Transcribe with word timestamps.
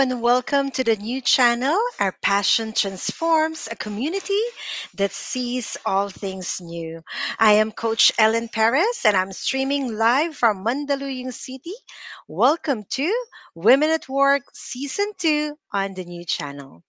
And 0.00 0.22
welcome 0.22 0.70
to 0.70 0.82
the 0.82 0.96
new 0.96 1.20
channel. 1.20 1.78
Our 1.98 2.16
passion 2.22 2.72
transforms 2.72 3.68
a 3.70 3.76
community 3.76 4.40
that 4.94 5.12
sees 5.12 5.76
all 5.84 6.08
things 6.08 6.58
new. 6.58 7.02
I 7.38 7.52
am 7.52 7.70
Coach 7.70 8.10
Ellen 8.18 8.48
Perez 8.48 9.02
and 9.04 9.14
I'm 9.14 9.30
streaming 9.32 9.94
live 9.94 10.34
from 10.34 10.64
Mandaluyong 10.64 11.34
City. 11.34 11.74
Welcome 12.26 12.84
to 12.92 13.12
Women 13.54 13.90
at 13.90 14.08
Work 14.08 14.44
Season 14.54 15.12
2 15.18 15.58
on 15.74 15.92
the 15.92 16.06
new 16.06 16.24
channel. 16.24 16.82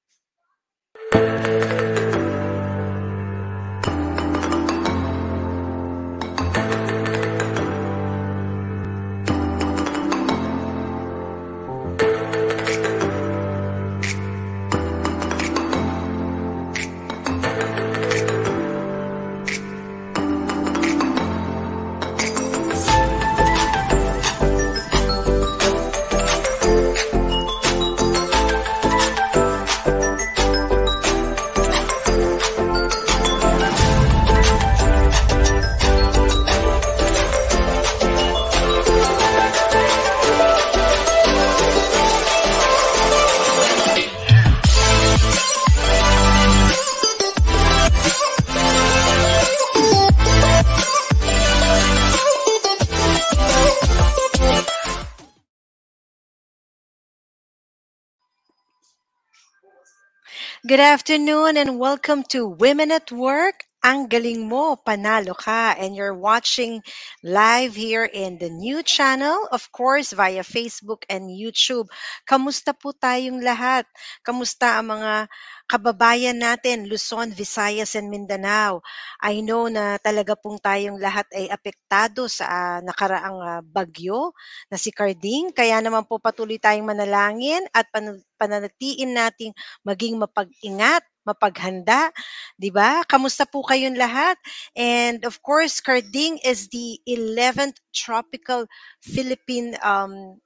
Good 60.72 60.80
afternoon 60.80 61.58
and 61.58 61.78
welcome 61.78 62.24
to 62.30 62.48
Women 62.48 62.94
at 62.94 63.12
Work. 63.12 63.66
Ang 63.82 64.06
galing 64.14 64.46
mo, 64.46 64.78
panalo 64.78 65.34
ka. 65.34 65.74
And 65.74 65.98
you're 65.98 66.14
watching 66.14 66.86
live 67.26 67.74
here 67.74 68.06
in 68.06 68.38
the 68.38 68.46
new 68.54 68.86
channel, 68.86 69.50
of 69.50 69.74
course, 69.74 70.14
via 70.14 70.46
Facebook 70.46 71.02
and 71.10 71.34
YouTube. 71.34 71.90
Kamusta 72.30 72.78
po 72.78 72.94
tayong 72.94 73.42
lahat? 73.42 73.90
Kamusta 74.22 74.78
ang 74.78 74.94
mga 75.02 75.26
kababayan 75.66 76.38
natin, 76.38 76.86
Luzon, 76.86 77.34
Visayas, 77.34 77.98
and 77.98 78.14
Mindanao? 78.14 78.86
I 79.18 79.42
know 79.42 79.66
na 79.66 79.98
talaga 79.98 80.38
pong 80.38 80.62
tayong 80.62 81.02
lahat 81.02 81.26
ay 81.34 81.50
apektado 81.50 82.30
sa 82.30 82.46
ah, 82.46 82.80
nakaraang 82.86 83.40
ah, 83.42 83.62
bagyo 83.66 84.30
na 84.70 84.78
si 84.78 84.94
Carding. 84.94 85.50
Kaya 85.58 85.82
naman 85.82 86.06
po 86.06 86.22
patuloy 86.22 86.62
tayong 86.62 86.86
manalangin 86.86 87.66
at 87.74 87.90
pan- 87.90 88.22
pananatiin 88.38 89.10
nating 89.10 89.58
maging 89.82 90.22
mapag-ingat, 90.22 91.02
mapaghanda, 91.28 92.10
'di 92.58 92.70
ba? 92.74 93.06
Kamusta 93.08 93.46
po 93.50 93.62
kayong 93.66 93.98
lahat? 93.98 94.38
And 94.78 95.24
of 95.26 95.42
course, 95.46 95.80
Carding 95.80 96.40
is 96.46 96.70
the 96.74 97.00
11th 97.06 97.78
tropical 97.94 98.66
Philippine 99.02 99.78
um, 99.86 100.40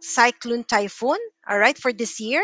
cyclone 0.00 0.64
typhoon 0.64 1.20
all 1.48 1.58
right 1.58 1.78
for 1.78 1.92
this 1.92 2.18
year. 2.20 2.42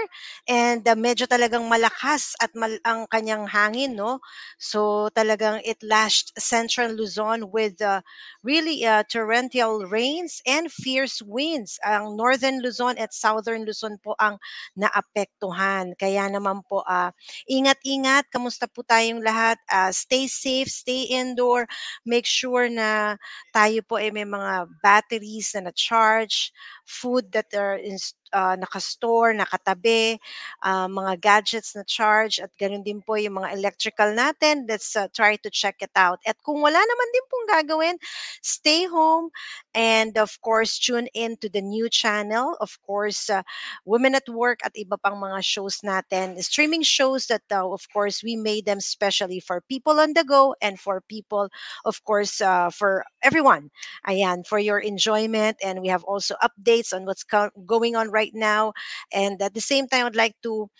And 0.48 0.86
uh, 0.86 0.94
medyo 0.94 1.26
talagang 1.26 1.66
malakas 1.70 2.34
at 2.40 2.54
mal- 2.54 2.82
ang 2.86 3.06
kanyang 3.10 3.50
hangin 3.50 3.94
no? 3.96 4.20
So 4.58 5.10
talagang 5.14 5.60
it 5.64 5.82
lashed 5.82 6.32
central 6.38 6.92
Luzon 6.94 7.50
with 7.50 7.80
uh, 7.82 8.00
really 8.42 8.84
uh, 8.86 9.02
torrential 9.10 9.84
rains 9.86 10.40
and 10.46 10.70
fierce 10.70 11.22
winds. 11.22 11.78
Ang 11.84 12.16
northern 12.16 12.60
Luzon 12.62 12.98
at 12.98 13.14
southern 13.14 13.64
Luzon 13.64 13.98
po 14.02 14.14
ang 14.20 14.38
naapektuhan. 14.76 15.94
Kaya 15.98 16.28
naman 16.30 16.62
po 16.66 16.82
uh, 16.86 17.10
ingat-ingat. 17.48 18.28
Kamusta 18.32 18.66
po 18.70 18.82
tayong 18.86 19.22
lahat? 19.22 19.58
Uh, 19.70 19.90
stay 19.92 20.26
safe 20.26 20.68
stay 20.70 21.08
indoor. 21.10 21.66
Make 22.06 22.26
sure 22.26 22.68
na 22.70 23.16
tayo 23.54 23.80
po 23.86 23.98
ay 23.98 24.10
may 24.14 24.26
mga 24.26 24.68
batteries 24.82 25.54
na 25.54 25.70
na-charge 25.70 26.50
food 26.84 27.30
that 27.32 27.48
are 27.54 27.76
in, 27.78 27.96
uh, 28.32 28.56
nakastore, 28.58 29.36
nakatabi, 29.36 30.18
uh, 30.64 30.88
mga 30.88 31.20
gadgets 31.20 31.76
na 31.76 31.84
charge 31.84 32.40
at 32.40 32.50
ganun 32.58 32.82
din 32.84 33.00
po 33.04 33.14
yung 33.16 33.38
mga 33.40 33.54
electrical 33.56 34.10
natin. 34.12 34.66
Let's 34.68 34.96
uh, 34.96 35.08
try 35.12 35.36
to 35.40 35.50
check 35.50 35.80
it 35.80 35.94
out. 35.96 36.18
At 36.26 36.40
kung 36.42 36.60
wala 36.60 36.78
naman 36.80 37.08
din 37.12 37.26
pong 37.30 37.46
gagawin, 37.48 37.96
stay 38.42 38.86
home 38.86 39.30
and 39.74 40.16
of 40.18 40.38
course 40.40 40.78
tune 40.78 41.08
in 41.14 41.36
to 41.40 41.48
the 41.48 41.60
new 41.62 41.88
channel. 41.88 42.56
Of 42.60 42.78
course, 42.82 43.30
uh, 43.30 43.42
Women 43.84 44.14
at 44.14 44.28
Work 44.28 44.60
at 44.64 44.74
iba 44.74 44.96
pang 45.00 45.16
mga 45.18 45.42
shows 45.44 45.80
natin. 45.82 46.40
Streaming 46.42 46.82
shows 46.82 47.26
that 47.26 47.42
uh, 47.50 47.66
of 47.68 47.86
course 47.92 48.22
we 48.22 48.36
made 48.36 48.66
them 48.66 48.80
specially 48.80 49.40
for 49.40 49.60
people 49.68 49.98
on 50.00 50.12
the 50.14 50.24
go 50.24 50.54
and 50.60 50.78
for 50.78 51.00
people 51.08 51.48
of 51.84 52.02
course 52.04 52.40
uh, 52.40 52.70
for 52.70 53.04
everyone. 53.22 53.70
Ayan, 54.06 54.46
for 54.46 54.58
your 54.58 54.78
enjoyment 54.78 55.56
and 55.64 55.80
we 55.80 55.88
have 55.88 56.04
also 56.04 56.34
updates 56.42 56.92
on 56.94 57.04
what's 57.06 57.24
co- 57.24 57.50
going 57.66 57.96
on 57.96 58.10
right 58.10 58.21
now. 58.30 58.72
And 59.10 59.42
at 59.42 59.54
the 59.54 59.60
same 59.60 59.90
time, 59.90 60.06
I'd 60.06 60.14
like 60.14 60.38
to 60.46 60.70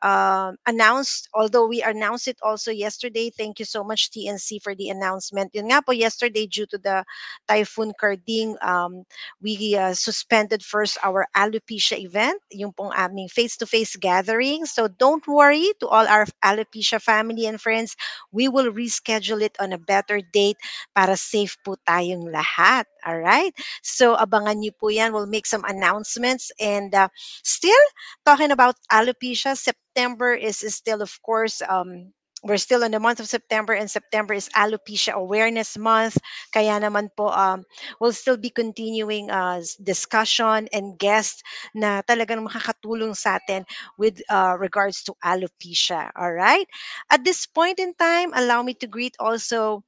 um, 0.00 0.56
announce, 0.66 1.28
although 1.34 1.68
we 1.68 1.82
announced 1.82 2.28
it 2.28 2.40
also 2.42 2.72
yesterday, 2.72 3.28
thank 3.28 3.58
you 3.60 3.68
so 3.68 3.84
much 3.84 4.10
TNC 4.10 4.64
for 4.64 4.74
the 4.74 4.88
announcement. 4.88 5.52
Yun 5.52 5.68
nga 5.68 5.84
po, 5.84 5.92
yesterday 5.92 6.46
due 6.46 6.66
to 6.66 6.78
the 6.78 7.04
Typhoon 7.48 7.92
Carding, 8.00 8.56
um, 8.62 9.04
we 9.42 9.76
uh, 9.76 9.92
suspended 9.92 10.62
first 10.62 10.96
our 11.04 11.26
alopecia 11.36 11.98
event, 11.98 12.40
yung 12.50 12.72
pong 12.72 12.92
aming 12.96 13.28
face-to-face 13.28 13.96
gathering. 13.96 14.64
So 14.64 14.88
don't 14.88 15.26
worry 15.26 15.72
to 15.80 15.88
all 15.88 16.06
our 16.08 16.26
alopecia 16.44 17.00
family 17.00 17.46
and 17.46 17.60
friends, 17.60 17.96
we 18.32 18.48
will 18.48 18.72
reschedule 18.72 19.42
it 19.42 19.56
on 19.60 19.72
a 19.72 19.78
better 19.78 20.20
date 20.32 20.56
para 20.94 21.16
safe 21.16 21.58
po 21.64 21.76
tayong 21.88 22.30
lahat. 22.30 22.84
All 23.06 23.18
right? 23.18 23.54
So 23.82 24.14
abangan 24.18 24.62
niyo 24.62 24.74
po 24.78 24.88
yan. 24.90 25.12
We'll 25.14 25.30
make 25.30 25.46
some 25.46 25.64
announcements. 25.66 26.50
And 26.58 26.85
uh, 26.94 27.08
still, 27.42 27.84
talking 28.24 28.50
about 28.50 28.76
alopecia, 28.92 29.56
September 29.56 30.34
is, 30.34 30.62
is 30.62 30.74
still, 30.74 31.02
of 31.02 31.20
course, 31.22 31.62
um, 31.68 32.12
we're 32.44 32.62
still 32.62 32.82
in 32.82 32.92
the 32.92 33.00
month 33.00 33.18
of 33.18 33.26
September 33.26 33.72
and 33.72 33.90
September 33.90 34.34
is 34.34 34.48
Alopecia 34.54 35.12
Awareness 35.12 35.76
Month. 35.76 36.18
Kaya 36.54 36.78
naman 36.78 37.10
po, 37.16 37.28
um, 37.34 37.64
we'll 38.00 38.12
still 38.14 38.36
be 38.36 38.50
continuing 38.50 39.30
uh, 39.30 39.60
discussion 39.82 40.68
and 40.72 40.98
guests 40.98 41.42
na 41.74 42.02
talagang 42.06 42.46
makakatulong 42.46 43.16
sa 43.16 43.42
atin 43.42 43.66
with 43.98 44.22
uh, 44.30 44.54
regards 44.60 45.02
to 45.02 45.16
alopecia. 45.24 46.12
All 46.14 46.32
right? 46.32 46.68
At 47.10 47.24
this 47.24 47.46
point 47.46 47.80
in 47.80 47.94
time, 47.98 48.30
allow 48.36 48.62
me 48.62 48.74
to 48.78 48.86
greet 48.86 49.16
also 49.18 49.82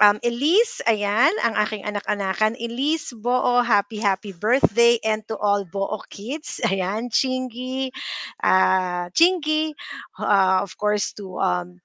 um, 0.00 0.18
Elise, 0.22 0.82
ayan, 0.86 1.32
ang 1.42 1.54
aking 1.58 1.84
anak-anakan. 1.84 2.58
Elise, 2.58 3.14
Boo, 3.14 3.62
happy, 3.62 3.98
happy 3.98 4.32
birthday. 4.32 4.98
And 5.04 5.26
to 5.28 5.36
all 5.38 5.64
Boo 5.64 6.00
kids, 6.10 6.60
ayan, 6.70 7.10
Chingy, 7.10 7.90
uh, 8.42 9.10
Chingy, 9.14 9.74
uh, 10.18 10.60
of 10.62 10.76
course, 10.76 11.12
to 11.18 11.38
um, 11.38 11.80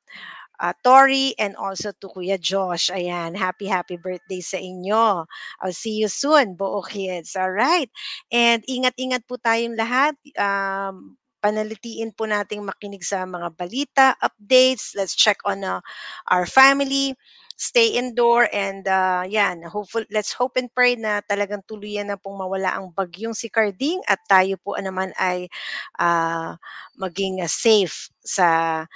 uh, 0.59 0.73
Tori 0.83 1.33
and 1.39 1.55
also 1.55 1.91
to 1.91 2.07
Kuya 2.07 2.39
Josh. 2.39 2.89
Ayan, 2.91 3.35
happy, 3.35 3.67
happy 3.67 3.97
birthday 3.97 4.41
sa 4.41 4.57
inyo. 4.57 5.25
I'll 5.61 5.75
see 5.75 5.97
you 6.01 6.07
soon, 6.09 6.55
Boo 6.55 6.83
kids. 6.83 7.35
All 7.39 7.51
right. 7.51 7.89
And 8.31 8.63
ingat-ingat 8.67 9.25
po 9.25 9.37
tayong 9.39 9.79
lahat. 9.79 10.15
Um, 10.35 11.15
panalitiin 11.39 12.11
po 12.11 12.27
nating 12.27 12.67
makinig 12.67 13.03
sa 13.07 13.23
mga 13.23 13.55
balita, 13.55 14.07
updates. 14.19 14.91
Let's 14.91 15.15
check 15.15 15.39
on 15.47 15.63
uh, 15.63 15.79
our 16.27 16.43
family 16.43 17.15
stay 17.59 17.99
indoor 17.99 18.47
and 18.55 18.87
uh, 18.87 19.27
yan, 19.27 19.59
hopeful, 19.67 20.07
let's 20.15 20.31
hope 20.31 20.55
and 20.55 20.71
pray 20.71 20.95
na 20.95 21.19
talagang 21.27 21.59
tuluyan 21.67 22.07
na 22.07 22.15
pong 22.15 22.39
mawala 22.39 22.71
ang 22.79 22.95
bagyong 22.95 23.35
si 23.35 23.51
Carding 23.51 23.99
at 24.07 24.23
tayo 24.31 24.55
po 24.63 24.79
naman 24.79 25.11
ay 25.19 25.51
uh, 25.99 26.55
maging 26.95 27.43
uh, 27.43 27.51
safe 27.51 28.07
sa 28.23 28.87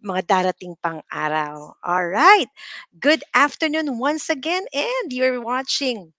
mga 0.00 0.22
darating 0.30 0.78
pang 0.78 1.02
araw. 1.10 1.74
All 1.82 2.06
right. 2.08 2.48
Good 2.98 3.24
afternoon 3.34 3.98
once 3.98 4.30
again 4.30 4.64
and 4.72 5.12
you're 5.12 5.42
watching 5.42 6.14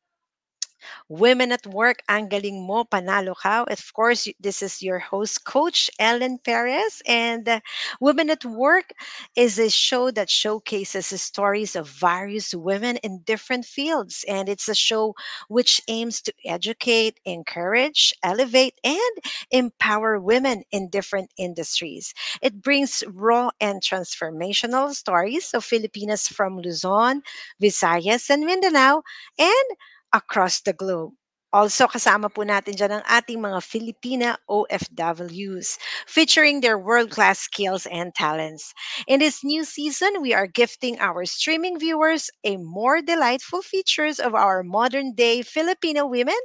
Women 1.10 1.52
at 1.52 1.66
Work, 1.68 2.02
ang 2.08 2.30
galing 2.30 2.66
mo, 2.66 2.86
panalo 2.86 3.36
ka. 3.36 3.64
Of 3.70 3.94
course, 3.94 4.28
this 4.40 4.62
is 4.62 4.82
your 4.82 5.00
host, 5.00 5.44
Coach 5.46 5.90
Ellen 6.00 6.38
Perez. 6.38 7.02
And 7.08 7.48
uh, 7.48 7.60
Women 8.00 8.30
at 8.30 8.46
Work 8.46 8.94
is 9.36 9.60
a 9.60 9.70
show 9.70 10.12
that 10.12 10.30
showcases 10.30 11.10
the 11.10 11.18
stories 11.18 11.76
of 11.76 11.90
various 11.90 12.54
women 12.54 12.98
in 12.98 13.20
different 13.26 13.66
fields. 13.66 14.26
And 14.28 14.50
it's 14.50 14.70
a 14.70 14.76
show 14.76 15.16
which 15.48 15.82
aims 15.88 16.22
to 16.24 16.34
educate, 16.46 17.20
encourage, 17.26 18.14
elevate, 18.24 18.80
and 18.84 19.16
empower 19.52 20.20
women 20.20 20.64
in 20.72 20.90
different 20.90 21.32
industries. 21.38 22.14
It 22.42 22.62
brings 22.62 23.04
raw 23.08 23.50
and 23.60 23.82
transformational 23.82 24.94
stories 24.94 25.54
of 25.54 25.64
Filipinas 25.66 26.28
from 26.28 26.58
Luzon, 26.60 27.22
Visayas, 27.62 28.30
and 28.30 28.46
Mindanao, 28.46 29.04
and 29.38 29.68
across 30.14 30.62
the 30.62 30.74
globe. 30.74 31.14
Also 31.50 31.90
kasama 31.90 32.30
po 32.30 32.46
natin 32.46 32.78
dyan 32.78 33.02
ang 33.02 33.06
ating 33.10 33.42
mga 33.42 33.58
Filipina 33.66 34.38
OFWs 34.46 35.82
featuring 36.06 36.62
their 36.62 36.78
world-class 36.78 37.42
skills 37.50 37.90
and 37.90 38.14
talents. 38.14 38.70
In 39.10 39.18
this 39.18 39.42
new 39.42 39.66
season, 39.66 40.22
we 40.22 40.30
are 40.30 40.46
gifting 40.46 41.02
our 41.02 41.26
streaming 41.26 41.82
viewers 41.82 42.30
a 42.46 42.62
more 42.62 43.02
delightful 43.02 43.66
features 43.66 44.22
of 44.22 44.38
our 44.38 44.62
modern-day 44.62 45.42
Filipino 45.42 46.06
women 46.06 46.38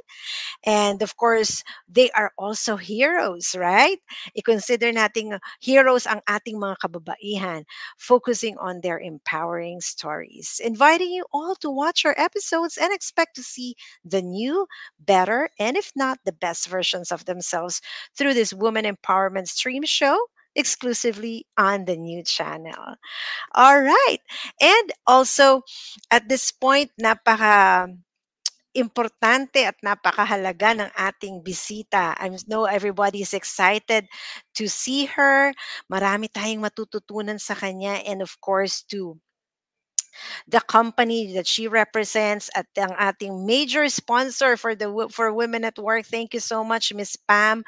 and 0.65 1.01
of 1.01 1.15
course, 1.17 1.63
they 1.89 2.09
are 2.11 2.31
also 2.37 2.75
heroes, 2.77 3.55
right? 3.57 3.99
I-consider 4.37 4.91
nating 4.93 5.39
heroes 5.61 6.05
ang 6.07 6.21
ating 6.29 6.57
mga 6.59 6.77
kababaihan, 6.83 7.63
focusing 7.97 8.57
on 8.57 8.81
their 8.81 8.99
empowering 8.99 9.81
stories. 9.81 10.61
Inviting 10.63 11.11
you 11.11 11.25
all 11.33 11.55
to 11.61 11.69
watch 11.71 12.05
our 12.05 12.15
episodes 12.17 12.77
and 12.77 12.93
expect 12.93 13.35
to 13.37 13.43
see 13.43 13.75
the 14.03 14.21
new, 14.21 14.67
better, 14.99 15.49
and 15.59 15.77
if 15.77 15.91
not 15.95 16.19
the 16.25 16.31
best 16.33 16.67
versions 16.67 17.11
of 17.11 17.25
themselves 17.25 17.81
through 18.17 18.33
this 18.33 18.53
woman 18.53 18.85
empowerment 18.85 19.47
stream 19.47 19.83
show 19.83 20.17
exclusively 20.55 21.45
on 21.57 21.85
the 21.85 21.97
new 21.97 22.23
channel. 22.23 22.95
All 23.53 23.81
right. 23.81 24.19
And 24.61 24.91
also 25.05 25.61
at 26.09 26.29
this 26.29 26.51
point, 26.51 26.91
napaka 26.99 27.91
importante 28.75 29.63
at 29.63 29.79
napakahalaga 29.79 30.83
ng 30.83 30.91
ating 30.99 31.39
bisita. 31.43 32.15
I 32.19 32.27
know 32.47 32.67
everybody 32.67 33.23
is 33.23 33.31
excited 33.31 34.07
to 34.59 34.67
see 34.67 35.07
her. 35.15 35.55
Marami 35.87 36.27
tayong 36.27 36.63
matututunan 36.63 37.39
sa 37.39 37.55
kanya 37.55 38.03
and 38.03 38.19
of 38.19 38.35
course 38.43 38.83
to 38.91 39.15
the 40.47 40.61
company 40.61 41.33
that 41.33 41.47
she 41.47 41.67
represents 41.67 42.49
at 42.55 42.67
ang 42.77 42.93
ating 42.99 43.45
major 43.45 43.87
sponsor 43.89 44.57
for 44.57 44.75
the 44.75 44.89
for 45.11 45.33
Women 45.33 45.63
at 45.63 45.77
Work. 45.79 46.05
Thank 46.05 46.33
you 46.33 46.39
so 46.39 46.63
much, 46.63 46.93
Miss 46.93 47.15
Pam, 47.15 47.63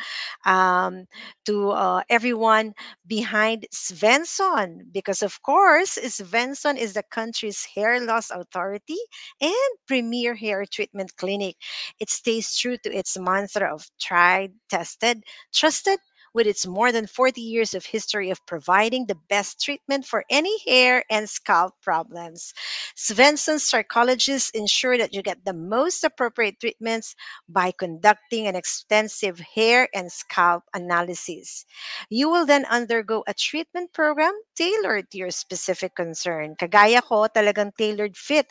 um, 0.45 1.05
to 1.45 1.71
uh, 1.71 2.01
everyone 2.09 2.73
behind 3.05 3.65
Svensson, 3.73 4.91
because 4.91 5.21
of 5.21 5.41
course, 5.41 5.97
Svensson 5.97 6.77
is 6.77 6.93
the 6.93 7.03
country's 7.03 7.65
hair 7.65 7.99
loss 7.99 8.29
authority 8.31 8.97
and 9.41 9.71
premier 9.87 10.35
hair 10.35 10.65
treatment 10.65 11.15
clinic. 11.17 11.55
It 11.99 12.09
stays 12.09 12.55
true 12.55 12.77
to 12.83 12.93
its 12.93 13.17
mantra 13.17 13.73
of 13.73 13.87
tried, 13.99 14.53
tested, 14.69 15.23
trusted 15.53 15.99
with 16.37 16.45
its 16.45 16.67
more 16.67 16.91
than 16.93 17.07
40 17.09 17.41
years 17.41 17.73
of 17.73 17.83
history 17.83 18.29
of 18.29 18.45
providing 18.45 19.07
the 19.07 19.17
best 19.27 19.59
treatment 19.59 20.05
for 20.05 20.23
any 20.29 20.53
hair 20.69 21.03
and 21.09 21.27
scalp 21.27 21.73
problems. 21.81 22.53
Svensson's 22.95 23.67
psychologists 23.67 24.51
ensure 24.51 24.99
that 24.99 25.15
you 25.15 25.23
get 25.23 25.45
the 25.45 25.57
most 25.57 26.03
appropriate 26.03 26.59
treatments 26.61 27.15
by 27.49 27.73
conducting 27.73 28.45
an 28.45 28.55
extensive 28.55 29.39
hair 29.39 29.89
and 29.95 30.11
scalp 30.11 30.61
analysis. 30.75 31.65
You 32.11 32.29
will 32.29 32.45
then 32.45 32.65
undergo 32.69 33.23
a 33.25 33.33
treatment 33.33 33.91
program 33.91 34.37
tailored 34.55 35.09
to 35.09 35.17
your 35.17 35.31
specific 35.31 35.95
concern. 35.95 36.53
Kagaya 36.53 37.01
ko, 37.01 37.25
talagang 37.33 37.73
tailored 37.73 38.15
fit 38.15 38.45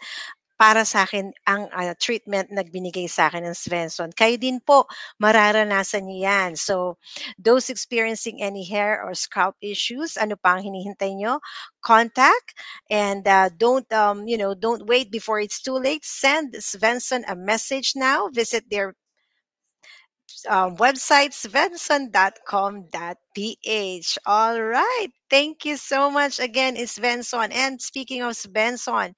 para 0.56 0.84
sa 0.88 1.04
akin 1.04 1.32
ang 1.44 1.68
uh, 1.72 1.92
treatment 2.00 2.48
na 2.48 2.64
binigay 2.64 3.04
sa 3.08 3.28
akin 3.28 3.44
ng 3.44 3.56
Svensson. 3.56 4.10
Kayo 4.16 4.40
din 4.40 4.60
po, 4.60 4.88
mararanasan 5.20 6.08
niyo 6.08 6.28
yan. 6.28 6.56
So, 6.56 6.96
those 7.36 7.68
experiencing 7.68 8.40
any 8.40 8.64
hair 8.64 9.04
or 9.04 9.12
scalp 9.12 9.56
issues, 9.60 10.16
ano 10.16 10.36
pa 10.40 10.56
ang 10.56 10.64
hinihintay 10.64 11.12
nyo? 11.16 11.44
Contact 11.84 12.56
and 12.88 13.28
uh, 13.28 13.52
don't, 13.52 13.86
um, 13.92 14.24
you 14.24 14.40
know, 14.40 14.56
don't 14.56 14.88
wait 14.88 15.12
before 15.12 15.38
it's 15.38 15.60
too 15.60 15.76
late. 15.76 16.04
Send 16.04 16.56
Svensson 16.58 17.22
a 17.28 17.36
message 17.36 17.92
now. 17.94 18.32
Visit 18.32 18.68
their 18.72 18.96
um, 20.48 20.76
website, 20.76 21.36
svensson.com.ph. 21.36 23.25
All 24.24 24.56
right. 24.62 25.12
Thank 25.28 25.64
you 25.66 25.76
so 25.76 26.08
much 26.08 26.38
again, 26.40 26.76
Svensson. 26.88 27.52
And 27.52 27.82
speaking 27.82 28.22
of 28.22 28.32
Svensson, 28.38 29.12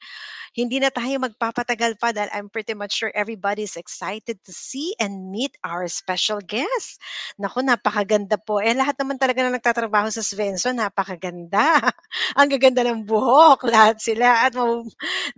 hindi 0.56 0.78
na 0.80 0.90
tayo 0.90 1.20
magpapatagal 1.22 1.98
pa 2.00 2.10
dahil 2.14 2.30
I'm 2.34 2.48
pretty 2.50 2.74
much 2.74 2.96
sure 2.98 3.12
everybody's 3.14 3.76
excited 3.76 4.40
to 4.46 4.52
see 4.52 4.94
and 4.98 5.30
meet 5.30 5.54
our 5.62 5.86
special 5.86 6.40
guest. 6.42 6.98
Naku, 7.38 7.62
napakaganda 7.62 8.38
po. 8.42 8.58
Eh, 8.64 8.74
lahat 8.74 8.96
naman 8.98 9.18
talaga 9.20 9.44
na 9.46 9.54
nagtatrabaho 9.58 10.08
sa 10.10 10.24
Svensson, 10.24 10.78
napakaganda. 10.80 11.78
Ang 12.40 12.48
gaganda 12.50 12.82
ng 12.88 13.04
buhok, 13.06 13.66
lahat 13.70 14.00
sila. 14.02 14.48
At 14.48 14.56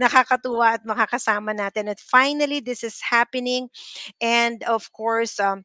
nakakatuwa 0.01 0.81
at 0.81 0.83
makakasama 0.87 1.53
natin. 1.55 1.91
At 1.93 2.01
finally, 2.01 2.61
this 2.61 2.83
is 2.87 3.01
happening. 3.05 3.69
And 4.21 4.63
of 4.65 4.91
course, 4.95 5.39
um, 5.41 5.65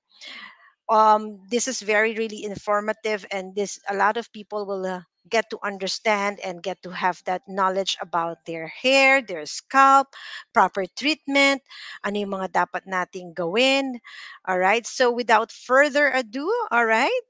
um, 0.89 1.39
this 1.49 1.67
is 1.67 1.81
very 1.81 2.15
really 2.15 2.43
informative 2.43 3.25
and 3.31 3.55
this 3.55 3.79
a 3.89 3.95
lot 3.95 4.17
of 4.17 4.31
people 4.31 4.65
will 4.65 4.85
uh, 4.85 5.01
get 5.29 5.49
to 5.49 5.59
understand 5.63 6.39
and 6.43 6.61
get 6.63 6.81
to 6.83 6.91
have 6.91 7.21
that 7.25 7.41
knowledge 7.47 7.97
about 8.01 8.45
their 8.45 8.67
hair, 8.67 9.21
their 9.21 9.45
scalp, 9.45 10.13
proper 10.53 10.85
treatment, 10.97 11.61
ano 12.03 12.15
yung 12.19 12.33
mga 12.37 12.51
dapat 12.65 12.83
nating 12.85 13.33
gawin. 13.33 13.99
All 14.45 14.59
right? 14.59 14.85
So 14.85 15.11
without 15.11 15.51
further 15.51 16.09
ado, 16.13 16.45
all 16.71 16.85
right? 16.85 17.23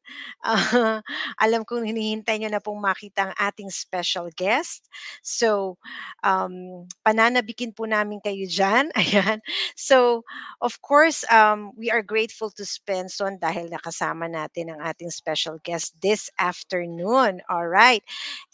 Uh, 0.43 1.01
alam 1.43 1.63
kong 1.65 1.85
hinihintay 1.87 2.39
nyo 2.41 2.49
na 2.51 2.61
pong 2.63 2.79
makita 2.81 3.31
ang 3.31 3.33
ating 3.39 3.69
special 3.71 4.29
guest. 4.35 4.87
So 5.23 5.77
um, 6.23 6.85
pananabikin 7.05 7.73
po 7.75 7.85
namin 7.89 8.19
kayo 8.23 8.45
dyan. 8.47 8.91
Ayan. 8.99 9.39
So 9.75 10.23
of 10.61 10.79
course, 10.81 11.23
um, 11.31 11.71
we 11.77 11.89
are 11.89 12.03
grateful 12.03 12.49
to 12.55 12.63
Spenson 12.65 13.39
dahil 13.41 13.69
nakasama 13.71 14.27
natin 14.29 14.73
ang 14.75 14.79
ating 14.83 15.09
special 15.11 15.57
guest 15.63 15.95
this 16.01 16.29
afternoon. 16.39 17.41
All 17.49 17.67
right? 17.67 17.84
Right. 17.85 18.03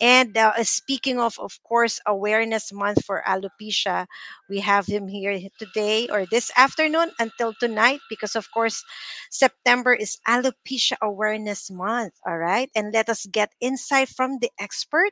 And 0.01 0.37
uh, 0.37 0.63
speaking 0.63 1.19
of, 1.19 1.39
of 1.39 1.59
course, 1.63 1.99
Awareness 2.07 2.73
Month 2.73 3.05
for 3.05 3.23
alopecia, 3.27 4.07
we 4.49 4.59
have 4.59 4.85
him 4.87 5.07
here 5.07 5.39
today 5.59 6.07
or 6.09 6.25
this 6.25 6.51
afternoon 6.57 7.11
until 7.19 7.53
tonight 7.59 7.99
because, 8.09 8.35
of 8.35 8.51
course, 8.51 8.83
September 9.31 9.93
is 9.93 10.17
Alopecia 10.27 10.97
Awareness 11.01 11.71
Month. 11.71 12.13
All 12.25 12.37
right. 12.37 12.69
And 12.75 12.93
let 12.93 13.09
us 13.09 13.25
get 13.27 13.53
insight 13.61 14.09
from 14.09 14.39
the 14.39 14.51
expert. 14.59 15.11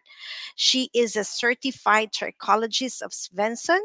She 0.55 0.89
is 0.93 1.15
a 1.15 1.23
certified 1.23 2.11
trichologist 2.13 3.01
of 3.01 3.11
Svensson 3.11 3.79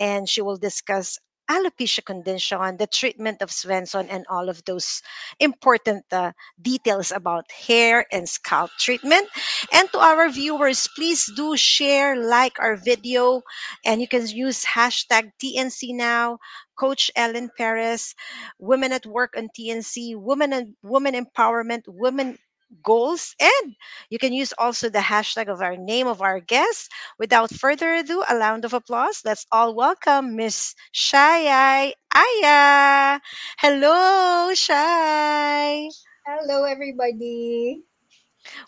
and 0.00 0.28
she 0.28 0.42
will 0.42 0.58
discuss 0.58 1.18
alopecia 1.50 2.04
condition, 2.04 2.76
the 2.76 2.86
treatment 2.86 3.42
of 3.42 3.50
Svensson, 3.50 4.06
and 4.10 4.26
all 4.28 4.48
of 4.48 4.64
those 4.64 5.02
important 5.40 6.04
uh, 6.12 6.32
details 6.60 7.12
about 7.12 7.50
hair 7.50 8.06
and 8.12 8.28
scalp 8.28 8.70
treatment. 8.78 9.28
And 9.72 9.90
to 9.92 9.98
our 9.98 10.28
viewers, 10.28 10.88
please 10.94 11.30
do 11.36 11.56
share, 11.56 12.16
like 12.16 12.58
our 12.58 12.76
video, 12.76 13.42
and 13.84 14.00
you 14.00 14.08
can 14.08 14.26
use 14.26 14.64
hashtag 14.64 15.30
TNC 15.42 15.94
now, 15.94 16.38
Coach 16.76 17.10
Ellen 17.16 17.50
Perez, 17.56 18.14
Women 18.58 18.92
at 18.92 19.06
Work 19.06 19.34
on 19.36 19.48
TNC, 19.58 20.16
Women 20.16 20.52
and 20.52 20.74
Women 20.82 21.14
Empowerment, 21.14 21.82
Women 21.86 22.38
goals 22.82 23.34
and 23.40 23.74
you 24.10 24.18
can 24.18 24.32
use 24.32 24.52
also 24.58 24.88
the 24.88 24.98
hashtag 25.10 25.48
of 25.48 25.60
our 25.62 25.76
name 25.76 26.06
of 26.06 26.20
our 26.22 26.40
guest. 26.40 26.90
Without 27.18 27.50
further 27.52 27.94
ado 27.94 28.22
a 28.28 28.36
round 28.36 28.64
of 28.64 28.72
applause. 28.74 29.22
Let's 29.24 29.46
all 29.52 29.74
welcome 29.74 30.36
miss 30.36 30.74
shai 30.92 31.92
aya. 32.14 33.20
Hello 33.58 34.52
shai. 34.54 35.90
Hello, 36.26 36.64
everybody. 36.64 37.84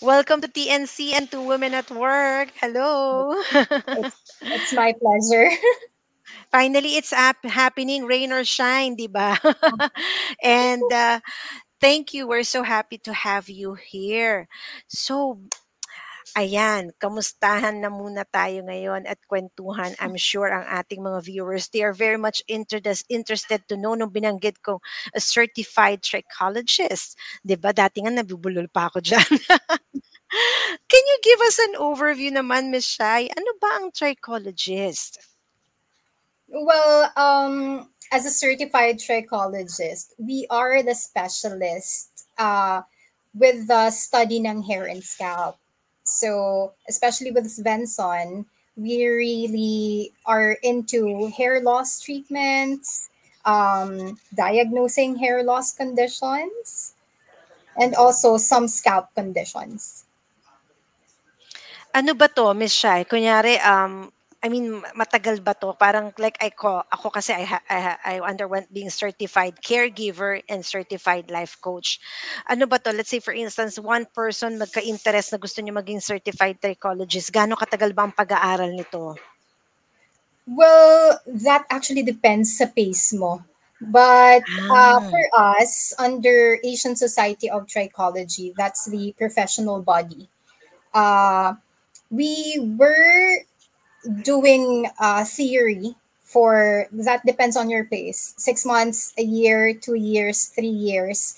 welcome 0.00 0.40
to 0.40 0.48
tnc 0.48 1.12
and 1.14 1.30
to 1.30 1.40
women 1.40 1.74
at 1.74 1.90
work. 1.90 2.48
Hello. 2.60 3.34
It's 3.94 4.16
it's 4.50 4.72
my 4.72 4.92
pleasure. 5.00 5.50
finally 6.50 6.96
it's 6.96 7.10
hap- 7.12 7.44
happening 7.44 8.04
rain 8.04 8.32
or 8.32 8.44
shine 8.44 8.94
di 8.96 9.06
ba? 9.08 9.36
And 10.42 10.90
uh, 10.92 11.20
thank 11.80 12.14
you 12.14 12.26
we're 12.26 12.42
so 12.42 12.62
happy 12.62 12.98
to 12.98 13.12
have 13.12 13.48
you 13.48 13.74
here 13.74 14.48
so 14.88 15.38
Ayan, 16.36 16.92
kamustahan 17.00 17.80
na 17.80 17.88
muna 17.88 18.20
tayo 18.28 18.60
ngayon 18.68 19.08
at 19.08 19.16
kwentuhan. 19.24 19.96
I'm 19.96 20.12
sure 20.20 20.52
ang 20.52 20.68
ating 20.68 21.00
mga 21.00 21.24
viewers, 21.24 21.72
they 21.72 21.80
are 21.80 21.96
very 21.96 22.20
much 22.20 22.44
interested, 22.44 23.00
interested 23.08 23.60
to 23.72 23.80
know 23.80 23.96
nung 23.96 24.12
binanggit 24.12 24.60
ko, 24.60 24.84
a 25.16 25.20
certified 25.24 26.04
trichologist. 26.04 27.16
ba? 27.42 27.72
Dati 27.72 28.04
nga 28.04 28.12
nabubulol 28.12 28.68
pa 28.68 28.92
ako 28.92 29.00
dyan. 29.00 29.24
Can 30.92 31.04
you 31.08 31.18
give 31.24 31.40
us 31.48 31.56
an 31.58 31.74
overview 31.80 32.28
naman, 32.28 32.68
Miss 32.68 32.84
Shai? 32.84 33.32
Ano 33.32 33.50
ba 33.56 33.80
ang 33.80 33.88
trichologist? 33.96 35.16
Well, 36.48 37.12
um, 37.16 37.88
as 38.12 38.24
a 38.24 38.30
certified 38.30 38.98
trichologist, 38.98 40.12
we 40.18 40.46
are 40.50 40.82
the 40.82 40.94
specialist 40.94 42.26
uh, 42.38 42.82
with 43.34 43.68
the 43.68 43.90
study 43.90 44.40
ng 44.40 44.62
hair 44.62 44.86
and 44.86 45.04
scalp. 45.04 45.58
So, 46.04 46.72
especially 46.88 47.30
with 47.30 47.44
Svensson, 47.44 48.46
we 48.76 49.04
really 49.06 50.12
are 50.24 50.56
into 50.62 51.28
hair 51.36 51.60
loss 51.60 52.00
treatments, 52.00 53.10
um, 53.44 54.18
diagnosing 54.34 55.16
hair 55.16 55.42
loss 55.42 55.72
conditions, 55.72 56.94
and 57.76 57.94
also 57.94 58.38
some 58.38 58.68
scalp 58.68 59.12
conditions. 59.14 60.04
Ano 61.92 62.14
ba 62.14 62.28
to, 62.28 62.54
Miss 62.54 62.72
Shai? 62.72 63.04
Kunyari, 63.04 63.60
um, 63.64 64.12
I 64.38 64.46
mean, 64.48 64.78
ma- 64.78 64.94
matagal 65.02 65.42
ba 65.42 65.50
to? 65.58 65.74
Parang 65.74 66.14
like 66.18 66.38
I 66.38 66.50
ko, 66.54 66.78
ako 66.86 67.10
kasi 67.10 67.34
I, 67.34 67.42
ha- 67.42 67.66
I, 67.66 67.78
ha- 67.80 68.00
I 68.06 68.14
underwent 68.22 68.70
being 68.70 68.90
certified 68.90 69.58
caregiver 69.58 70.38
and 70.46 70.62
certified 70.62 71.26
life 71.30 71.58
coach. 71.58 71.98
Ano 72.46 72.70
ba 72.70 72.78
to? 72.78 72.94
Let's 72.94 73.10
say 73.10 73.18
for 73.18 73.34
instance, 73.34 73.82
one 73.82 74.06
person 74.14 74.54
magka-interest 74.62 75.34
na 75.34 75.42
gusto 75.42 75.58
niyo 75.58 75.74
maging 75.74 75.98
certified 75.98 76.62
psychologist. 76.62 77.34
Gaano 77.34 77.58
katagal 77.58 77.90
ba 77.90 78.06
ang 78.06 78.14
pag-aaral 78.14 78.70
nito? 78.70 79.18
Well, 80.46 81.20
that 81.26 81.66
actually 81.68 82.02
depends 82.02 82.56
sa 82.56 82.66
pace 82.66 83.12
mo. 83.12 83.44
But 83.80 84.42
uh, 84.70 84.98
Ah, 84.98 85.00
for 85.00 85.24
us, 85.36 85.94
under 85.98 86.58
Asian 86.64 86.96
Society 86.96 87.50
of 87.50 87.66
Trichology, 87.66 88.54
that's 88.56 88.86
the 88.90 89.14
professional 89.16 89.82
body, 89.82 90.28
uh, 90.94 91.54
we 92.10 92.58
were 92.76 93.44
doing 94.22 94.88
uh, 94.98 95.24
theory 95.24 95.94
for 96.22 96.86
that 96.92 97.24
depends 97.24 97.56
on 97.56 97.70
your 97.70 97.84
pace 97.84 98.34
six 98.36 98.64
months, 98.64 99.14
a 99.16 99.22
year, 99.22 99.72
two 99.72 99.94
years, 99.94 100.46
three 100.46 100.68
years. 100.68 101.34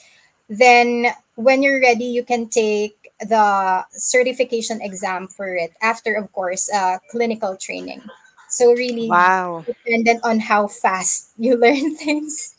Then, 0.48 1.14
when 1.36 1.62
you're 1.62 1.80
ready, 1.80 2.06
you 2.06 2.24
can 2.24 2.48
take 2.48 3.12
the 3.20 3.86
certification 3.92 4.80
exam 4.82 5.28
for 5.28 5.54
it 5.54 5.72
after, 5.80 6.14
of 6.14 6.32
course, 6.32 6.68
uh, 6.72 6.98
clinical 7.10 7.56
training. 7.56 8.02
So, 8.48 8.72
really 8.72 9.08
wow. 9.08 9.64
dependent 9.64 10.24
on 10.24 10.40
how 10.40 10.66
fast 10.66 11.30
you 11.38 11.56
learn 11.60 11.94
things. 11.94 12.56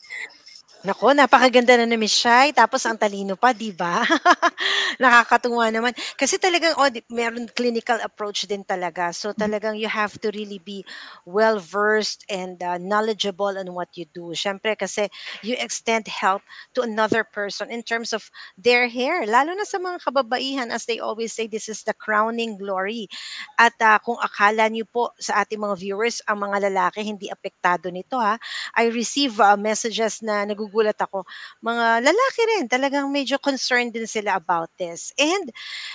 Nako, 0.82 1.14
napakaganda 1.14 1.78
na 1.78 1.86
ni 1.86 1.94
Miss 1.94 2.10
Shai. 2.10 2.50
Tapos 2.50 2.82
ang 2.82 2.98
talino 2.98 3.38
pa, 3.38 3.54
di 3.54 3.70
ba? 3.70 4.02
Nakakatuwa 5.02 5.70
naman. 5.70 5.94
Kasi 6.18 6.42
talagang, 6.42 6.74
oh, 6.74 6.90
meron 7.06 7.46
clinical 7.54 8.02
approach 8.02 8.50
din 8.50 8.66
talaga. 8.66 9.14
So 9.14 9.30
talagang 9.30 9.78
you 9.78 9.86
have 9.86 10.18
to 10.18 10.34
really 10.34 10.58
be 10.58 10.82
well-versed 11.22 12.26
and 12.26 12.58
uh, 12.58 12.82
knowledgeable 12.82 13.54
on 13.54 13.70
what 13.70 13.94
you 13.94 14.10
do. 14.10 14.34
Siyempre 14.34 14.74
kasi 14.74 15.06
you 15.46 15.54
extend 15.54 16.10
help 16.10 16.42
to 16.74 16.82
another 16.82 17.22
person 17.22 17.70
in 17.70 17.86
terms 17.86 18.10
of 18.10 18.26
their 18.58 18.90
hair. 18.90 19.22
Lalo 19.22 19.54
na 19.54 19.62
sa 19.62 19.78
mga 19.78 20.02
kababaihan, 20.02 20.74
as 20.74 20.90
they 20.90 20.98
always 20.98 21.30
say, 21.30 21.46
this 21.46 21.70
is 21.70 21.86
the 21.86 21.94
crowning 21.94 22.58
glory. 22.58 23.06
At 23.54 23.78
uh, 23.78 24.02
kung 24.02 24.18
akala 24.18 24.66
niyo 24.66 24.90
po 24.90 25.14
sa 25.22 25.46
ating 25.46 25.62
mga 25.62 25.78
viewers, 25.78 26.18
ang 26.26 26.42
mga 26.42 26.66
lalaki 26.66 27.06
hindi 27.06 27.30
apektado 27.30 27.86
nito 27.86 28.18
ha, 28.18 28.34
I 28.74 28.90
receive 28.90 29.38
uh, 29.38 29.54
messages 29.54 30.20
na 30.26 30.42
nagugulat 30.72 30.96
ako. 30.96 31.24
Mga 31.60 32.08
lalaki 32.08 32.40
rin, 32.56 32.64
talagang 32.68 33.12
medyo 33.12 33.36
concerned 33.36 33.92
din 33.92 34.06
sila 34.06 34.36
about 34.36 34.70
this. 34.78 35.12
And 35.18 35.52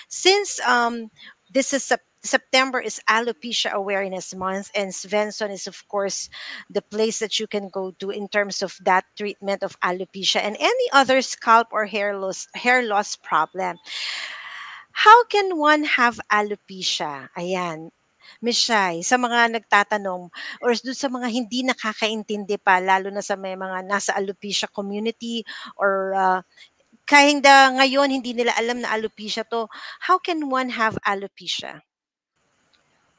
since 0.07 0.61
um, 0.61 1.09
this 1.49 1.73
is 1.73 1.83
Sep- 1.83 2.05
September 2.21 2.81
is 2.81 2.99
Alopecia 3.07 3.71
Awareness 3.71 4.35
Month, 4.35 4.69
and 4.75 4.91
Svensson 4.91 5.51
is, 5.51 5.67
of 5.67 5.87
course, 5.87 6.29
the 6.69 6.81
place 6.81 7.19
that 7.19 7.39
you 7.39 7.47
can 7.47 7.69
go 7.69 7.91
to 7.99 8.09
in 8.09 8.27
terms 8.27 8.61
of 8.61 8.75
that 8.83 9.05
treatment 9.15 9.63
of 9.63 9.79
alopecia 9.79 10.41
and 10.41 10.57
any 10.59 10.87
other 10.91 11.21
scalp 11.21 11.67
or 11.71 11.85
hair 11.85 12.17
loss 12.17 12.47
hair 12.53 12.83
loss 12.83 13.15
problem. 13.15 13.77
How 14.91 15.23
can 15.25 15.57
one 15.57 15.85
have 15.85 16.19
alopecia? 16.33 17.29
Ayan. 17.37 17.93
Miss 18.41 18.57
Shai, 18.57 19.01
sa 19.01 19.17
mga 19.17 19.57
nagtatanong 19.57 20.29
or 20.61 20.71
doon 20.77 20.97
sa 20.97 21.09
mga 21.09 21.27
hindi 21.31 21.65
nakakaintindi 21.65 22.61
pa, 22.61 22.77
lalo 22.77 23.09
na 23.09 23.25
sa 23.25 23.35
may 23.35 23.57
mga 23.57 23.85
nasa 23.85 24.13
alopecia 24.13 24.69
community 24.69 25.41
or 25.79 26.13
uh, 26.13 26.39
kahit 27.07 27.39
na 27.39 27.71
ngayon 27.79 28.11
hindi 28.11 28.35
nila 28.35 28.51
alam 28.59 28.83
na 28.83 28.91
alopecia 28.91 29.47
to, 29.47 29.65
how 30.03 30.19
can 30.19 30.51
one 30.51 30.67
have 30.67 30.99
alopecia? 31.07 31.81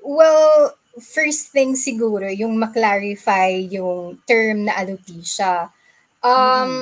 Well, 0.04 0.76
first 1.00 1.50
thing 1.50 1.74
siguro, 1.74 2.28
yung 2.28 2.60
maklarify 2.60 3.64
yung 3.72 4.20
term 4.28 4.68
na 4.68 4.76
alopecia. 4.76 5.72
Mm. 6.20 6.28
Um, 6.28 6.72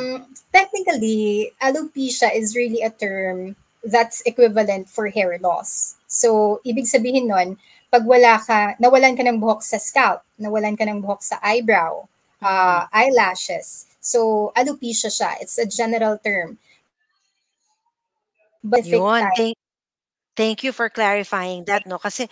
technically, 0.52 1.52
alopecia 1.62 2.32
is 2.34 2.56
really 2.56 2.82
a 2.82 2.90
term 2.90 3.54
that's 3.86 4.20
equivalent 4.26 4.88
for 4.88 5.08
hair 5.08 5.38
loss. 5.38 5.94
So, 6.10 6.60
ibig 6.66 6.90
sabihin 6.90 7.30
nun, 7.30 7.56
pag 7.96 8.04
wala 8.04 8.36
ka, 8.36 8.76
nawalan 8.76 9.16
ka 9.16 9.24
ng 9.24 9.40
buhok 9.40 9.64
sa 9.64 9.80
scalp, 9.80 10.20
nawalan 10.36 10.76
ka 10.76 10.84
ng 10.84 11.00
buhok 11.00 11.24
sa 11.24 11.40
eyebrow, 11.40 12.04
uh, 12.44 12.84
eyelashes. 12.92 13.88
So, 14.04 14.52
alopecia 14.52 15.08
siya. 15.08 15.40
It's 15.40 15.56
a 15.56 15.64
general 15.64 16.20
term. 16.20 16.60
But 18.60 18.84
Yun, 18.84 19.24
thank, 19.32 19.56
thank 20.36 20.60
you 20.60 20.76
for 20.76 20.92
clarifying 20.92 21.64
that, 21.72 21.88
no? 21.88 21.96
Kasi, 21.96 22.28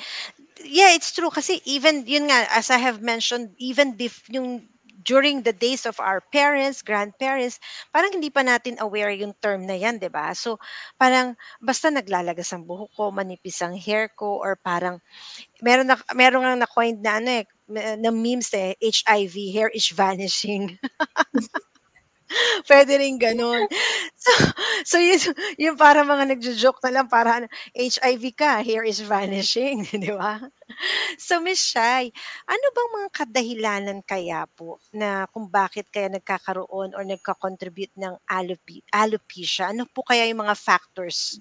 yeah, 0.61 0.93
it's 0.93 1.17
true. 1.17 1.33
Kasi 1.33 1.65
even, 1.65 2.05
yun 2.05 2.29
nga, 2.29 2.45
as 2.53 2.69
I 2.69 2.77
have 2.77 3.01
mentioned, 3.01 3.57
even 3.57 3.97
bef- 3.97 4.29
yung 4.29 4.69
during 5.05 5.45
the 5.45 5.53
days 5.55 5.85
of 5.87 6.01
our 6.01 6.21
parents, 6.33 6.83
grandparents, 6.83 7.61
parang 7.93 8.17
hindi 8.17 8.29
pa 8.33 8.43
natin 8.43 8.81
aware 8.81 9.13
yung 9.13 9.37
term 9.45 9.69
na 9.69 9.77
yan, 9.79 10.01
di 10.01 10.09
ba? 10.11 10.33
So, 10.35 10.59
parang 10.99 11.37
basta 11.63 11.93
naglalagas 11.93 12.51
ang 12.57 12.65
buhok 12.67 12.91
ko, 12.97 13.05
manipis 13.13 13.61
ang 13.63 13.77
hair 13.77 14.09
ko, 14.17 14.41
or 14.41 14.57
parang, 14.59 14.99
meron 15.65 15.89
na, 15.91 15.97
meron 16.17 16.43
nga 16.47 16.57
na-coined 16.67 17.01
na 17.05 17.19
ano 17.23 17.31
eh, 17.43 17.47
na 18.01 18.11
memes 18.13 18.53
eh, 18.55 18.77
HIV, 18.83 19.37
hair 19.55 19.71
is 19.75 19.89
vanishing. 19.93 20.79
Pwede 22.69 22.99
rin 22.99 23.17
ganun. 23.19 23.67
So, 24.17 24.33
so 24.85 24.97
yun, 24.99 25.21
yung 25.61 25.77
para 25.79 26.03
mga 26.03 26.35
nagjo-joke 26.35 26.81
na 26.85 27.01
lang, 27.01 27.07
para 27.11 27.43
ano, 27.43 27.47
HIV 27.77 28.25
ka, 28.35 28.61
hair 28.65 28.83
is 28.87 29.01
vanishing, 29.05 29.85
di 30.05 30.11
ba? 30.13 30.41
So, 31.21 31.41
Miss 31.41 31.61
Shai, 31.63 32.11
ano 32.49 32.67
bang 32.75 32.91
mga 33.03 33.09
kadahilanan 33.15 34.01
kaya 34.05 34.47
po 34.57 34.81
na 34.95 35.27
kung 35.31 35.49
bakit 35.51 35.89
kaya 35.93 36.09
nagkakaroon 36.13 36.95
or 36.97 37.03
nagka-contribute 37.07 37.95
ng 37.99 38.15
alope- 38.29 38.87
alopecia? 38.93 39.71
Ano 39.73 39.87
po 39.91 40.03
kaya 40.07 40.27
yung 40.29 40.45
mga 40.47 40.57
factors? 40.59 41.39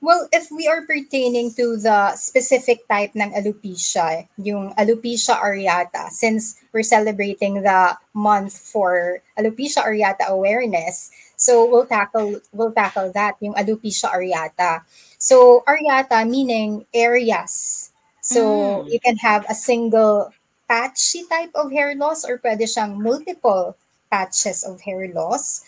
Well, 0.00 0.28
if 0.30 0.48
we 0.52 0.68
are 0.68 0.82
pertaining 0.86 1.52
to 1.54 1.76
the 1.76 2.14
specific 2.16 2.86
type 2.86 3.16
ng 3.16 3.32
alopecia, 3.32 4.28
yung 4.36 4.74
alopecia 4.76 5.40
areata, 5.40 6.10
since 6.10 6.60
we're 6.72 6.84
celebrating 6.84 7.62
the 7.62 7.96
month 8.12 8.52
for 8.52 9.18
alopecia 9.38 9.82
areata 9.82 10.28
awareness, 10.28 11.10
so 11.36 11.64
we'll 11.68 11.86
tackle 11.86 12.40
we'll 12.52 12.72
tackle 12.72 13.10
that 13.12 13.36
yung 13.40 13.54
alopecia 13.54 14.12
areata. 14.12 14.84
So 15.18 15.64
areata 15.66 16.28
meaning 16.28 16.84
areas. 16.92 17.90
So 18.20 18.84
Mm. 18.84 18.92
you 18.92 19.00
can 19.00 19.16
have 19.22 19.46
a 19.48 19.54
single 19.54 20.32
patchy 20.68 21.24
type 21.30 21.54
of 21.54 21.70
hair 21.72 21.94
loss 21.94 22.24
or 22.26 22.38
pwede 22.42 22.66
siyang 22.68 22.98
multiple 23.00 23.76
patches 24.10 24.62
of 24.64 24.80
hair 24.82 25.08
loss. 25.14 25.62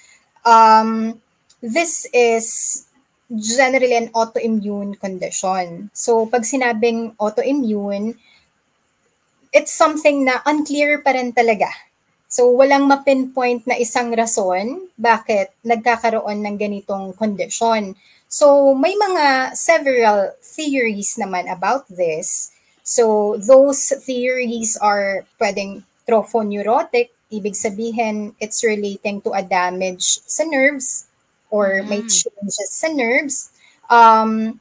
Um, 0.44 1.20
this 1.62 2.06
is 2.12 2.87
generally 3.28 3.96
an 3.96 4.08
autoimmune 4.16 4.96
condition. 4.96 5.92
So, 5.92 6.26
pag 6.26 6.48
sinabing 6.48 7.16
autoimmune, 7.20 8.16
it's 9.52 9.72
something 9.72 10.24
na 10.24 10.40
unclear 10.48 11.04
pa 11.04 11.12
rin 11.12 11.32
talaga. 11.32 11.68
So, 12.28 12.48
walang 12.52 12.88
ma-pinpoint 12.88 13.68
na 13.68 13.76
isang 13.76 14.12
rason 14.12 14.88
bakit 14.96 15.52
nagkakaroon 15.64 16.44
ng 16.44 16.56
ganitong 16.56 17.16
condition. 17.16 17.96
So, 18.28 18.76
may 18.76 18.92
mga 18.92 19.56
several 19.56 20.36
theories 20.44 21.16
naman 21.16 21.48
about 21.48 21.88
this. 21.88 22.52
So, 22.84 23.36
those 23.40 23.92
theories 24.04 24.76
are 24.76 25.24
pwedeng 25.40 25.84
trophoneurotic, 26.08 27.12
ibig 27.28 27.52
sabihin 27.52 28.32
it's 28.40 28.64
relating 28.64 29.20
to 29.20 29.36
a 29.36 29.44
damage 29.44 30.24
sa 30.24 30.44
nerves 30.48 31.07
or 31.50 31.82
may 31.84 32.02
Mm. 32.04 32.10
changes 32.12 32.70
sa 32.72 32.88
nerves. 32.92 33.50
Um, 33.88 34.60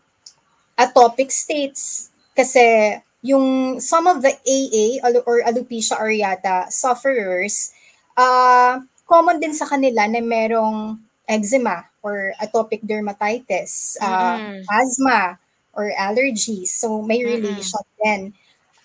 atopic 0.77 1.31
states, 1.31 2.09
kasi 2.37 2.97
yung 3.25 3.79
some 3.81 4.07
of 4.07 4.21
the 4.21 4.31
AA 4.45 5.01
or 5.25 5.41
alopecia 5.43 5.97
areata 5.97 6.69
sufferers, 6.71 7.73
uh, 8.15 8.79
common 9.09 9.39
din 9.41 9.53
sa 9.53 9.65
kanila 9.65 10.05
na 10.07 10.21
merong 10.21 11.01
eczema 11.27 11.83
or 12.05 12.31
atopic 12.39 12.79
dermatitis, 12.85 13.97
uh, 13.99 14.37
Mm-mm. 14.39 14.63
asthma, 14.69 15.35
or 15.75 15.91
allergies. 15.99 16.73
So 16.73 17.01
may 17.01 17.21
relation 17.25 17.83
din. 18.01 18.21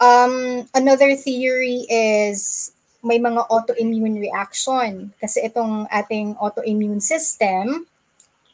Um, 0.02 0.66
another 0.75 1.14
theory 1.14 1.87
is 1.87 2.73
may 3.02 3.18
mga 3.18 3.47
autoimmune 3.49 4.18
reaction 4.18 5.14
kasi 5.21 5.47
itong 5.47 5.87
ating 5.90 6.35
autoimmune 6.38 7.00
system 7.02 7.87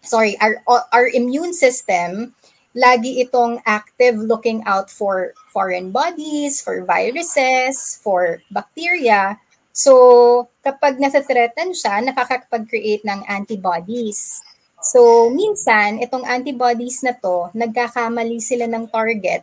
sorry 0.03 0.37
our 0.41 0.61
our 0.93 1.09
immune 1.13 1.53
system 1.53 2.35
lagi 2.77 3.19
itong 3.25 3.59
active 3.67 4.15
looking 4.21 4.63
out 4.69 4.91
for 4.93 5.33
foreign 5.51 5.91
bodies 5.91 6.61
for 6.63 6.85
viruses 6.85 7.99
for 8.03 8.39
bacteria 8.53 9.37
so 9.73 10.47
kapag 10.63 10.99
nasa-threaten 11.01 11.75
siya 11.75 12.03
nakakapag-create 12.05 13.03
ng 13.03 13.25
antibodies 13.27 14.43
so 14.79 15.31
minsan 15.35 15.99
itong 15.99 16.23
antibodies 16.29 17.03
na 17.03 17.15
to 17.17 17.51
nagkakamali 17.57 18.39
sila 18.39 18.69
ng 18.71 18.87
target 18.91 19.43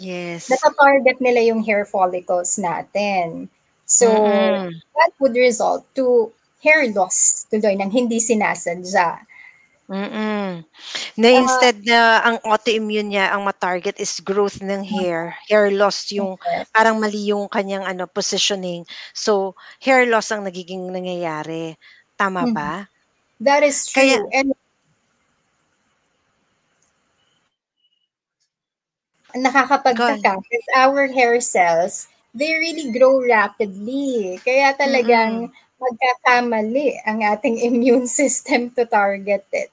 Yes. 0.00 0.48
nata-target 0.48 1.20
nila 1.20 1.44
yung 1.52 1.60
hair 1.62 1.84
follicles 1.84 2.56
natin. 2.56 3.52
So, 3.84 4.08
Mm-mm. 4.08 4.80
that 4.96 5.12
would 5.20 5.36
result 5.36 5.84
to 5.94 6.32
hair 6.64 6.88
loss 6.92 7.46
tuloy 7.52 7.76
ng 7.76 7.90
hindi 7.92 8.18
sinasadya. 8.20 9.24
Mm. 9.90 10.62
Na 11.18 11.28
instead 11.34 11.76
na 11.82 12.22
ang 12.22 12.36
autoimmune 12.46 13.10
niya, 13.10 13.34
ang 13.34 13.42
ma-target 13.42 13.98
is 13.98 14.22
growth 14.22 14.62
ng 14.62 14.82
hair. 14.86 15.34
Hair 15.50 15.74
loss 15.74 16.06
yung 16.14 16.38
parang 16.70 16.96
mali 17.02 17.30
yung 17.34 17.50
kanyang 17.50 17.82
ano 17.82 18.06
positioning. 18.06 18.86
So, 19.12 19.58
hair 19.82 20.06
loss 20.06 20.30
ang 20.30 20.46
nagiging 20.46 20.86
nangyayari. 20.94 21.74
Tama 22.14 22.46
Mhm. 22.46 22.54
ba? 22.54 22.72
That 23.40 23.62
is 23.64 23.86
true. 23.86 24.02
Kaya- 24.02 24.26
And 24.32 24.54
nakakapagtaka 29.34 30.30
because 30.42 30.68
our 30.84 31.06
hair 31.08 31.40
cells, 31.40 32.08
they 32.34 32.52
really 32.54 32.86
grow 32.96 33.14
rapidly. 33.36 34.38
Kaya 34.46 34.68
talagang 34.82 35.34
magkakamali 35.82 36.88
ang 37.08 37.18
ating 37.24 37.56
immune 37.68 38.06
system 38.06 38.70
to 38.76 38.84
target 38.86 39.44
it. 39.52 39.70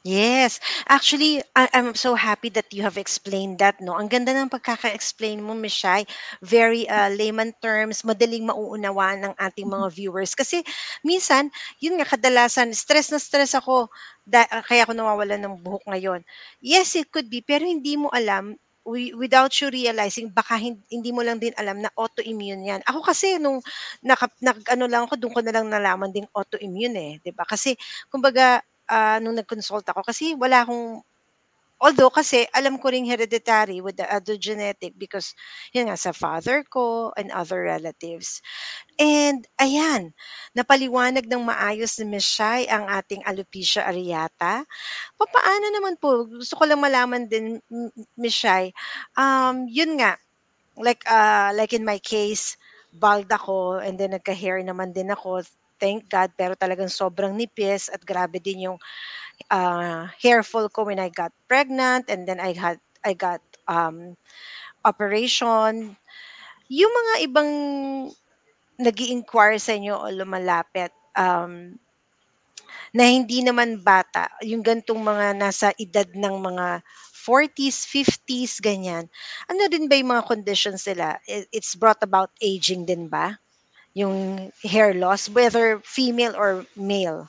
Yes. 0.00 0.64
Actually, 0.88 1.44
I- 1.52 1.68
I'm 1.76 1.92
so 1.92 2.16
happy 2.16 2.48
that 2.56 2.72
you 2.72 2.80
have 2.88 2.96
explained 2.96 3.60
that, 3.60 3.84
no? 3.84 3.92
Ang 4.00 4.08
ganda 4.08 4.32
ng 4.32 4.48
pagkaka-explain 4.48 5.44
mo, 5.44 5.52
Miss 5.52 5.76
Shai. 5.76 6.08
Very 6.40 6.88
uh, 6.88 7.12
layman 7.12 7.52
terms, 7.60 8.00
madaling 8.00 8.48
mauunawaan 8.48 9.20
ng 9.28 9.34
ating 9.36 9.68
mga 9.68 9.92
viewers. 9.92 10.32
Kasi 10.32 10.64
minsan, 11.04 11.52
yun 11.84 12.00
nga, 12.00 12.08
kadalasan, 12.16 12.72
stress 12.72 13.12
na 13.12 13.20
stress 13.20 13.52
ako, 13.52 13.92
da- 14.24 14.48
ah, 14.48 14.64
kaya 14.64 14.88
ako 14.88 14.96
nawawalan 14.96 15.36
ng 15.44 15.60
buhok 15.60 15.84
ngayon. 15.84 16.24
Yes, 16.64 16.96
it 16.96 17.12
could 17.12 17.28
be, 17.28 17.44
pero 17.44 17.68
hindi 17.68 18.00
mo 18.00 18.08
alam, 18.08 18.56
wi- 18.88 19.12
without 19.12 19.52
you 19.60 19.68
realizing, 19.68 20.32
baka 20.32 20.56
hin- 20.56 20.80
hindi 20.88 21.12
mo 21.12 21.20
lang 21.20 21.36
din 21.36 21.52
alam 21.60 21.76
na 21.84 21.92
autoimmune 21.92 22.64
yan. 22.64 22.80
Ako 22.88 23.04
kasi, 23.04 23.36
nung 23.36 23.60
naka, 24.00 24.32
nag, 24.40 24.64
ano 24.72 24.84
lang 24.88 25.04
ako, 25.04 25.20
doon 25.20 25.32
ko 25.36 25.40
na 25.44 25.52
lang 25.52 25.68
nalaman 25.68 26.08
ding 26.08 26.28
autoimmune 26.32 26.96
eh. 26.96 27.12
'di 27.20 27.32
ba 27.36 27.44
Kasi, 27.44 27.76
kumbaga, 28.08 28.64
ah, 28.90 29.18
nung 29.22 29.38
nag-consult 29.38 29.86
ako 29.88 30.02
kasi 30.04 30.34
wala 30.36 30.66
akong 30.66 31.00
although 31.80 32.12
kasi 32.12 32.44
alam 32.52 32.76
ko 32.76 32.92
ring 32.92 33.08
hereditary 33.08 33.80
with 33.80 33.96
the 33.96 34.04
other 34.04 34.36
genetic 34.36 34.92
because 35.00 35.32
yun 35.72 35.88
nga 35.88 35.96
sa 35.96 36.12
father 36.12 36.60
ko 36.68 37.08
and 37.16 37.32
other 37.32 37.64
relatives. 37.64 38.44
And 39.00 39.48
ayan, 39.56 40.12
napaliwanag 40.52 41.24
ng 41.28 41.42
maayos 41.44 41.96
ni 42.00 42.16
Miss 42.18 42.28
Shai 42.28 42.68
ang 42.68 42.84
ating 42.88 43.24
alopecia 43.24 43.88
areata. 43.88 44.64
Papaano 45.16 45.66
naman 45.72 45.96
po? 46.00 46.26
Gusto 46.28 46.56
ko 46.60 46.64
lang 46.68 46.80
malaman 46.82 47.28
din 47.28 47.60
M- 47.72 47.92
Miss 48.16 48.36
Shai. 48.36 48.72
Um, 49.16 49.68
yun 49.70 50.00
nga, 50.00 50.16
like 50.78 51.02
uh, 51.08 51.52
like 51.54 51.72
in 51.76 51.84
my 51.86 51.98
case, 52.00 52.56
bald 52.92 53.28
ako 53.30 53.78
and 53.82 53.96
then 54.00 54.12
nagka-hair 54.16 54.60
naman 54.64 54.92
din 54.96 55.10
ako. 55.12 55.42
Thank 55.80 56.12
God, 56.12 56.30
pero 56.36 56.52
talagang 56.52 56.92
sobrang 56.92 57.32
nipis 57.32 57.88
at 57.88 58.04
grabe 58.04 58.36
din 58.36 58.68
yung 58.68 58.78
uh, 59.48 60.04
hair 60.20 60.44
fall 60.44 60.68
ko 60.68 60.84
when 60.84 61.00
I 61.00 61.08
got 61.08 61.32
pregnant 61.48 62.12
and 62.12 62.28
then 62.28 62.38
I 62.38 62.52
had 62.52 62.78
I 63.00 63.16
got 63.16 63.40
um, 63.64 64.14
operation. 64.84 65.96
Yung 66.68 66.92
mga 66.92 67.14
ibang 67.26 67.50
nag 68.80 68.96
inquire 69.00 69.60
sa 69.60 69.76
inyo 69.76 69.96
o 69.96 70.08
lumalapit 70.12 70.92
um, 71.16 71.76
na 72.90 73.04
hindi 73.06 73.44
naman 73.44 73.78
bata, 73.80 74.26
yung 74.42 74.64
gantong 74.64 74.98
mga 74.98 75.26
nasa 75.36 75.70
edad 75.78 76.08
ng 76.10 76.36
mga 76.42 76.82
40s, 77.14 77.84
50s, 77.86 78.58
ganyan. 78.58 79.06
Ano 79.46 79.68
din 79.68 79.86
ba 79.86 79.94
yung 79.94 80.16
mga 80.16 80.26
conditions 80.26 80.88
nila? 80.88 81.20
It's 81.52 81.76
brought 81.76 82.00
about 82.02 82.32
aging 82.40 82.88
din 82.88 83.06
ba? 83.06 83.36
Yung 83.94 84.50
hair 84.62 84.94
loss, 84.94 85.28
whether 85.28 85.80
female 85.82 86.34
or 86.38 86.64
male? 86.76 87.26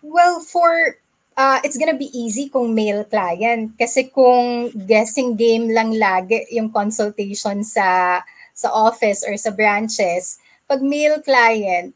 Well, 0.00 0.40
for 0.40 0.96
uh, 1.36 1.60
it's 1.62 1.76
gonna 1.76 1.96
be 1.96 2.10
easy 2.16 2.48
kung 2.48 2.74
male 2.74 3.04
client 3.04 3.76
kasi 3.78 4.08
kung 4.08 4.72
guessing 4.88 5.36
game 5.36 5.68
lang 5.70 5.94
lagi 5.94 6.48
yung 6.50 6.72
consultation 6.72 7.62
sa 7.62 8.20
sa 8.52 8.68
office 8.72 9.24
or 9.24 9.36
sa 9.36 9.52
branches, 9.52 10.40
pag 10.66 10.80
male 10.80 11.20
client, 11.20 11.92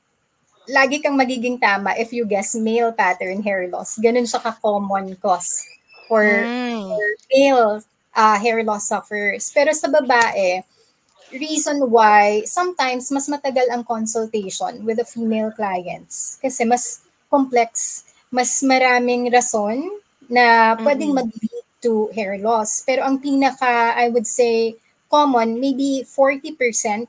lagi 0.69 1.01
kang 1.01 1.17
magiging 1.17 1.61
tama 1.61 1.95
if 1.97 2.13
you 2.13 2.25
guess 2.29 2.55
male 2.55 2.93
pattern 2.93 3.43
hair 3.43 3.69
loss. 3.69 3.97
Ganun 3.99 4.29
siya 4.29 4.45
ka-common 4.45 5.17
cause 5.19 5.51
for 6.07 6.25
Mm. 6.25 6.97
male 7.33 7.83
uh, 8.15 8.37
hair 8.39 8.63
loss 8.63 8.89
sufferers. 8.89 9.51
Pero 9.53 9.73
sa 9.75 9.89
babae, 9.91 10.63
reason 11.33 11.91
why 11.91 12.43
sometimes 12.47 13.11
mas 13.11 13.27
matagal 13.27 13.67
ang 13.71 13.83
consultation 13.83 14.87
with 14.87 15.03
the 15.03 15.07
female 15.07 15.51
clients 15.51 16.39
kasi 16.39 16.63
mas 16.63 17.03
complex, 17.27 18.05
mas 18.31 18.63
maraming 18.63 19.27
rason 19.31 19.83
na 20.31 20.75
pwedeng 20.83 21.15
Mm. 21.15 21.19
mag-lead 21.27 21.67
to 21.83 22.11
hair 22.15 22.39
loss. 22.39 22.83
Pero 22.87 23.03
ang 23.03 23.19
pinaka, 23.19 23.95
I 23.95 24.11
would 24.11 24.27
say, 24.27 24.75
common, 25.11 25.59
maybe 25.59 26.03
40% 26.03 27.07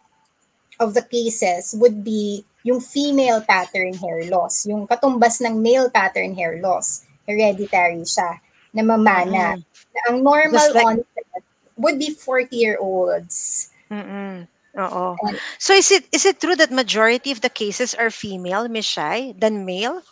of 0.78 0.94
the 0.94 1.02
cases 1.02 1.74
would 1.78 2.06
be 2.06 2.46
yung 2.62 2.82
female 2.82 3.42
pattern 3.42 3.96
hair 3.98 4.28
loss, 4.30 4.68
yung 4.70 4.86
katumbas 4.86 5.42
ng 5.42 5.58
male 5.62 5.90
pattern 5.90 6.36
hair 6.36 6.62
loss. 6.62 7.06
Hereditary 7.26 8.06
siya, 8.06 8.38
na 8.74 8.84
mamana. 8.84 9.58
Mm. 9.58 9.62
Na 9.66 10.00
ang 10.10 10.18
normal 10.22 10.68
like- 10.74 10.86
onset 10.86 11.44
would 11.78 11.98
be 11.98 12.10
40-year-olds. 12.14 13.70
Mm-mm. 13.92 14.48
Oo. 14.78 15.16
And- 15.26 15.40
So 15.58 15.74
is 15.74 15.90
it 15.90 16.06
is 16.14 16.26
it 16.26 16.40
true 16.40 16.56
that 16.56 16.70
majority 16.70 17.32
of 17.32 17.42
the 17.42 17.50
cases 17.50 17.96
are 17.98 18.12
female, 18.14 18.70
Miss 18.70 18.86
Shai, 18.86 19.34
than 19.38 19.66
male? 19.66 20.04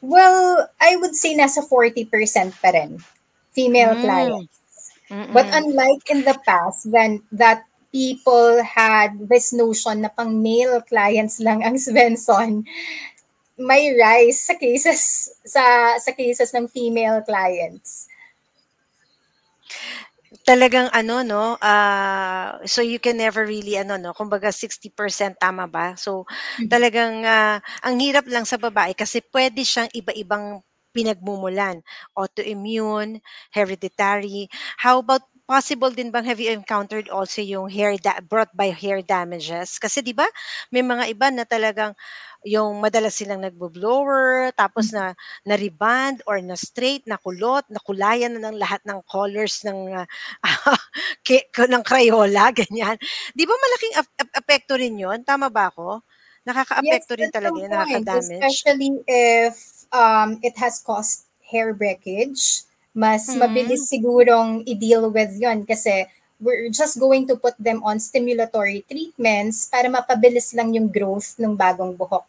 Well, 0.00 0.70
I 0.80 0.96
would 0.96 1.12
say 1.12 1.36
nasa 1.36 1.60
40% 1.60 2.08
pa 2.56 2.72
rin. 2.72 3.02
female 3.50 3.98
Mm. 3.98 4.02
clients. 4.06 4.54
Mm-mm. 5.10 5.34
But 5.34 5.50
unlike 5.50 6.06
in 6.06 6.22
the 6.22 6.38
past, 6.46 6.86
when 6.86 7.18
that 7.34 7.66
people 7.90 8.62
had 8.62 9.26
this 9.26 9.50
notion 9.50 10.06
na 10.06 10.08
pang 10.14 10.38
male 10.38 10.78
clients 10.86 11.42
lang 11.42 11.66
ang 11.66 11.74
Svensson, 11.82 12.62
may 13.58 13.90
rise 13.98 14.38
sa 14.46 14.54
cases 14.54 15.34
sa 15.42 15.98
sa 15.98 16.14
cases 16.14 16.54
ng 16.54 16.70
female 16.70 17.26
clients. 17.26 18.06
Talagang 20.50 20.88
ano 20.90 21.16
no 21.22 21.44
ah 21.62 22.58
so 22.66 22.80
you 22.82 22.98
can 23.04 23.16
never 23.24 23.42
really 23.46 23.74
ano 23.78 23.94
no 24.02 24.10
kumbaga 24.18 24.50
60% 24.50 25.38
tama 25.38 25.64
ba? 25.70 25.94
So 26.04 26.26
Mhm. 26.58 26.68
talagang 26.72 27.14
ah, 27.26 27.58
ang 27.86 27.96
hirap 28.02 28.26
lang 28.26 28.44
sa 28.48 28.58
babae 28.58 28.92
kasi 28.98 29.22
pwede 29.34 29.62
siyang 29.62 29.90
iba-ibang 29.94 30.60
pinagmumulan. 30.90 31.78
Autoimmune 32.18 33.22
hereditary. 33.54 34.50
How 34.82 34.98
about 34.98 35.22
possible 35.50 35.90
din 35.90 36.14
bang 36.14 36.22
have 36.22 36.38
you 36.38 36.54
encountered 36.54 37.10
also 37.10 37.42
yung 37.42 37.66
hair 37.66 37.98
da- 37.98 38.22
brought 38.22 38.54
by 38.54 38.70
hair 38.70 39.02
damages 39.02 39.82
kasi 39.82 39.98
di 39.98 40.14
ba 40.14 40.30
may 40.70 40.86
mga 40.86 41.10
iba 41.10 41.26
na 41.34 41.42
talagang 41.42 41.90
yung 42.46 42.80
madalas 42.80 43.18
silang 43.20 43.44
nagbo-blower 43.44 44.54
tapos 44.56 44.94
na 44.96 45.12
na-reband 45.44 46.24
or 46.24 46.40
na-straight, 46.40 47.04
nakulot, 47.04 47.64
nakulayan 47.68 48.32
na 48.32 48.48
ng 48.48 48.56
lahat 48.56 48.80
ng 48.88 49.00
colors 49.04 49.60
ng 49.66 49.92
ko- 51.52 51.68
ng 51.68 51.84
Crayola, 51.84 52.48
ganyan. 52.64 52.96
Di 53.36 53.44
ba 53.44 53.52
malaking 53.52 53.94
ap- 54.00 54.16
ap- 54.24 54.36
apekto 54.40 54.72
rin 54.80 54.96
yun? 54.96 55.20
Tama 55.20 55.52
ba 55.52 55.68
ako? 55.68 56.00
Nakaka-apekto 56.48 57.12
rin 57.20 57.28
at 57.28 57.34
talaga 57.34 57.60
yun, 57.60 57.68
nakaka-damage. 57.68 58.40
especially 58.40 58.90
if 59.04 59.84
um, 59.92 60.40
it 60.40 60.56
has 60.56 60.80
caused 60.80 61.28
hair 61.44 61.76
breakage, 61.76 62.64
mas 62.94 63.26
Mhm. 63.30 63.38
mabilis 63.38 63.82
sigurong 63.86 64.66
i-deal 64.66 65.10
with 65.10 65.32
yon 65.38 65.62
kasi 65.66 66.06
we're 66.40 66.72
just 66.72 66.96
going 66.98 67.28
to 67.28 67.36
put 67.36 67.54
them 67.60 67.84
on 67.84 68.00
stimulatory 68.00 68.82
treatments 68.88 69.68
para 69.68 69.86
mapabilis 69.92 70.56
lang 70.56 70.72
yung 70.72 70.88
growth 70.88 71.36
ng 71.36 71.52
bagong 71.54 71.92
buhok. 71.94 72.24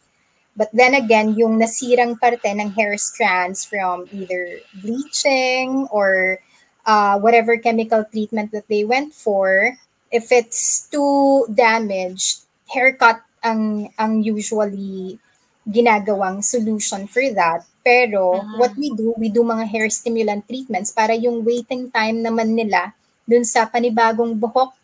But 0.52 0.68
then 0.76 0.92
again, 0.92 1.32
yung 1.32 1.56
nasirang 1.56 2.20
parte 2.20 2.44
ng 2.44 2.76
hair 2.76 2.92
strands 3.00 3.64
from 3.64 4.04
either 4.12 4.60
bleaching 4.84 5.88
or 5.88 6.38
uh, 6.84 7.16
whatever 7.18 7.56
chemical 7.56 8.04
treatment 8.04 8.52
that 8.52 8.68
they 8.68 8.84
went 8.84 9.16
for, 9.16 9.72
if 10.12 10.28
it's 10.28 10.84
too 10.92 11.48
damaged, 11.48 12.44
haircut 12.68 13.24
ang 13.40 13.88
ang 13.96 14.20
usually 14.20 15.16
ginagawang 15.64 16.44
solution 16.44 17.08
for 17.08 17.24
that. 17.32 17.64
Pero 17.84 18.46
Mhm. 18.46 18.54
what 18.54 18.74
we 18.78 18.94
do, 18.94 19.14
we 19.18 19.28
do 19.28 19.42
mga 19.42 19.66
hair 19.68 19.86
stimulant 19.90 20.46
treatments 20.46 20.90
para 20.94 21.14
yung 21.14 21.42
waiting 21.44 21.90
time 21.90 22.22
naman 22.22 22.54
nila 22.54 22.94
dun 23.26 23.44
sa 23.44 23.66
panibagong 23.66 24.38
buhok, 24.38 24.74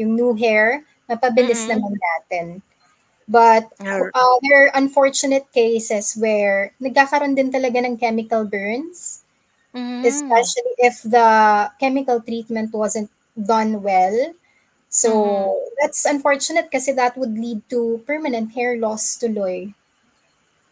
yung 0.00 0.14
new 0.16 0.32
hair, 0.36 0.84
mapabilis 1.08 1.64
Mhm. 1.64 1.70
naman 1.70 1.94
natin. 1.96 2.46
But 3.28 3.68
uh, 4.14 4.36
there 4.44 4.68
are 4.68 4.72
unfortunate 4.76 5.48
cases 5.52 6.14
where 6.18 6.72
nagkakaroon 6.80 7.36
din 7.36 7.52
talaga 7.52 7.80
ng 7.84 7.96
chemical 8.00 8.44
burns, 8.44 9.24
Mhm. 9.74 10.04
especially 10.04 10.74
if 10.78 11.02
the 11.02 11.28
chemical 11.80 12.20
treatment 12.22 12.72
wasn't 12.74 13.10
done 13.36 13.82
well. 13.82 14.34
So 14.90 15.10
Mhm. 15.10 15.54
that's 15.82 16.04
unfortunate 16.06 16.70
kasi 16.70 16.92
that 16.94 17.16
would 17.18 17.34
lead 17.38 17.62
to 17.70 18.02
permanent 18.06 18.52
hair 18.54 18.76
loss 18.78 19.16
tuloy. 19.18 19.74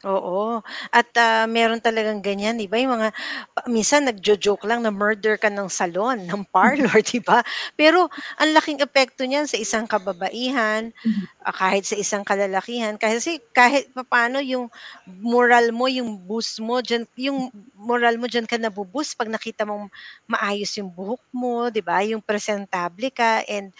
Oo. 0.03 0.59
At 0.91 1.15
ah, 1.15 1.47
meron 1.47 1.79
talagang 1.79 2.19
ganyan, 2.27 2.59
'di 2.59 2.67
ba? 2.67 2.75
Yung 2.83 2.99
mga 2.99 3.15
pa- 3.55 3.67
minsan 3.71 4.03
nagjo-joke 4.03 4.67
lang 4.67 4.83
na 4.83 4.91
murder 4.91 5.39
ka 5.39 5.47
ng 5.47 5.71
salon, 5.71 6.19
ng 6.31 6.43
parlor, 6.51 6.99
'di 7.07 7.23
ba? 7.23 7.39
Pero 7.79 8.11
ang 8.35 8.51
laking 8.51 8.83
epekto 8.83 9.23
niyan 9.23 9.47
sa 9.47 9.55
isang 9.63 9.87
kababaihan, 9.87 10.91
Mhm. 11.07 11.25
ah, 11.47 11.55
kahit 11.55 11.87
sa 11.87 11.95
isang 11.95 12.27
kalalakihan 12.27 12.99
kasi 12.99 13.39
kahit 13.55 13.95
papaano 13.95 14.43
yung 14.43 14.67
moral 15.07 15.71
mo, 15.71 15.87
yung 15.87 16.19
boost 16.27 16.59
mo 16.59 16.83
diyan, 16.83 17.07
yung 17.23 17.55
moral 17.79 18.19
mo 18.19 18.27
diyan 18.27 18.51
ka 18.51 18.59
nabuboost 18.59 19.15
pag 19.15 19.31
nakita 19.31 19.63
mong 19.63 19.87
maayos 20.27 20.75
yung 20.83 20.91
buhok 20.91 21.23
mo, 21.31 21.71
'di 21.71 21.79
ba? 21.87 22.03
Yung 22.03 22.23
presentable 22.27 23.07
ka 23.15 23.47
and 23.47 23.71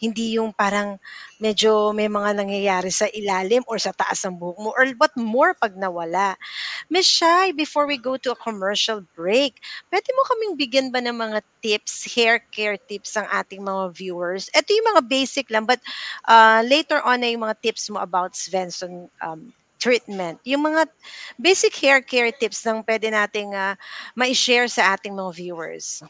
hindi 0.00 0.36
yung 0.40 0.52
parang 0.56 0.96
medyo 1.38 1.92
may 1.92 2.08
mga 2.08 2.38
nangyayari 2.38 2.88
sa 2.88 3.06
ilalim 3.12 3.60
or 3.68 3.76
sa 3.76 3.92
taas 3.92 4.24
ng 4.24 4.36
buhok 4.36 4.58
mo 4.60 4.70
or 4.72 4.88
what 4.96 5.12
more 5.16 5.52
pag 5.52 5.76
nawala. 5.76 6.36
Miss 6.88 7.04
Shai, 7.04 7.52
before 7.52 7.84
we 7.84 8.00
go 8.00 8.16
to 8.16 8.32
a 8.32 8.42
commercial 8.42 9.04
break, 9.12 9.60
pwede 9.92 10.08
mo 10.16 10.22
kaming 10.28 10.54
bigyan 10.56 10.88
ba 10.88 11.00
ng 11.04 11.16
mga 11.16 11.38
tips, 11.60 12.08
hair 12.16 12.40
care 12.52 12.80
tips 12.80 13.16
ang 13.16 13.28
ating 13.28 13.60
mga 13.60 13.92
viewers? 13.92 14.48
Ito 14.56 14.68
yung 14.72 14.88
mga 14.96 15.02
basic 15.08 15.46
lang, 15.52 15.68
but 15.68 15.80
uh, 16.24 16.64
later 16.64 17.04
on 17.04 17.20
na 17.20 17.28
yung 17.28 17.44
mga 17.44 17.60
tips 17.60 17.90
mo 17.92 18.00
about 18.00 18.32
Svensson 18.32 19.12
um, 19.20 19.52
treatment. 19.78 20.40
Yung 20.48 20.64
mga 20.64 20.88
basic 21.36 21.76
hair 21.76 22.00
care 22.00 22.32
tips 22.32 22.64
lang 22.64 22.80
pwede 22.82 23.12
nating 23.12 23.52
uh, 23.52 23.76
ma-share 24.16 24.68
sa 24.68 24.96
ating 24.96 25.12
mga 25.12 25.32
viewers. 25.36 26.00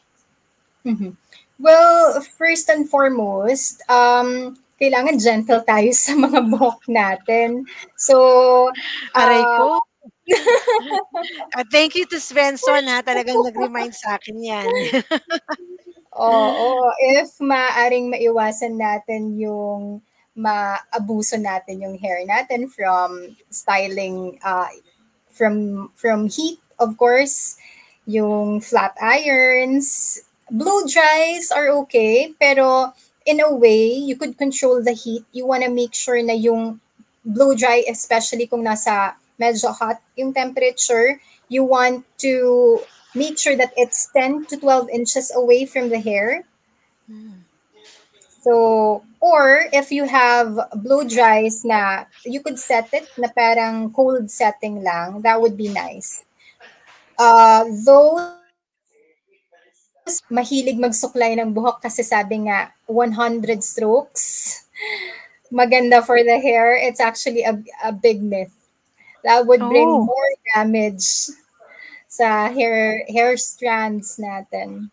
Mhm. 0.87 1.19
Well, 1.59 2.21
first 2.37 2.69
and 2.69 2.85
foremost, 2.89 3.81
um, 3.89 4.61
kailangan 4.77 5.17
gentle 5.21 5.65
tayo 5.65 5.91
sa 5.97 6.12
mga 6.17 6.41
buhok 6.53 6.85
natin. 6.89 7.65
So, 7.97 8.69
Aray 9.17 9.43
ah, 9.43 9.57
ko. 9.59 9.69
Ah, 11.55 11.67
thank 11.71 11.95
you 11.95 12.07
to 12.07 12.19
Svensson 12.19 12.87
ha. 12.91 13.03
Talagang 13.03 13.43
nag-remind 13.43 13.95
sa 13.95 14.19
akin 14.19 14.37
yan. 14.39 14.69
Oo, 16.17 16.69
if 17.19 17.37
maaring 17.39 18.09
maiwasan 18.11 18.81
natin 18.81 19.37
yung 19.37 20.01
maabuso 20.37 21.41
natin 21.41 21.81
yung 21.81 21.97
hair 21.97 22.21
natin 22.29 22.69
from 22.69 23.33
styling 23.49 24.37
uh, 24.45 24.69
from 25.33 25.89
from 25.97 26.29
heat 26.29 26.61
of 26.77 26.93
course 27.01 27.57
yung 28.05 28.61
flat 28.61 28.93
irons 29.01 30.21
blow 30.53 30.85
dries 30.85 31.49
are 31.49 31.73
okay 31.73 32.37
pero 32.37 32.93
in 33.27 33.43
a 33.43 33.51
way 33.51 33.91
you 33.91 34.17
could 34.17 34.39
control 34.39 34.83
the 34.83 34.95
heat 34.95 35.27
you 35.35 35.47
want 35.47 35.62
to 35.62 35.71
make 35.71 35.93
sure 35.93 36.23
na 36.23 36.33
yung 36.33 36.81
blow 37.27 37.55
dry 37.55 37.83
especially 37.91 38.47
kung 38.47 38.62
nasa 38.62 39.19
medyo 39.37 39.75
hot 39.75 39.99
yung 40.15 40.33
temperature 40.33 41.19
you 41.51 41.62
want 41.62 42.07
to 42.17 42.81
make 43.17 43.39
sure 43.39 43.57
that 43.57 43.73
it's 43.77 44.09
10 44.12 44.47
to 44.47 44.57
12 44.59 44.91
inches 44.91 45.33
away 45.35 45.65
from 45.65 45.89
the 45.89 45.99
hair. 45.99 46.45
So, 48.43 49.03
or 49.19 49.67
if 49.73 49.91
you 49.91 50.05
have 50.07 50.55
blow 50.85 51.03
dries 51.03 51.65
na 51.65 52.05
you 52.25 52.41
could 52.41 52.61
set 52.61 52.93
it 52.93 53.09
na 53.19 53.27
parang 53.33 53.91
cold 53.91 54.31
setting 54.31 54.85
lang, 54.85 55.23
that 55.23 55.41
would 55.41 55.57
be 55.57 55.73
nice. 55.73 56.23
Uh, 57.19 57.65
those 57.83 58.45
mahilig 60.31 60.79
magsuklay 60.79 61.35
ng 61.35 61.51
buhok 61.51 61.83
kasi 61.83 62.07
sabi 62.07 62.47
nga 62.47 62.71
100 62.87 63.59
strokes 63.62 64.62
maganda 65.51 66.03
for 66.03 66.19
the 66.23 66.38
hair. 66.38 66.75
It's 66.75 67.01
actually 67.03 67.42
a, 67.42 67.59
a 67.83 67.90
big 67.92 68.23
myth. 68.23 68.55
That 69.27 69.47
would 69.47 69.62
bring 69.66 69.87
Oh. 69.87 70.07
more 70.07 70.31
damage 70.55 71.35
sa 72.07 72.49
hair 72.51 73.03
hair 73.11 73.35
strands 73.37 74.16
natin. 74.23 74.90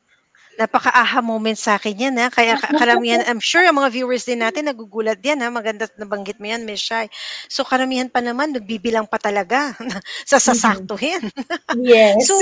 Napaka-aha 0.54 1.17
moment 1.26 1.58
sa 1.58 1.82
akin 1.82 1.97
yan 2.10 2.15
ha. 2.21 2.30
Kaya 2.30 2.54
ka- 2.62 2.78
karamihan, 2.78 3.21
I'm 3.30 3.41
sure 3.41 3.65
ang 3.65 3.78
mga 3.82 3.89
viewers 3.89 4.26
din 4.26 4.41
natin 4.41 4.69
nagugulat 4.69 5.17
yan 5.21 5.41
ha. 5.41 5.49
Maganda 5.49 5.89
nabanggit 5.97 6.38
mo 6.38 6.45
yan, 6.49 6.62
Miss 6.65 6.82
Shai. 6.82 7.10
So 7.49 7.65
karamihan 7.65 8.06
pa 8.10 8.21
naman, 8.21 8.54
nagbibilang 8.54 9.10
pa 9.10 9.17
talaga 9.17 9.73
sa 10.30 10.38
sasaktuhin. 10.38 11.26
Yes. 11.73 12.30
So, 12.30 12.38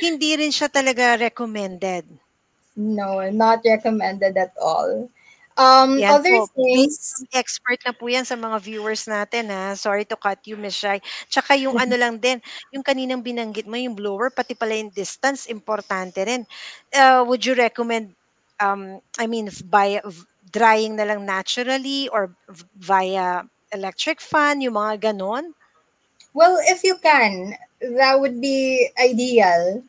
hindi 0.00 0.36
rin 0.36 0.52
siya 0.52 0.68
talaga 0.68 1.16
recommended. 1.20 2.06
no, 2.76 3.28
not 3.30 3.60
recommended 3.64 4.36
at 4.36 4.52
all. 4.60 5.08
Um, 5.60 6.00
Yan 6.00 6.16
other 6.16 6.40
po. 6.40 6.48
things, 6.56 7.20
Expert 7.36 7.76
na 7.84 7.92
po 7.92 8.08
yan 8.08 8.24
sa 8.24 8.38
mga 8.38 8.56
viewers 8.64 9.04
natin 9.04 9.52
ha. 9.52 9.76
Sorry 9.76 10.08
to 10.08 10.16
cut 10.16 10.40
you, 10.48 10.56
Miss 10.56 10.72
Shai. 10.72 11.04
Tsaka 11.28 11.52
yung 11.60 11.76
ano 11.76 12.00
lang 12.00 12.16
din, 12.16 12.40
yung 12.72 12.80
kaninang 12.80 13.20
binanggit 13.20 13.68
mo, 13.68 13.76
yung 13.76 13.92
blower, 13.92 14.32
pati 14.32 14.56
pala 14.56 14.72
yung 14.72 14.88
distance, 14.88 15.44
importante 15.52 16.24
rin. 16.24 16.48
Uh, 16.94 17.26
would 17.28 17.44
you 17.44 17.52
recommend, 17.52 18.16
um, 18.56 19.04
I 19.20 19.28
mean, 19.28 19.52
by 19.68 20.00
drying 20.48 20.96
na 20.96 21.04
lang 21.04 21.28
naturally 21.28 22.08
or 22.08 22.32
via 22.80 23.44
electric 23.68 24.24
fan, 24.24 24.64
yung 24.64 24.80
mga 24.80 25.12
ganon? 25.12 25.52
Well, 26.34 26.58
if 26.62 26.84
you 26.84 26.96
can, 26.98 27.56
that 27.80 28.20
would 28.20 28.40
be 28.40 28.90
ideal. 29.00 29.82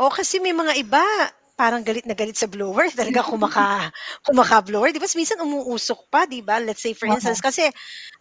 O 0.00 0.08
kasi 0.10 0.40
may 0.40 0.56
mga 0.56 0.72
iba, 0.82 1.04
parang 1.52 1.84
galit 1.84 2.08
na 2.08 2.16
galit 2.16 2.34
sa 2.34 2.48
blower, 2.48 2.88
talaga 2.98 3.22
kumaka 3.22 3.92
kumaka-blower. 4.24 4.90
'Di 4.90 4.98
ba 4.98 5.08
minsan 5.14 5.38
umuusok 5.38 6.08
pa, 6.08 6.24
'di 6.24 6.40
ba? 6.42 6.58
Let's 6.58 6.80
say 6.82 6.96
for 6.96 7.06
instance 7.06 7.38
kasi 7.38 7.68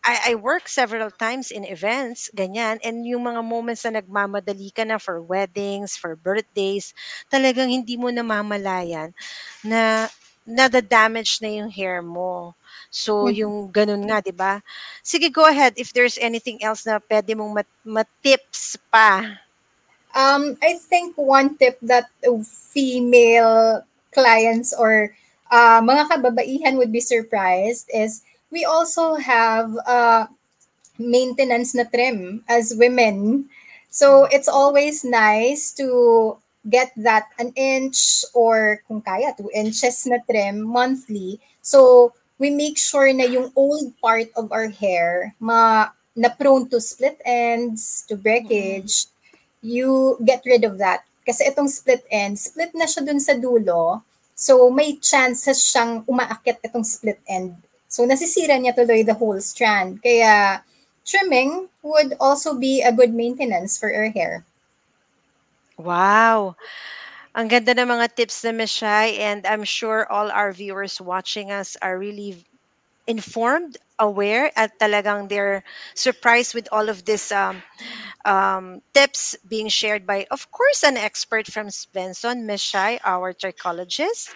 I 0.06 0.34
I 0.34 0.38
work 0.38 0.68
several 0.68 1.10
times 1.10 1.50
in 1.50 1.64
events, 1.66 2.30
ganyan, 2.36 2.78
and 2.84 3.02
yung 3.08 3.26
mga 3.26 3.42
moments 3.42 3.82
na 3.88 3.98
nagmamadali 4.04 4.70
ka 4.76 4.84
na 4.86 5.00
for 5.00 5.24
weddings, 5.24 5.96
for 5.96 6.14
birthdays, 6.20 6.92
talagang 7.32 7.72
hindi 7.72 7.96
mo 7.96 8.12
namamalayan 8.12 9.16
na 9.64 10.12
nada-damage 10.46 11.40
na 11.40 11.50
yung 11.62 11.70
hair 11.72 12.02
mo. 12.04 12.58
So 12.92 13.32
Mhm. 13.32 13.34
yung 13.34 13.72
gano'n 13.72 14.04
nga, 14.06 14.20
'di 14.20 14.36
ba? 14.36 14.60
Sige, 15.02 15.32
go 15.32 15.48
ahead 15.48 15.74
if 15.80 15.96
there's 15.96 16.20
anything 16.20 16.60
else 16.62 16.84
na 16.84 17.00
puwede 17.00 17.34
mong 17.34 17.56
mat 17.64 17.70
ma-tips 17.88 18.76
pa. 18.92 19.42
Um, 20.16 20.58
I 20.62 20.76
think 20.76 21.16
one 21.18 21.56
tip 21.58 21.80
that 21.82 22.12
female 22.44 23.84
clients 24.14 24.74
or 24.76 25.16
uh, 25.50 25.80
mga 25.82 26.10
kababaihan 26.12 26.78
would 26.78 26.92
be 26.92 27.00
surprised 27.00 27.90
is 27.94 28.22
we 28.52 28.66
also 28.66 29.16
have 29.16 29.72
uh, 29.88 30.28
maintenance 31.00 31.76
na 31.76 31.84
trim 31.84 32.44
as 32.50 32.76
women. 32.76 33.48
So 33.90 34.26
it's 34.32 34.48
always 34.48 35.04
nice 35.04 35.72
to 35.80 36.38
get 36.70 36.92
that 36.98 37.28
an 37.40 37.54
inch 37.56 38.24
or 38.34 38.84
kung 38.88 39.02
kaya, 39.02 39.34
two 39.38 39.50
inches 39.56 40.06
na 40.08 40.20
trim 40.30 40.62
monthly. 40.62 41.40
So 41.62 42.14
we 42.42 42.50
make 42.50 42.82
sure 42.82 43.06
na 43.14 43.30
yung 43.30 43.54
old 43.54 43.94
part 44.02 44.34
of 44.34 44.50
our 44.50 44.74
hair 44.74 45.38
ma 45.38 45.94
na 46.18 46.28
prone 46.34 46.66
to 46.68 46.82
split 46.82 47.22
ends, 47.24 48.04
to 48.10 48.18
breakage, 48.18 49.06
you 49.62 50.18
get 50.26 50.42
rid 50.44 50.66
of 50.66 50.82
that. 50.82 51.06
Kasi 51.22 51.46
itong 51.48 51.70
split 51.70 52.04
end, 52.10 52.36
split 52.42 52.74
na 52.74 52.90
siya 52.90 53.06
dun 53.06 53.22
sa 53.22 53.38
dulo. 53.38 54.02
So 54.34 54.74
may 54.74 54.98
chances 54.98 55.62
siyang 55.70 56.02
umaakyat 56.10 56.66
itong 56.66 56.84
split 56.84 57.22
end. 57.30 57.56
So 57.86 58.04
nasisira 58.10 58.58
niya 58.58 58.74
tuloy 58.74 59.06
the 59.06 59.14
whole 59.14 59.38
strand. 59.40 60.02
Kaya 60.02 60.66
trimming 61.06 61.70
would 61.86 62.18
also 62.18 62.58
be 62.58 62.82
a 62.82 62.92
good 62.92 63.14
maintenance 63.14 63.78
for 63.78 63.94
our 63.94 64.10
hair. 64.10 64.44
Wow! 65.78 66.58
Ang 67.36 67.48
ganda 67.48 67.72
ng 67.72 67.88
mga 67.88 68.08
tips 68.16 68.44
na 68.44 68.66
Shai 68.68 69.16
and 69.16 69.48
I'm 69.48 69.64
sure 69.64 70.04
all 70.12 70.28
our 70.32 70.52
viewers 70.52 71.00
watching 71.00 71.52
us 71.52 71.78
are 71.82 71.96
really 71.98 72.44
informed, 73.08 73.78
aware, 74.00 74.52
at 74.56 74.78
talagang 74.80 75.30
they're 75.30 75.64
surprised 75.96 76.54
with 76.54 76.68
all 76.72 76.90
of 76.90 77.06
this 77.06 77.32
um, 77.32 77.64
um, 78.26 78.82
tips 78.94 79.36
being 79.48 79.68
shared 79.70 80.06
by, 80.06 80.26
of 80.32 80.52
course, 80.52 80.84
an 80.84 80.98
expert 80.98 81.48
from 81.48 81.68
Svensson, 81.68 82.46
Miss 82.46 82.62
Shai, 82.62 83.00
our 83.04 83.34
trichologist. 83.34 84.30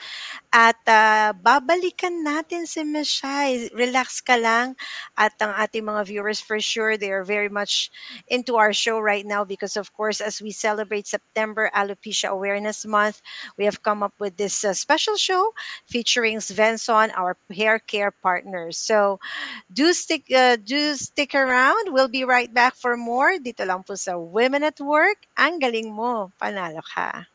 At 0.53 0.79
ah, 0.87 1.33
babalikan 1.35 2.23
natin 2.23 2.63
si 2.67 2.83
Miss 2.83 3.07
Shai. 3.07 3.69
Relax 3.75 4.21
ka 4.21 4.35
lang. 4.39 4.75
At 5.17 5.35
ang 5.41 5.51
ating 5.59 5.83
mga 5.83 6.07
viewers, 6.07 6.39
for 6.39 6.59
sure, 6.59 6.97
they 6.97 7.11
are 7.11 7.23
very 7.23 7.49
much 7.49 7.91
into 8.27 8.55
our 8.55 8.71
show 8.71 8.99
right 8.99 9.25
now 9.25 9.43
because, 9.43 9.75
of 9.75 9.91
course, 9.93 10.21
as 10.21 10.41
we 10.41 10.51
celebrate 10.51 11.07
September 11.07 11.69
Alopecia 11.75 12.29
Awareness 12.29 12.85
Month, 12.85 13.21
we 13.57 13.65
have 13.65 13.83
come 13.83 14.01
up 14.03 14.13
with 14.19 14.37
this 14.37 14.63
uh, 14.63 14.73
special 14.73 15.17
show 15.17 15.51
featuring 15.85 16.39
Svensson, 16.39 17.11
our 17.17 17.35
hair 17.51 17.79
care 17.79 18.11
partners. 18.11 18.77
So, 18.77 19.19
do 19.73 19.91
stick 19.93 20.31
uh, 20.31 20.55
do 20.55 20.95
stick 20.95 21.35
around. 21.35 21.91
We'll 21.91 22.07
be 22.07 22.23
right 22.23 22.51
back 22.53 22.75
for 22.75 22.95
more 22.95 23.35
dito 23.37 23.67
lang 23.67 23.74
po 23.81 23.97
sa 23.97 24.15
Women 24.15 24.63
at 24.63 24.79
Work. 24.79 25.27
Ang 25.35 25.59
galing 25.59 25.91
mo, 25.91 26.31
panalo 26.39 26.79
ka. 26.85 27.27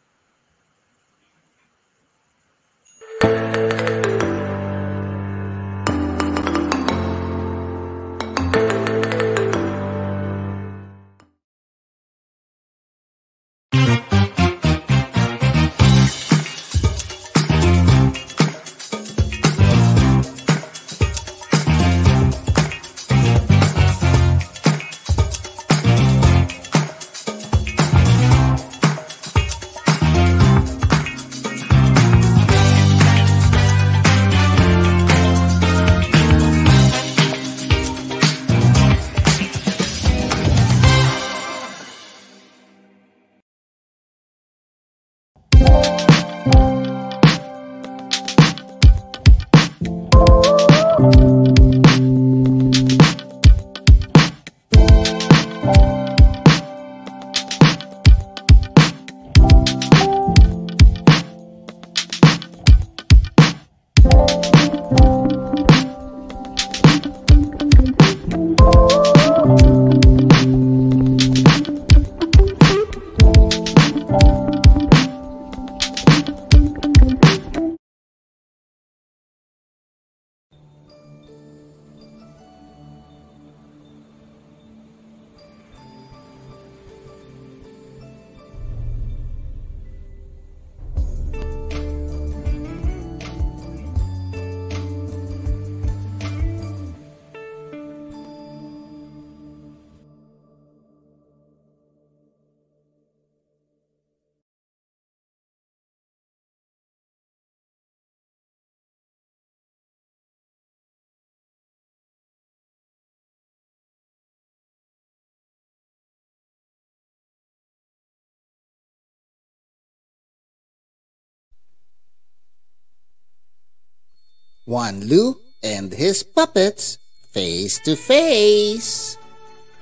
Juan 124.70 125.02
Lu 125.10 125.34
and 125.66 125.90
his 125.90 126.22
puppets 126.22 127.02
face 127.34 127.82
to 127.82 127.98
face 127.98 129.18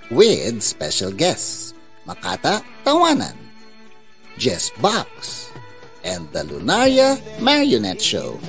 with 0.08 0.64
special 0.64 1.12
guests 1.12 1.76
Makata 2.08 2.64
Tawanan, 2.88 3.36
Jess 4.40 4.72
Box, 4.80 5.52
and 6.08 6.24
the 6.32 6.40
Lunaria 6.48 7.20
Marionette 7.36 8.00
Show. 8.00 8.40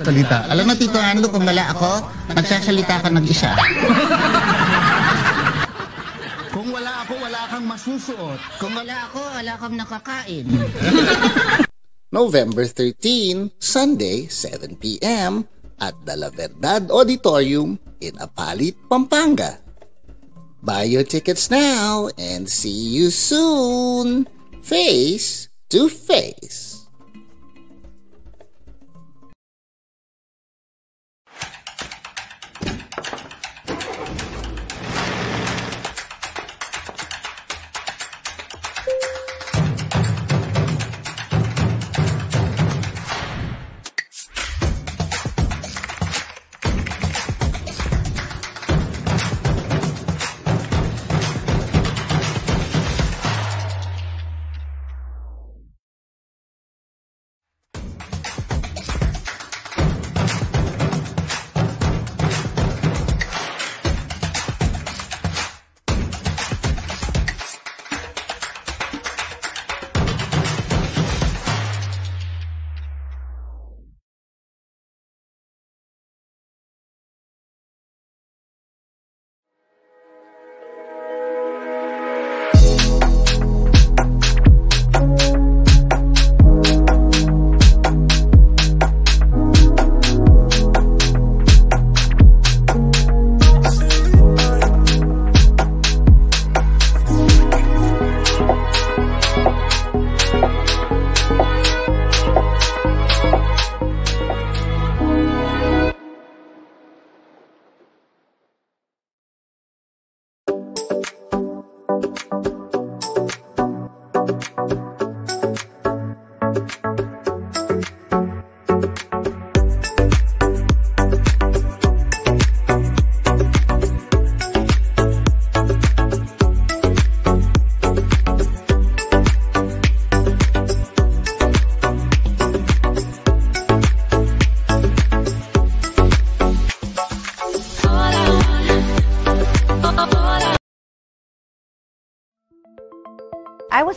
Salita. 0.00 0.48
Alam 0.48 0.72
mo, 0.72 0.74
Tito 0.74 0.96
Ando, 0.96 1.28
kung 1.28 1.44
wala 1.44 1.76
ako, 1.76 2.00
magsasalita 2.32 3.04
ka 3.04 3.08
nag-isa. 3.12 3.52
kung 6.48 6.72
wala 6.72 7.04
ako, 7.04 7.12
wala 7.20 7.40
kang 7.52 7.64
masusuot. 7.68 8.40
Kung 8.56 8.72
wala 8.72 9.04
ako, 9.12 9.20
wala 9.20 9.52
kang 9.60 9.76
nakakain. 9.76 10.48
November 12.24 12.64
13, 12.64 13.52
Sunday, 13.60 14.32
7 14.32 14.80
p.m. 14.80 15.44
at 15.84 15.94
the 16.08 16.16
La 16.16 16.32
Verdad 16.32 16.88
Auditorium 16.88 17.76
in 18.00 18.16
Apalit, 18.16 18.72
Pampanga. 18.88 19.60
Buy 20.64 20.88
your 20.88 21.04
tickets 21.04 21.52
now 21.52 22.08
and 22.16 22.48
see 22.48 22.96
you 22.96 23.12
soon, 23.12 24.24
face 24.64 25.52
to 25.68 25.92
face. 25.92 26.63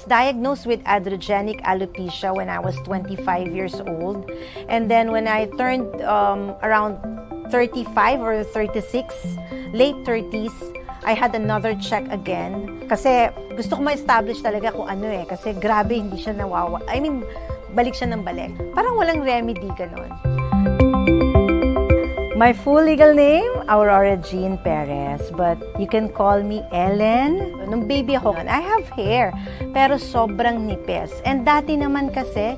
Diagnosed 0.07 0.65
with 0.65 0.83
androgenic 0.83 1.61
alopecia 1.63 2.35
when 2.35 2.49
I 2.49 2.59
was 2.59 2.75
25 2.83 3.51
years 3.51 3.75
old. 3.79 4.29
And 4.69 4.89
then 4.89 5.11
when 5.11 5.27
I 5.27 5.45
turned 5.57 6.01
um, 6.01 6.55
around 6.63 6.99
35 7.51 8.21
or 8.21 8.43
36, 8.43 9.13
late 9.73 9.95
30s, 10.07 10.55
I 11.03 11.13
had 11.13 11.35
another 11.35 11.75
check 11.75 12.07
again. 12.11 12.83
Kasi 12.87 13.29
gusto 13.55 13.79
ko 13.79 13.81
ma-establish 13.83 14.43
talaga 14.43 14.75
kung 14.75 14.87
ano 14.87 15.07
eh. 15.07 15.23
Kasi 15.23 15.55
grabe, 15.55 15.95
hindi 15.95 16.19
siya 16.19 16.35
nawawa. 16.35 16.83
I 16.87 16.99
mean, 16.99 17.23
balik 17.75 17.95
siya 17.95 18.11
ng 18.11 18.23
balik. 18.23 18.55
Parang 18.75 18.99
walang 18.99 19.23
remedy 19.23 19.71
ganon. 19.75 20.11
My 22.37 22.53
full 22.53 22.85
legal 22.85 23.17
name, 23.17 23.49
Aurora 23.65 24.13
Jean 24.21 24.61
Perez, 24.61 25.33
but 25.33 25.57
you 25.81 25.89
can 25.89 26.05
call 26.05 26.45
me 26.45 26.61
Ellen. 26.69 27.49
Nung 27.65 27.89
baby 27.89 28.13
ako, 28.13 28.37
I 28.37 28.61
have 28.61 28.85
hair, 28.93 29.33
pero 29.73 29.97
sobrang 29.97 30.69
nipis. 30.69 31.09
And 31.25 31.41
dati 31.41 31.73
naman 31.73 32.13
kasi, 32.13 32.53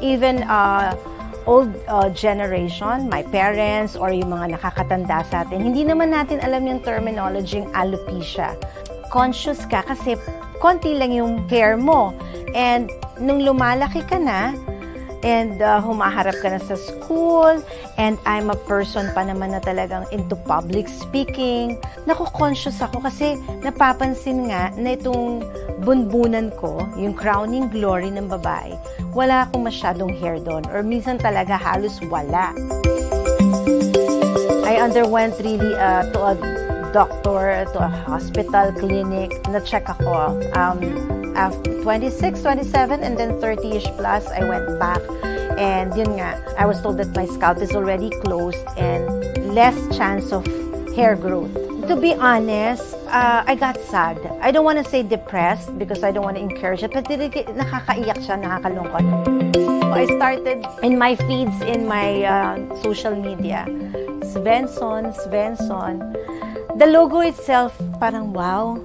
even 0.00 0.48
uh, 0.48 0.96
old 1.44 1.68
uh, 1.92 2.08
generation, 2.08 3.12
my 3.12 3.20
parents, 3.20 4.00
or 4.00 4.16
yung 4.16 4.32
mga 4.32 4.56
nakakatanda 4.56 5.20
sa 5.28 5.44
atin, 5.44 5.60
hindi 5.60 5.84
naman 5.84 6.08
natin 6.08 6.40
alam 6.40 6.64
yung 6.64 6.80
terminology 6.80 7.60
ng 7.60 7.68
alopecia. 7.76 8.56
Conscious 9.12 9.60
ka 9.68 9.84
kasi 9.84 10.16
konti 10.56 10.96
lang 10.96 11.12
yung 11.12 11.44
hair 11.52 11.76
mo. 11.76 12.16
And 12.56 12.88
nung 13.20 13.44
lumalaki 13.44 14.08
ka 14.08 14.16
na, 14.16 14.56
and 15.26 15.58
uh, 15.58 15.82
humaharap 15.82 16.38
ka 16.38 16.48
na 16.52 16.60
sa 16.62 16.78
school, 16.78 17.58
and 17.98 18.14
I'm 18.22 18.54
a 18.54 18.58
person 18.70 19.10
pa 19.16 19.26
naman 19.26 19.56
na 19.56 19.60
talagang 19.60 20.06
into 20.14 20.38
public 20.46 20.86
speaking. 20.86 21.80
Naku-conscious 22.06 22.78
ako 22.78 23.02
kasi 23.02 23.34
napapansin 23.66 24.52
nga 24.52 24.70
na 24.78 24.94
itong 24.94 25.42
bunbunan 25.82 26.54
ko, 26.54 26.86
yung 26.94 27.14
crowning 27.14 27.66
glory 27.70 28.14
ng 28.14 28.30
babae, 28.30 28.78
wala 29.10 29.46
akong 29.48 29.66
masyadong 29.66 30.14
hair 30.14 30.38
doon, 30.38 30.62
or 30.70 30.86
minsan 30.86 31.18
talaga 31.18 31.58
halos 31.58 31.98
wala. 32.06 32.54
I 34.68 34.76
underwent 34.78 35.40
really 35.40 35.74
uh, 35.74 36.06
to 36.12 36.18
a 36.20 36.34
doctor, 36.92 37.66
to 37.72 37.78
a 37.80 37.90
hospital, 38.06 38.72
clinic, 38.76 39.32
na-check 39.48 39.88
ako. 39.88 40.36
Um, 40.52 41.17
after 41.38 41.70
26, 41.86 42.42
27, 42.42 43.06
and 43.06 43.16
then 43.16 43.38
30-ish 43.38 43.86
plus, 43.94 44.26
I 44.26 44.42
went 44.42 44.78
back. 44.82 45.00
And 45.54 45.94
yun 45.94 46.18
nga, 46.18 46.42
I 46.58 46.66
was 46.66 46.82
told 46.82 46.98
that 46.98 47.14
my 47.14 47.26
scalp 47.26 47.62
is 47.62 47.74
already 47.78 48.10
closed 48.26 48.66
and 48.76 49.06
less 49.54 49.78
chance 49.96 50.34
of 50.34 50.42
hair 50.98 51.14
growth. 51.14 51.54
To 51.86 51.96
be 51.96 52.12
honest, 52.14 52.94
uh, 53.06 53.46
I 53.46 53.54
got 53.54 53.78
sad. 53.86 54.18
I 54.42 54.50
don't 54.50 54.64
want 54.64 54.82
to 54.82 54.84
say 54.84 55.02
depressed 55.02 55.78
because 55.78 56.02
I 56.02 56.10
don't 56.10 56.24
want 56.26 56.36
to 56.36 56.42
encourage 56.42 56.82
it, 56.82 56.92
but 56.92 57.06
nakakaiyak 57.06 58.18
siya, 58.20 58.36
nakakalungkot. 58.42 59.06
I 59.88 60.04
started 60.20 60.60
in 60.82 60.98
my 60.98 61.16
feeds 61.16 61.58
in 61.64 61.88
my 61.88 62.22
uh, 62.22 62.54
social 62.82 63.16
media. 63.16 63.64
Svensson, 64.26 65.16
Svensson. 65.16 66.12
The 66.76 66.86
logo 66.86 67.24
itself, 67.24 67.72
parang 67.98 68.36
wow, 68.36 68.78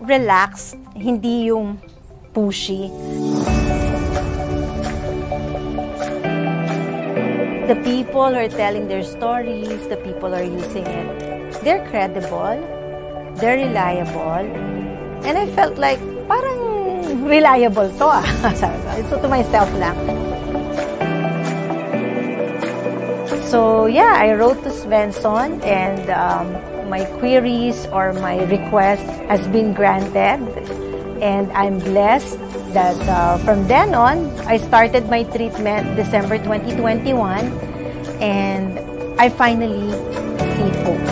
relaxed, 0.00 0.78
hindi 0.96 1.52
yung 1.52 1.76
pushy. 2.32 2.88
The 7.68 7.76
people 7.82 8.32
are 8.32 8.48
telling 8.48 8.88
their 8.88 9.02
stories, 9.02 9.88
the 9.88 9.98
people 10.00 10.34
are 10.34 10.42
using 10.44 10.86
it, 10.86 11.52
they're 11.62 11.84
credible, 11.90 12.56
they're 13.36 13.58
reliable, 13.58 14.46
and 15.26 15.36
I 15.36 15.46
felt 15.52 15.76
like 15.76 15.98
parang 16.28 17.26
reliable 17.26 17.90
to 17.98 18.06
ah. 18.06 18.26
so 19.10 19.20
to 19.20 19.28
myself 19.28 19.68
lang. 19.76 19.98
So 23.46 23.86
yeah, 23.86 24.14
I 24.16 24.34
wrote 24.34 24.62
to 24.62 24.70
Svensson 24.70 25.62
and 25.62 26.10
um, 26.10 26.46
my 26.88 27.04
queries 27.18 27.86
or 27.90 28.12
my 28.14 28.42
requests 28.46 29.10
has 29.26 29.42
been 29.48 29.74
granted 29.74 30.38
and 31.22 31.50
I'm 31.52 31.78
blessed 31.78 32.38
that 32.72 32.96
uh, 33.08 33.38
from 33.38 33.66
then 33.68 33.94
on, 33.94 34.28
I 34.46 34.58
started 34.58 35.08
my 35.08 35.22
treatment 35.24 35.96
December 35.96 36.38
2021 36.38 37.46
and 38.20 38.78
I 39.20 39.28
finally 39.28 39.92
see 40.56 40.70
hope. 40.84 41.06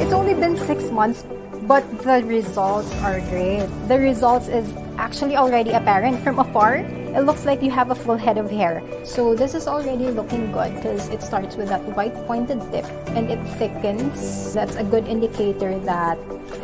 It's 0.00 0.12
only 0.12 0.34
been 0.34 0.56
six 0.66 0.84
months, 0.90 1.24
but 1.66 1.82
the 2.02 2.22
results 2.24 2.92
are 3.02 3.20
great. 3.30 3.66
The 3.88 3.98
results 3.98 4.48
is 4.48 4.66
actually 4.98 5.36
already 5.36 5.72
apparent 5.72 6.22
from 6.22 6.38
afar 6.38 6.84
it 7.14 7.22
looks 7.26 7.44
like 7.44 7.62
you 7.62 7.70
have 7.70 7.90
a 7.90 7.94
full 7.94 8.16
head 8.16 8.38
of 8.38 8.50
hair. 8.50 8.82
So 9.04 9.34
this 9.34 9.54
is 9.54 9.66
already 9.66 10.08
looking 10.14 10.52
good 10.52 10.74
because 10.76 11.08
it 11.08 11.22
starts 11.22 11.56
with 11.56 11.68
that 11.68 11.82
white 11.96 12.14
pointed 12.26 12.60
tip 12.70 12.86
and 13.14 13.30
it 13.30 13.42
thickens. 13.58 14.54
That's 14.54 14.76
a 14.76 14.84
good 14.84 15.08
indicator 15.08 15.78
that 15.90 16.18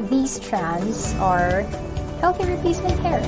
these 0.09 0.39
strands 0.39 1.15
are 1.19 1.63
healthy 2.21 2.47
replacement 2.47 2.99
hair. 3.01 3.21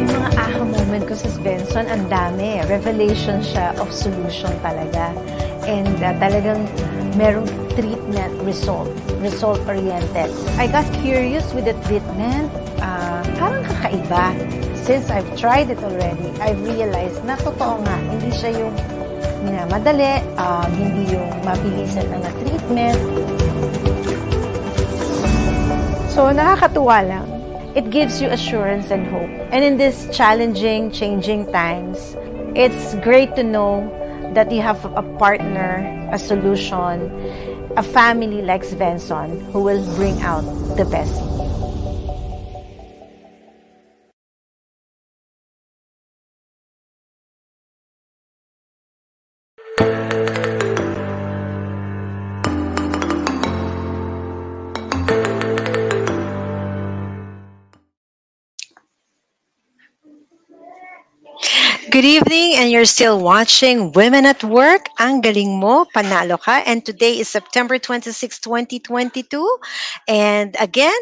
Yung 0.00 0.08
mga 0.08 0.30
aha 0.36 0.64
moment 0.64 1.04
ko 1.08 1.14
sa 1.14 1.28
Benson, 1.44 1.86
ang 1.86 2.08
dami. 2.08 2.64
Revelation 2.68 3.44
siya 3.44 3.76
of 3.76 3.92
solution 3.92 4.52
talaga. 4.64 5.12
And 5.68 5.94
uh, 6.00 6.16
talagang 6.18 6.66
merong 7.16 7.48
treatment 7.76 8.32
result, 8.42 8.88
result-oriented. 9.20 10.28
I 10.56 10.66
got 10.66 10.86
curious 11.00 11.52
with 11.52 11.64
the 11.64 11.76
treatment. 11.86 12.52
Uh, 12.82 13.22
parang 13.38 13.62
kakaiba 13.64 14.34
since 14.82 15.10
I've 15.10 15.38
tried 15.38 15.70
it 15.70 15.78
already, 15.78 16.34
I've 16.42 16.58
realized 16.66 17.22
na 17.22 17.38
totoo 17.38 17.86
nga, 17.86 17.96
hindi 18.02 18.34
siya 18.34 18.50
yung 18.66 18.74
minamadali, 19.46 20.18
um, 20.34 20.70
hindi 20.74 21.14
yung 21.14 21.30
mabilisan 21.46 22.10
ng 22.10 22.22
treatment. 22.42 22.98
So, 26.10 26.34
nakakatuwa 26.34 26.98
lang. 27.06 27.26
It 27.72 27.88
gives 27.88 28.20
you 28.20 28.28
assurance 28.28 28.90
and 28.90 29.06
hope. 29.08 29.30
And 29.54 29.64
in 29.64 29.78
this 29.78 30.10
challenging, 30.12 30.90
changing 30.90 31.48
times, 31.54 32.18
it's 32.52 32.98
great 33.00 33.32
to 33.38 33.46
know 33.46 33.86
that 34.34 34.50
you 34.50 34.62
have 34.62 34.84
a 34.96 35.02
partner, 35.18 36.08
a 36.12 36.18
solution, 36.18 37.10
a 37.76 37.82
family 37.82 38.42
like 38.42 38.62
Svensson 38.62 39.40
who 39.52 39.62
will 39.62 39.84
bring 39.96 40.20
out 40.22 40.42
the 40.76 40.84
best. 40.84 41.20
Good 61.90 62.06
evening, 62.06 62.51
and 62.56 62.70
you're 62.70 62.84
still 62.84 63.20
watching 63.20 63.92
Women 63.92 64.26
at 64.28 64.44
Work. 64.44 64.92
Ang 65.00 65.24
galing 65.24 65.56
mo, 65.56 65.88
panalo 65.88 66.36
ka. 66.36 66.60
And 66.68 66.84
today 66.84 67.16
is 67.16 67.28
September 67.28 67.78
26, 67.78 68.12
2022. 68.40 69.40
And 70.04 70.52
again, 70.60 70.96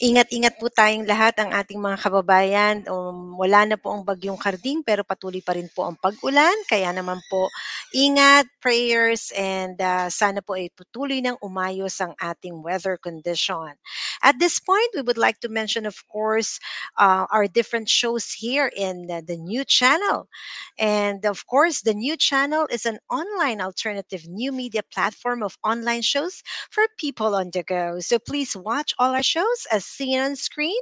ingat-ingat 0.00 0.56
po 0.56 0.72
tayong 0.72 1.04
lahat 1.04 1.36
ang 1.36 1.52
ating 1.52 1.76
mga 1.76 1.98
kababayan. 1.98 2.76
Um, 2.88 3.36
wala 3.36 3.68
na 3.68 3.76
po 3.76 3.92
ang 3.92 4.06
bagyong 4.06 4.40
karding, 4.40 4.80
pero 4.80 5.04
patuloy 5.04 5.44
pa 5.44 5.58
rin 5.58 5.68
po 5.68 5.84
ang 5.84 5.98
pag-ulan. 6.00 6.54
Kaya 6.70 6.88
naman 6.94 7.20
po, 7.28 7.52
ingat, 7.92 8.48
prayers, 8.64 9.28
and 9.36 9.76
uh, 9.84 10.08
sana 10.08 10.40
po 10.40 10.56
ay 10.56 10.72
patuloy 10.72 11.20
ng 11.20 11.36
umayos 11.44 12.00
ang 12.00 12.16
ating 12.16 12.64
weather 12.64 12.96
condition. 12.96 13.76
At 14.24 14.40
this 14.40 14.56
point, 14.56 14.94
we 14.96 15.04
would 15.04 15.20
like 15.20 15.42
to 15.44 15.52
mention, 15.52 15.84
of 15.84 16.00
course, 16.08 16.56
uh, 16.96 17.28
our 17.28 17.44
different 17.44 17.92
shows 17.92 18.32
here 18.32 18.72
in 18.72 19.10
the, 19.10 19.20
the 19.20 19.36
new 19.36 19.68
channel. 19.68 20.32
And 20.78 20.93
of 20.98 21.24
course, 21.46 21.82
the 21.82 21.94
new 21.94 22.16
channel 22.16 22.44
is 22.44 22.84
an 22.86 22.98
online 23.10 23.60
alternative 23.60 24.22
new 24.26 24.52
media 24.52 24.82
platform 24.82 25.42
of 25.42 25.56
online 25.64 26.02
shows 26.02 26.42
for 26.70 26.84
people 26.98 27.34
on 27.34 27.50
the 27.50 27.62
go. 27.62 28.00
So 28.00 28.18
please 28.18 28.56
watch 28.56 28.94
all 28.98 29.14
our 29.14 29.22
shows 29.22 29.66
as 29.70 29.84
seen 29.84 30.18
on 30.20 30.36
screen. 30.36 30.80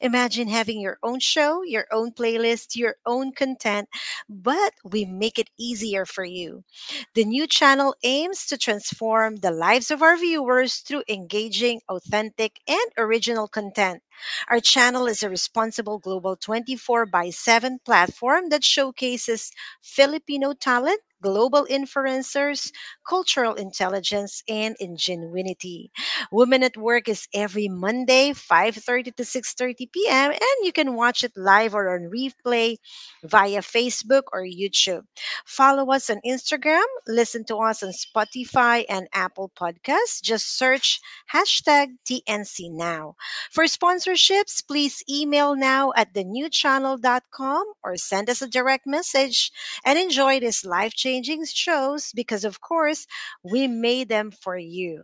Imagine 0.00 0.48
having 0.48 0.80
your 0.80 0.98
own 1.02 1.20
show, 1.20 1.62
your 1.62 1.86
own 1.92 2.12
playlist, 2.12 2.76
your 2.76 2.96
own 3.06 3.32
content, 3.32 3.88
but 4.28 4.74
we 4.84 5.04
make 5.04 5.38
it 5.38 5.50
easier 5.58 6.04
for 6.06 6.24
you. 6.24 6.64
The 7.14 7.24
new 7.24 7.46
channel 7.46 7.94
aims 8.02 8.46
to 8.46 8.58
transform 8.58 9.36
the 9.36 9.50
lives 9.52 9.90
of 9.90 10.02
our 10.02 10.16
viewers 10.16 10.76
through 10.78 11.04
engaging, 11.08 11.80
authentic, 11.88 12.60
and 12.66 12.90
original 12.98 13.48
content. 13.48 14.02
Our 14.48 14.60
channel 14.60 15.06
is 15.06 15.22
a 15.22 15.30
responsible 15.30 15.98
global 15.98 16.36
24 16.36 17.06
by 17.06 17.30
7 17.30 17.78
platform 17.84 18.48
that 18.50 18.64
showcases 18.64 19.50
Filipino 19.82 20.52
talent, 20.52 21.00
global 21.22 21.66
influencers, 21.66 22.72
cultural 23.06 23.54
intelligence, 23.54 24.42
and 24.48 24.76
ingenuity. 24.80 25.90
Women 26.32 26.62
at 26.62 26.76
Work 26.76 27.08
is 27.08 27.26
every 27.34 27.68
Monday, 27.68 28.32
5.30 28.32 29.16
to 29.16 29.22
6.30 29.24 29.92
p.m. 29.92 30.30
And 30.32 30.56
you 30.64 30.72
can 30.72 30.94
watch 30.94 31.24
it 31.24 31.32
live 31.36 31.74
or 31.74 31.94
on 31.94 32.10
replay 32.10 32.76
via 33.24 33.60
Facebook 33.60 34.22
or 34.32 34.42
YouTube. 34.42 35.02
Follow 35.44 35.90
us 35.92 36.10
on 36.10 36.20
Instagram, 36.26 36.84
listen 37.06 37.44
to 37.44 37.56
us 37.56 37.82
on 37.82 37.92
Spotify 37.92 38.84
and 38.88 39.08
Apple 39.12 39.50
Podcasts. 39.58 40.22
Just 40.22 40.56
search 40.56 41.00
hashtag 41.32 41.88
TNC 42.08 42.70
Now. 42.70 43.14
For 43.50 43.64
sponsorships, 43.64 44.66
please 44.66 45.02
email 45.08 45.54
now 45.56 45.92
at 45.96 46.14
thenewchannel.com 46.14 47.64
or 47.82 47.96
send 47.96 48.30
us 48.30 48.42
a 48.42 48.48
direct 48.48 48.86
message 48.86 49.50
and 49.84 49.98
enjoy 49.98 50.40
these 50.40 50.64
life 50.64 50.94
changing 51.10 51.44
shows 51.46 52.12
because, 52.14 52.44
of 52.44 52.60
course, 52.60 53.06
we 53.42 53.66
made 53.66 54.08
them 54.08 54.30
for 54.30 54.56
you. 54.56 55.02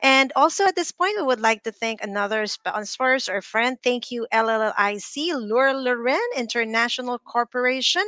And 0.00 0.32
also 0.36 0.66
at 0.66 0.76
this 0.76 0.92
point, 0.92 1.16
we 1.18 1.24
would 1.24 1.40
like 1.40 1.62
to 1.64 1.72
thank 1.72 2.02
another 2.02 2.46
sponsors 2.46 3.28
or 3.28 3.42
friend. 3.42 3.78
Thank 3.82 4.10
you, 4.10 4.26
LLIC, 4.32 5.32
Laura 5.34 5.74
Loren 5.74 6.20
International 6.36 7.18
Corporation, 7.18 8.04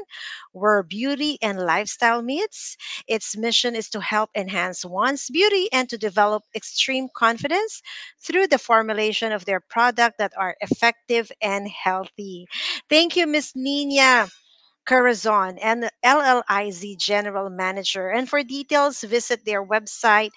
where 0.52 0.82
beauty 0.82 1.38
and 1.42 1.58
lifestyle 1.60 2.22
meets. 2.22 2.76
Its 3.06 3.36
mission 3.36 3.74
is 3.76 3.88
to 3.90 4.00
help 4.00 4.30
enhance 4.34 4.84
one's 4.84 5.28
beauty 5.30 5.68
and 5.72 5.88
to 5.90 5.98
develop 5.98 6.44
extreme 6.54 7.08
confidence 7.14 7.82
through 8.20 8.46
the 8.48 8.58
formulation 8.58 9.32
of 9.32 9.44
their 9.44 9.60
product 9.60 10.18
that 10.18 10.32
are 10.36 10.56
effective 10.60 11.30
and 11.40 11.68
healthy. 11.68 12.46
Thank 12.88 13.16
you, 13.16 13.26
Miss 13.26 13.52
Nina. 13.54 14.28
Corazon 14.86 15.58
and 15.58 15.90
LLIZ 16.04 16.96
General 16.96 17.50
Manager. 17.50 18.08
And 18.10 18.28
for 18.28 18.42
details, 18.42 19.00
visit 19.02 19.44
their 19.44 19.64
website 19.64 20.30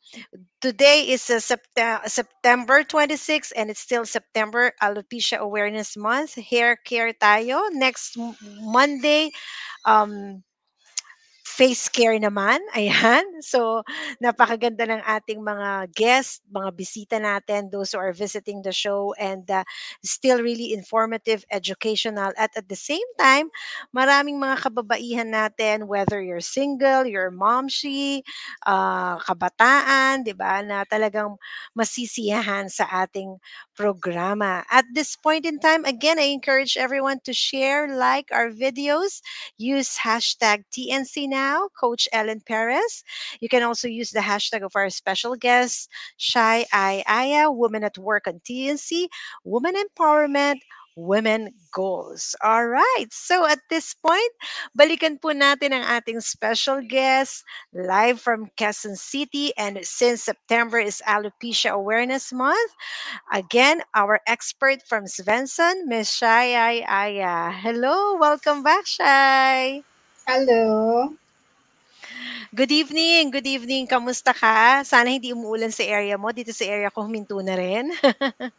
today 0.62 1.10
is 1.10 1.30
uh, 1.30 1.39
September, 1.39 2.02
September 2.08 2.84
26 2.84 3.52
and 3.54 3.70
it's 3.70 3.80
still 3.80 4.06
September 4.06 4.72
Alopecia 4.82 5.38
Awareness 5.38 5.97
Month. 5.97 6.36
Hair 6.36 6.78
care 6.86 7.14
tayo. 7.14 7.70
Next 7.72 8.18
Monday, 8.62 9.32
um, 9.86 10.43
face 11.58 11.89
care 11.91 12.16
naman. 12.20 12.60
Ayan. 12.76 13.26
So, 13.52 13.84
napakaganda 14.24 14.86
ng 14.88 15.02
ating 15.04 15.41
mga 15.43 15.91
guests, 15.91 16.39
mga 16.54 16.70
bisita 16.78 17.18
natin, 17.20 17.68
those 17.74 17.91
who 17.91 17.99
are 17.99 18.14
visiting 18.16 18.62
the 18.64 18.72
show 18.72 19.12
and 19.20 19.43
uh, 19.49 19.66
still 20.06 20.39
really 20.39 20.72
informative, 20.72 21.43
educational 21.52 22.32
at 22.38 22.54
at 22.56 22.70
the 22.70 22.78
same 22.80 23.04
time, 23.20 23.49
maraming 23.91 24.38
mga 24.39 24.62
kababaihan 24.70 25.30
natin 25.34 25.89
whether 25.89 26.22
you're 26.22 26.43
single, 26.43 27.04
you're 27.06 27.34
momshi, 27.34 28.22
uh, 28.66 29.18
kabataan, 29.26 30.24
'di 30.26 30.34
ba, 30.38 30.62
na 30.64 30.86
talagang 30.88 31.36
masisiyahan 31.78 32.70
sa 32.72 32.88
ating 33.06 33.38
programa. 33.76 34.64
At 34.72 34.86
this 34.93 35.16
point 35.18 35.45
in 35.45 35.60
time, 35.60 35.86
again, 35.86 36.20
I 36.20 36.30
encourage 36.34 36.78
everyone 36.78 37.20
to 37.26 37.34
share, 37.34 37.89
like 37.89 38.30
our 38.32 38.49
videos, 38.52 39.22
use 39.58 40.02
hashtag 40.06 40.64
TNC 40.72 41.28
now, 41.42 41.70
Coach 41.80 42.06
Ellen 42.14 42.42
Perez. 42.46 43.04
You 43.42 43.50
can 43.50 43.64
also 43.64 43.88
use 43.89 44.12
the 44.12 44.22
hashtag 44.32 44.62
of 44.64 44.74
our 44.78 44.89
special 44.92 45.36
guest, 45.36 45.89
Shai 46.18 46.66
Ai 46.74 47.04
Aya, 47.10 47.52
Women 47.52 47.84
at 47.84 47.98
Work 47.98 48.28
on 48.28 48.42
TNC, 48.46 49.08
Women 49.46 49.76
Empowerment, 49.76 50.60
Women 50.96 51.50
Goals. 51.74 52.36
All 52.44 52.68
right. 52.68 53.08
So 53.12 53.48
at 53.48 53.60
this 53.70 53.96
point, 53.96 54.34
balikan 54.78 55.18
po 55.22 55.32
natin 55.34 55.72
ang 55.74 55.86
ating 55.88 56.22
special 56.22 56.84
guest 56.84 57.44
live 57.74 58.20
from 58.22 58.52
Quezon 58.60 58.98
City. 59.00 59.56
And 59.58 59.80
since 59.88 60.28
September 60.28 60.78
is 60.80 61.02
Alopecia 61.08 61.72
Awareness 61.74 62.34
Month, 62.36 62.74
again, 63.34 63.82
our 63.96 64.20
expert 64.28 64.84
from 64.88 65.06
Svensson, 65.10 65.88
Ms. 65.88 66.12
Shai 66.14 66.54
Ai 66.56 66.78
Aya. 66.86 67.52
Hello. 67.56 68.18
Welcome 68.20 68.64
back, 68.64 68.86
Shai. 68.88 69.84
Hello. 70.28 71.14
Good 72.52 72.72
evening, 72.72 73.32
good 73.32 73.48
evening. 73.48 73.88
Kamusta 73.88 74.36
ka? 74.36 74.84
Sana 74.84 75.08
hindi 75.08 75.32
umuulan 75.32 75.72
sa 75.72 75.88
area 75.88 76.20
mo. 76.20 76.30
Dito 76.36 76.52
sa 76.52 76.68
area 76.68 76.92
ko 76.92 77.08
huminto 77.08 77.40
na 77.40 77.56
rin. 77.56 77.90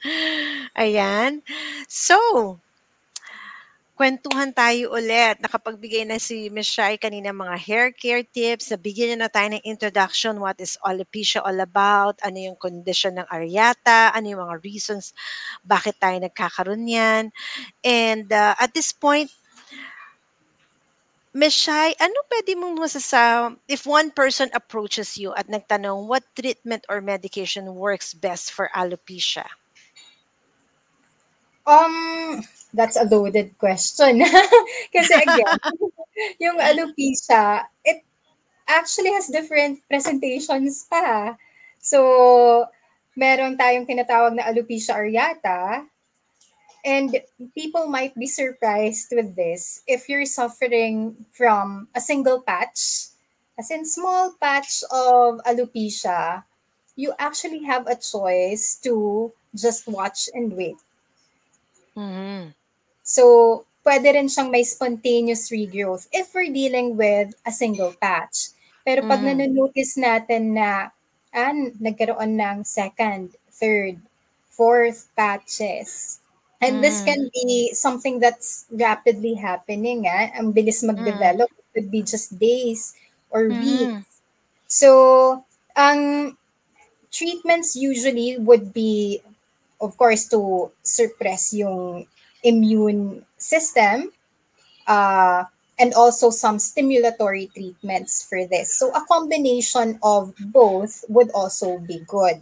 Ayan. 0.83 1.45
So, 1.85 2.17
kwentuhan 3.93 4.51
tayo 4.51 4.97
ulit. 4.97 5.39
Nakapagbigay 5.39 6.09
na 6.09 6.17
si 6.17 6.49
Ms. 6.49 6.69
Shai 6.73 6.97
kanina 6.97 7.37
mga 7.37 7.57
hair 7.61 7.87
care 7.93 8.25
tips. 8.25 8.73
Nabigyan 8.73 9.15
niya 9.15 9.19
na 9.23 9.31
tayo 9.31 9.53
ng 9.53 9.63
introduction. 9.69 10.41
What 10.41 10.57
is 10.59 10.81
alopecia 10.83 11.45
all 11.45 11.61
about? 11.61 12.17
Ano 12.25 12.41
yung 12.41 12.59
condition 12.59 13.21
ng 13.21 13.29
areata? 13.29 14.11
Ano 14.17 14.27
yung 14.27 14.43
mga 14.43 14.57
reasons 14.65 15.13
bakit 15.63 16.01
tayo 16.01 16.17
nagkakaroon 16.17 16.89
yan? 16.89 17.29
And 17.85 18.27
uh, 18.33 18.57
at 18.57 18.73
this 18.73 18.91
point, 18.91 19.29
Ms. 21.33 21.55
Shai, 21.57 21.97
ano 21.97 22.29
pwede 22.29 22.53
mong 22.61 22.77
masasa 22.77 23.57
if 23.65 23.89
one 23.89 24.13
person 24.13 24.53
approaches 24.53 25.17
you 25.17 25.33
at 25.33 25.49
nagtanong 25.49 26.05
what 26.05 26.21
treatment 26.37 26.85
or 26.93 27.01
medication 27.01 27.73
works 27.73 28.13
best 28.13 28.53
for 28.53 28.69
alopecia? 28.77 29.49
Um, 31.65 32.45
that's 32.77 33.01
a 33.01 33.09
loaded 33.09 33.57
question. 33.57 34.21
Kasi 34.95 35.15
again, 35.17 35.57
yung 36.45 36.61
alopecia, 36.61 37.65
it 37.81 38.05
actually 38.69 39.17
has 39.17 39.33
different 39.33 39.81
presentations 39.89 40.85
pa. 40.85 41.33
So, 41.81 42.69
meron 43.17 43.57
tayong 43.57 43.89
tinatawag 43.89 44.37
na 44.37 44.45
alopecia 44.53 45.01
areata, 45.01 45.89
and 46.85 47.21
people 47.55 47.87
might 47.87 48.15
be 48.15 48.27
surprised 48.27 49.09
with 49.13 49.37
this 49.37 49.83
if 49.87 50.09
you're 50.09 50.27
suffering 50.27 51.27
from 51.33 51.89
a 51.95 52.01
single 52.01 52.41
patch, 52.41 53.09
as 53.59 53.71
in 53.71 53.85
small 53.85 54.33
patch 54.41 54.83
of 54.91 55.41
alopecia, 55.45 56.45
you 56.97 57.13
actually 57.19 57.65
have 57.65 57.87
a 57.87 57.97
choice 57.97 58.77
to 58.83 59.33
just 59.55 59.87
watch 59.89 60.29
and 60.35 60.57
wait. 60.57 60.77
Mhm. 61.97 62.55
So, 63.03 63.67
pwede 63.85 64.15
rin 64.15 64.31
siyang 64.31 64.51
may 64.55 64.63
spontaneous 64.65 65.51
regrowth 65.51 66.07
if 66.15 66.31
we're 66.35 66.53
dealing 66.55 66.95
with 66.97 67.35
a 67.45 67.53
single 67.53 67.93
patch. 67.99 68.55
Pero 68.87 69.03
pag 69.07 69.23
Mm. 69.23 69.27
nanonotice 69.27 69.99
natin 69.99 70.55
na 70.59 70.91
ah, 71.35 71.55
nagkaroon 71.79 72.39
ng 72.39 72.59
second, 72.65 73.35
third, 73.51 73.99
fourth 74.51 75.09
patches, 75.19 76.22
and 76.63 76.81
this 76.83 77.03
Mm. 77.03 77.07
can 77.07 77.21
be 77.35 77.73
something 77.75 78.21
that's 78.23 78.67
rapidly 78.71 79.35
happening, 79.35 80.07
ah, 80.07 80.31
ang 80.39 80.55
bilis 80.55 80.83
mag-develop, 80.87 81.51
it 81.51 81.67
could 81.75 81.91
be 81.91 82.03
just 82.03 82.39
days 82.39 82.95
or 83.31 83.51
weeks. 83.51 83.93
Mhm. 83.93 84.05
So, 84.69 85.45
ang 85.77 86.37
treatments 87.13 87.77
usually 87.77 88.39
would 88.39 88.73
be, 88.73 89.21
of 89.81 89.97
course, 89.99 90.27
to 90.31 90.71
suppress 90.83 91.53
yung 91.53 92.07
immune 92.43 93.27
system, 93.39 94.13
uh, 94.87 95.45
and 95.79 95.95
also 95.95 96.31
some 96.31 96.59
stimulatory 96.59 97.53
treatments 97.53 98.23
for 98.23 98.47
this. 98.47 98.79
So, 98.79 98.91
a 98.95 99.05
combination 99.07 99.99
of 100.03 100.33
both 100.39 101.05
would 101.09 101.31
also 101.33 101.79
be 101.79 102.01
good. 102.07 102.41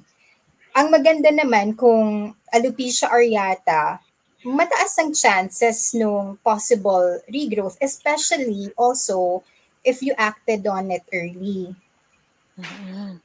Ang 0.77 0.93
maganda 0.93 1.31
naman 1.35 1.77
kung 1.77 2.35
alopecia 2.55 3.09
areata, 3.11 3.99
mataas 4.45 4.97
ang 4.99 5.13
chances 5.13 5.93
nung 5.93 6.37
possible 6.41 7.21
regrowth, 7.29 7.77
especially 7.81 8.73
also 8.77 9.43
if 9.85 10.01
you 10.01 10.13
acted 10.17 10.67
on 10.67 10.91
it 10.91 11.05
early. 11.13 11.75
Mhm. 12.57 13.21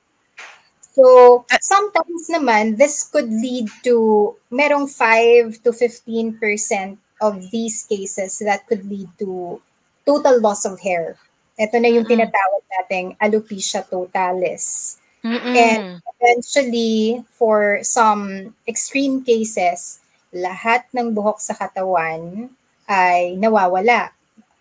So, 0.95 1.43
sometimes 1.59 2.31
naman, 2.31 2.79
this 2.79 3.03
could 3.03 3.27
lead 3.27 3.67
to 3.83 4.31
merong 4.47 4.87
5 4.87 5.59
to 5.67 5.75
15% 5.75 6.95
of 7.19 7.51
these 7.51 7.83
cases 7.83 8.39
that 8.39 8.63
could 8.63 8.87
lead 8.87 9.11
to 9.19 9.59
total 10.07 10.39
loss 10.39 10.63
of 10.63 10.79
hair. 10.79 11.19
Ito 11.59 11.83
na 11.83 11.91
yung 11.91 12.07
Mm. 12.07 12.11
tinatawag 12.15 12.63
nating 12.71 13.07
alopecia 13.19 13.83
totalis. 13.83 14.95
Mm-mm. 15.19 15.55
And 15.55 15.99
eventually, 16.15 17.27
for 17.35 17.83
some 17.83 18.55
extreme 18.63 19.19
cases, 19.19 19.99
lahat 20.35 20.83
ng 20.91 21.15
buhok 21.15 21.39
sa 21.39 21.55
katawan 21.55 22.51
ay 22.91 23.39
nawawala. 23.39 24.11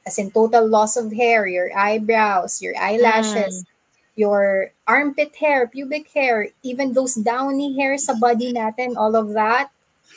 As 0.07 0.21
in 0.23 0.31
total 0.31 0.69
loss 0.69 0.95
of 0.95 1.11
hair, 1.11 1.51
your 1.51 1.75
eyebrows, 1.75 2.63
your 2.63 2.77
eyelashes, 2.79 3.65
your 4.15 4.71
armpit 4.87 5.35
hair, 5.35 5.67
pubic 5.67 6.07
hair, 6.15 6.49
even 6.63 6.95
those 6.95 7.19
downy 7.19 7.75
hair 7.75 7.99
sa 7.99 8.15
body 8.15 8.53
natin, 8.55 8.95
all 8.95 9.17
of 9.17 9.33
that 9.35 9.73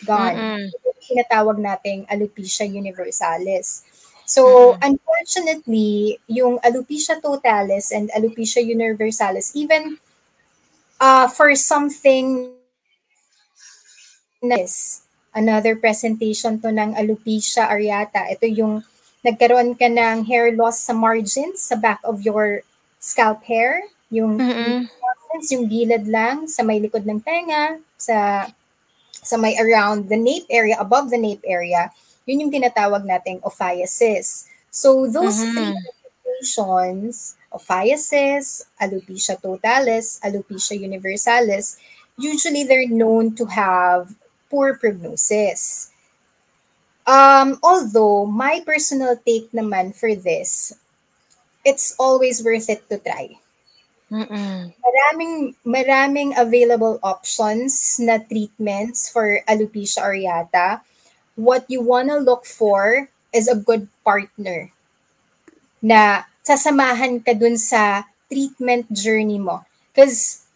gone. 0.05 0.37
Mm-mm. 0.37 0.69
Tinatawag 1.07 1.57
nating 1.57 2.03
alopecia 2.11 2.67
universalis. 2.67 3.87
So, 4.27 4.75
unfortunately, 4.83 6.19
yung 6.27 6.59
alopecia 6.59 7.15
totalis 7.23 7.95
and 7.95 8.11
alopecia 8.11 8.59
universalis, 8.59 9.55
even 9.55 9.97
uh, 10.99 11.31
for 11.31 11.55
something 11.55 12.51
Nice. 14.41 15.06
Another 15.37 15.77
presentation 15.77 16.57
to 16.57 16.73
ng 16.73 16.97
alopecia 16.97 17.69
areata. 17.69 18.25
Ito 18.25 18.49
yung 18.49 18.81
nagkaroon 19.21 19.77
ka 19.77 19.85
ng 19.85 20.25
hair 20.25 20.49
loss 20.57 20.81
sa 20.81 20.97
margins, 20.97 21.61
sa 21.61 21.77
back 21.77 22.01
of 22.01 22.25
your 22.25 22.65
scalp 22.97 23.45
hair. 23.45 23.85
Yung, 24.09 24.41
Mm-mm. 24.41 24.89
yung 25.53 25.65
gilid 25.69 26.09
lang, 26.09 26.49
sa 26.49 26.65
may 26.65 26.81
likod 26.81 27.05
ng 27.05 27.21
tenga, 27.21 27.77
sa 28.01 28.49
sa 29.21 29.35
may 29.35 29.53
around 29.59 30.07
the 30.07 30.15
nape 30.15 30.47
area, 30.49 30.79
above 30.79 31.11
the 31.11 31.19
nape 31.19 31.43
area, 31.43 31.91
yun 32.25 32.47
yung 32.47 32.53
tinatawag 32.53 33.03
nating 33.03 33.43
ophiasis. 33.43 34.47
So 34.71 35.05
those 35.05 35.37
Mhm. 35.37 35.51
three 35.53 35.75
presentations, 36.23 37.35
ophiasis, 37.51 38.65
alopecia 38.79 39.35
totalis, 39.35 40.17
alopecia 40.23 40.79
universalis, 40.79 41.75
usually 42.15 42.63
they're 42.63 42.87
known 42.87 43.35
to 43.35 43.45
have 43.51 44.15
poor 44.49 44.75
prognosis. 44.75 45.91
Um, 47.07 47.59
although 47.63 48.25
my 48.25 48.59
personal 48.65 49.15
take 49.15 49.51
naman 49.51 49.95
for 49.95 50.11
this, 50.15 50.75
it's 51.63 51.95
always 51.99 52.43
worth 52.43 52.69
it 52.69 52.83
to 52.89 52.99
try. 52.99 53.39
Mm-mm. 54.11 54.71
Maraming 54.71 55.55
maraming 55.67 56.31
available 56.39 56.99
options 57.03 57.99
na 57.99 58.23
treatments 58.23 59.11
for 59.11 59.43
alopecia 59.47 60.03
areata. 60.03 60.79
What 61.35 61.67
you 61.67 61.83
wanna 61.83 62.19
look 62.23 62.47
for 62.47 63.11
is 63.35 63.51
a 63.51 63.59
good 63.59 63.87
partner 64.03 64.71
na 65.83 66.23
sasamahan 66.41 67.19
ka 67.19 67.35
dun 67.35 67.59
sa 67.59 68.07
treatment 68.31 68.87
journey 68.91 69.39
mo. 69.39 69.63
Because 69.91 70.46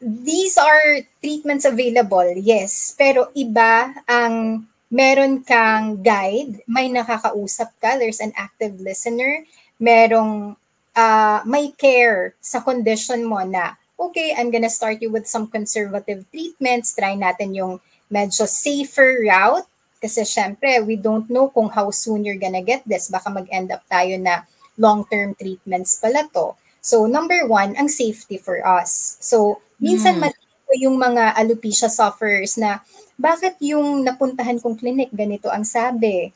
these 0.00 0.56
are 0.56 1.02
treatments 1.22 1.66
available, 1.66 2.30
yes. 2.38 2.94
Pero 2.96 3.30
iba 3.34 3.94
ang 4.06 4.66
meron 4.88 5.44
kang 5.44 6.00
guide, 6.00 6.64
may 6.64 6.88
nakakausap 6.88 7.76
ka, 7.76 8.00
there's 8.00 8.24
an 8.24 8.32
active 8.34 8.80
listener, 8.80 9.44
merong 9.76 10.56
uh, 10.96 11.40
may 11.44 11.70
care 11.76 12.32
sa 12.40 12.64
condition 12.64 13.22
mo 13.26 13.44
na, 13.44 13.76
okay, 14.00 14.32
I'm 14.32 14.50
gonna 14.50 14.72
start 14.72 15.02
you 15.04 15.12
with 15.12 15.28
some 15.28 15.46
conservative 15.46 16.24
treatments, 16.32 16.96
try 16.96 17.12
natin 17.12 17.52
yung 17.52 17.82
medyo 18.08 18.48
safer 18.48 19.20
route, 19.20 19.68
kasi 19.98 20.22
syempre, 20.22 20.78
we 20.86 20.94
don't 20.94 21.26
know 21.28 21.50
kung 21.50 21.68
how 21.68 21.90
soon 21.90 22.24
you're 22.24 22.38
gonna 22.38 22.62
get 22.62 22.86
this. 22.86 23.10
Baka 23.10 23.28
mag-end 23.28 23.74
up 23.74 23.82
tayo 23.90 24.14
na 24.16 24.46
long-term 24.78 25.34
treatments 25.34 25.98
pala 25.98 26.22
to. 26.30 26.54
So, 26.78 27.10
number 27.10 27.44
one, 27.44 27.74
ang 27.74 27.90
safety 27.90 28.38
for 28.38 28.62
us. 28.62 29.18
So, 29.18 29.58
minsan 29.78 30.18
Mm. 30.18 30.20
malito 30.28 30.72
yung 30.78 30.96
mga 30.98 31.32
alopecia 31.34 31.88
sufferers 31.88 32.58
na 32.60 32.82
bakit 33.18 33.56
yung 33.58 34.04
napuntahan 34.04 34.60
kong 34.60 34.78
clinic, 34.78 35.10
ganito 35.10 35.48
ang 35.50 35.64
sabi. 35.66 36.30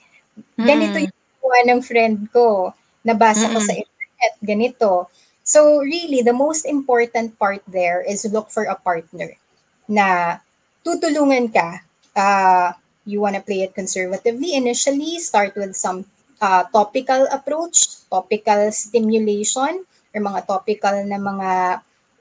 Ganito 0.57 0.99
Mm. 0.99 1.05
yung 1.07 1.17
kuha 1.39 1.59
ng 1.69 1.81
friend 1.85 2.19
ko. 2.33 2.73
Nabasa 3.03 3.51
ko 3.51 3.59
Mm-mm. 3.59 3.67
sa 3.67 3.75
internet, 3.75 4.33
ganito. 4.41 4.91
So, 5.43 5.83
really, 5.83 6.23
the 6.23 6.33
most 6.33 6.63
important 6.65 7.35
part 7.35 7.67
there 7.67 8.01
is 8.07 8.23
look 8.31 8.47
for 8.47 8.71
a 8.71 8.79
partner 8.79 9.35
na 9.91 10.39
tutulungan 10.87 11.51
ka. 11.51 11.83
Uh, 12.15 12.71
you 13.03 13.19
want 13.19 13.35
to 13.35 13.43
play 13.43 13.67
it 13.67 13.75
conservatively. 13.75 14.55
Initially, 14.55 15.19
start 15.19 15.59
with 15.59 15.75
some 15.75 16.07
uh, 16.39 16.63
topical 16.71 17.27
approach, 17.35 18.07
topical 18.07 18.71
stimulation, 18.71 19.83
or 20.15 20.19
mga 20.23 20.47
topical 20.47 20.95
na 21.03 21.19
mga 21.19 21.51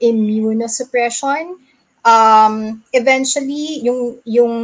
immunosuppression. 0.02 1.62
Um, 2.02 2.82
eventually, 2.90 3.78
yung, 3.86 4.18
yung 4.26 4.54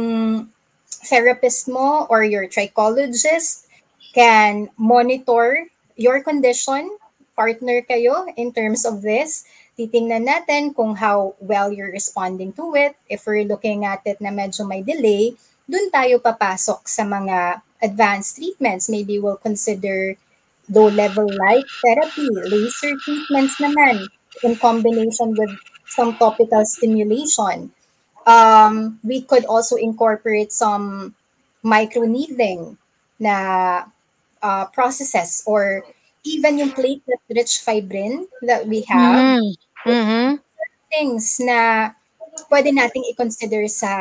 therapist 1.07 1.71
mo 1.71 2.05
or 2.11 2.27
your 2.27 2.45
trichologist 2.51 3.63
can 4.11 4.67
monitor 4.75 5.71
your 5.95 6.19
condition, 6.19 6.91
partner 7.39 7.79
kayo 7.87 8.27
in 8.35 8.51
terms 8.51 8.83
of 8.83 8.99
this. 8.99 9.47
Titingnan 9.79 10.27
natin 10.27 10.75
kung 10.75 10.99
how 10.99 11.39
well 11.39 11.71
you're 11.71 11.95
responding 11.95 12.51
to 12.51 12.75
it. 12.75 12.99
If 13.07 13.23
we're 13.23 13.47
looking 13.47 13.87
at 13.87 14.03
it 14.03 14.19
na 14.19 14.35
medyo 14.35 14.67
may 14.67 14.83
delay, 14.83 15.39
dun 15.63 15.87
tayo 15.87 16.19
papasok 16.19 16.83
sa 16.83 17.07
mga 17.07 17.63
advanced 17.79 18.35
treatments. 18.35 18.91
Maybe 18.91 19.23
we'll 19.23 19.39
consider 19.39 20.19
low-level 20.67 21.31
light 21.31 21.65
therapy, 21.79 22.27
laser 22.51 22.91
treatments 23.07 23.55
naman 23.63 24.11
in 24.43 24.55
combination 24.55 25.35
with 25.35 25.51
some 25.87 26.15
topical 26.17 26.65
stimulation. 26.65 27.71
Um, 28.25 28.99
we 29.03 29.21
could 29.21 29.45
also 29.45 29.75
incorporate 29.75 30.51
some 30.51 31.15
microneedling 31.63 32.77
na 33.19 33.83
uh, 34.41 34.65
processes 34.71 35.43
or 35.45 35.83
even 36.23 36.59
yung 36.59 36.71
platelet-rich 36.71 37.59
fibrin 37.63 38.27
that 38.43 38.67
we 38.67 38.81
have 38.87 39.39
Mm. 39.39 39.55
Mhm. 39.87 40.39
things 40.89 41.39
na 41.39 41.91
pwede 42.49 42.73
nating 42.73 43.05
i-consider 43.13 43.65
sa 43.69 43.91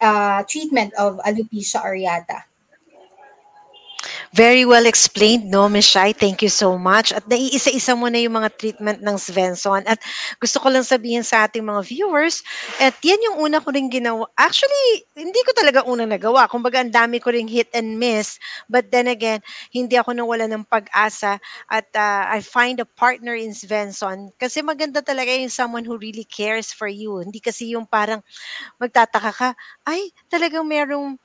uh, 0.00 0.40
treatment 0.48 0.92
of 0.98 1.20
alopecia 1.22 1.80
areata. 1.84 2.44
Very 4.36 4.68
well 4.68 4.84
explained, 4.84 5.48
no, 5.48 5.64
Ms. 5.64 5.96
Shai? 5.96 6.12
Thank 6.12 6.44
you 6.44 6.52
so 6.52 6.76
much. 6.76 7.08
At 7.08 7.24
naiisa-isa 7.24 7.96
mo 7.96 8.12
na 8.12 8.20
yung 8.20 8.36
mga 8.36 8.52
treatment 8.60 9.00
ng 9.00 9.16
Svensson. 9.16 9.80
At 9.88 9.96
gusto 10.36 10.60
ko 10.60 10.68
lang 10.68 10.84
sabihin 10.84 11.24
sa 11.24 11.48
ating 11.48 11.64
mga 11.64 11.80
viewers, 11.88 12.44
at 12.76 12.92
yan 13.00 13.16
yung 13.24 13.48
una 13.48 13.64
ko 13.64 13.72
rin 13.72 13.88
ginawa. 13.88 14.28
Actually, 14.36 15.08
hindi 15.16 15.40
ko 15.40 15.56
talaga 15.56 15.88
unang 15.88 16.12
nagawa. 16.12 16.52
Kumbaga, 16.52 16.84
ang 16.84 16.92
dami 16.92 17.16
ko 17.16 17.32
ring 17.32 17.48
hit 17.48 17.72
and 17.72 17.96
miss. 17.96 18.36
But 18.68 18.92
then 18.92 19.08
again, 19.08 19.40
hindi 19.72 19.96
ako 19.96 20.12
nawala 20.12 20.44
ng 20.52 20.68
pag-asa 20.68 21.40
at 21.72 21.88
uh, 21.96 22.28
I 22.28 22.44
find 22.44 22.76
a 22.76 22.84
partner 22.84 23.32
in 23.32 23.56
Svensson. 23.56 24.36
Kasi 24.36 24.60
maganda 24.60 25.00
talaga 25.00 25.32
yung 25.32 25.48
someone 25.48 25.88
who 25.88 25.96
really 25.96 26.28
cares 26.28 26.76
for 26.76 26.92
you. 26.92 27.24
Hindi 27.24 27.40
kasi 27.40 27.72
yung 27.72 27.88
parang 27.88 28.20
magtataka 28.76 29.32
ka, 29.32 29.50
ay, 29.88 30.12
talagang 30.28 30.68
merong 30.68 31.16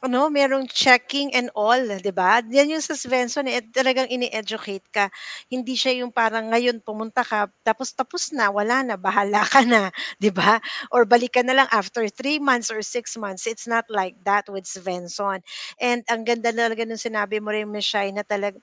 ano, 0.00 0.32
merong 0.32 0.64
checking 0.72 1.32
and 1.36 1.52
all, 1.52 1.76
'di 1.76 2.12
ba? 2.16 2.40
Yan 2.48 2.72
yung 2.72 2.84
sa 2.84 2.96
Svensson 2.96 3.44
eh, 3.48 3.60
talagang 3.72 4.08
ini-educate 4.08 4.84
ka. 4.92 5.12
Hindi 5.52 5.76
siya 5.76 6.00
yung 6.04 6.08
parang 6.12 6.48
ngayon 6.52 6.80
pumunta 6.80 7.20
ka, 7.24 7.48
tapos 7.64 7.92
tapos 7.92 8.32
na, 8.32 8.48
wala 8.48 8.80
na, 8.84 8.96
bahala 8.96 9.44
ka 9.44 9.60
na, 9.64 9.92
'di 10.20 10.32
ba? 10.32 10.56
Or 10.92 11.04
balik 11.04 11.36
ka 11.36 11.42
na 11.44 11.52
lang 11.64 11.68
after 11.72 12.08
three 12.08 12.40
months 12.40 12.72
or 12.72 12.80
six 12.80 13.16
months. 13.20 13.44
It's 13.44 13.68
not 13.68 13.84
like 13.92 14.16
that 14.24 14.48
with 14.48 14.64
Svensson. 14.64 15.44
And 15.80 16.00
ang 16.08 16.24
ganda 16.24 16.48
talaga 16.52 16.84
nung 16.88 17.00
sinabi 17.00 17.38
mo 17.44 17.52
rin, 17.52 17.68
Miss 17.68 17.84
Shai, 17.88 18.08
na 18.12 18.24
talaga 18.24 18.56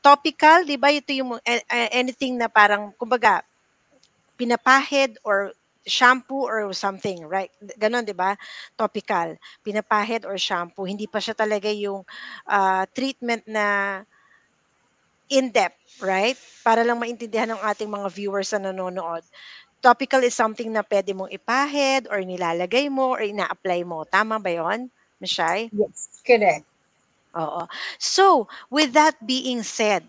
topical, 0.00 0.64
'di 0.64 0.76
ba? 0.80 0.90
Ito 0.92 1.12
yung 1.14 1.30
eh, 1.44 1.62
eh, 1.68 1.88
anything 2.00 2.36
na 2.40 2.48
parang 2.48 2.92
kumbaga 2.96 3.44
pinapahid 4.38 5.16
or 5.24 5.52
shampoo 5.86 6.46
or 6.46 6.70
something, 6.74 7.26
right? 7.26 7.50
Ganon, 7.78 8.06
di 8.06 8.14
ba? 8.14 8.38
Topical. 8.78 9.36
Pinapahid 9.66 10.24
or 10.24 10.38
shampoo. 10.38 10.86
Hindi 10.86 11.06
pa 11.10 11.18
siya 11.18 11.34
talaga 11.34 11.70
yung 11.70 12.06
ah, 12.46 12.86
treatment 12.94 13.42
na 13.46 14.00
in-depth, 15.32 16.02
right? 16.04 16.36
Para 16.60 16.84
lang 16.84 17.00
maintindihan 17.00 17.48
ng 17.56 17.62
ating 17.64 17.88
mga 17.88 18.08
viewers 18.12 18.52
na 18.52 18.70
nanonood. 18.70 19.24
Topical 19.82 20.22
is 20.22 20.36
something 20.36 20.70
na 20.70 20.84
pwede 20.86 21.10
mong 21.16 21.32
ipahid 21.32 22.06
or 22.12 22.20
nilalagay 22.22 22.86
mo 22.92 23.16
or 23.16 23.22
ina-apply 23.24 23.82
mo. 23.82 24.04
Tama 24.06 24.38
ba 24.38 24.52
yon, 24.52 24.92
Miss 25.18 25.34
Shai? 25.34 25.72
Yes, 25.72 26.20
correct. 26.26 26.66
Oo. 27.32 27.64
So, 27.96 28.46
with 28.68 28.92
that 28.92 29.16
being 29.24 29.64
said, 29.64 30.04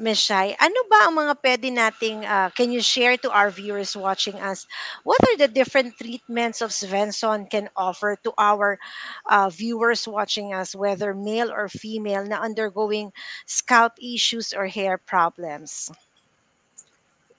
Ms. 0.00 0.18
Shai, 0.24 0.56
ano 0.56 0.80
ba 0.88 1.04
ang 1.04 1.20
mga 1.20 1.34
pwede 1.44 1.68
nating, 1.68 2.24
uh, 2.24 2.48
can 2.56 2.72
you 2.72 2.80
share 2.80 3.20
to 3.20 3.28
our 3.28 3.52
viewers 3.52 3.92
watching 3.92 4.40
us, 4.40 4.64
what 5.04 5.20
are 5.28 5.36
the 5.36 5.52
different 5.52 5.92
treatments 6.00 6.64
of 6.64 6.72
Svensson 6.72 7.44
can 7.44 7.68
offer 7.76 8.16
to 8.24 8.32
our 8.40 8.80
uh, 9.28 9.52
viewers 9.52 10.08
watching 10.08 10.56
us, 10.56 10.72
whether 10.72 11.12
male 11.12 11.52
or 11.52 11.68
female, 11.68 12.24
na 12.24 12.40
undergoing 12.40 13.12
scalp 13.44 13.92
issues 14.00 14.56
or 14.56 14.64
hair 14.66 14.96
problems? 14.96 15.92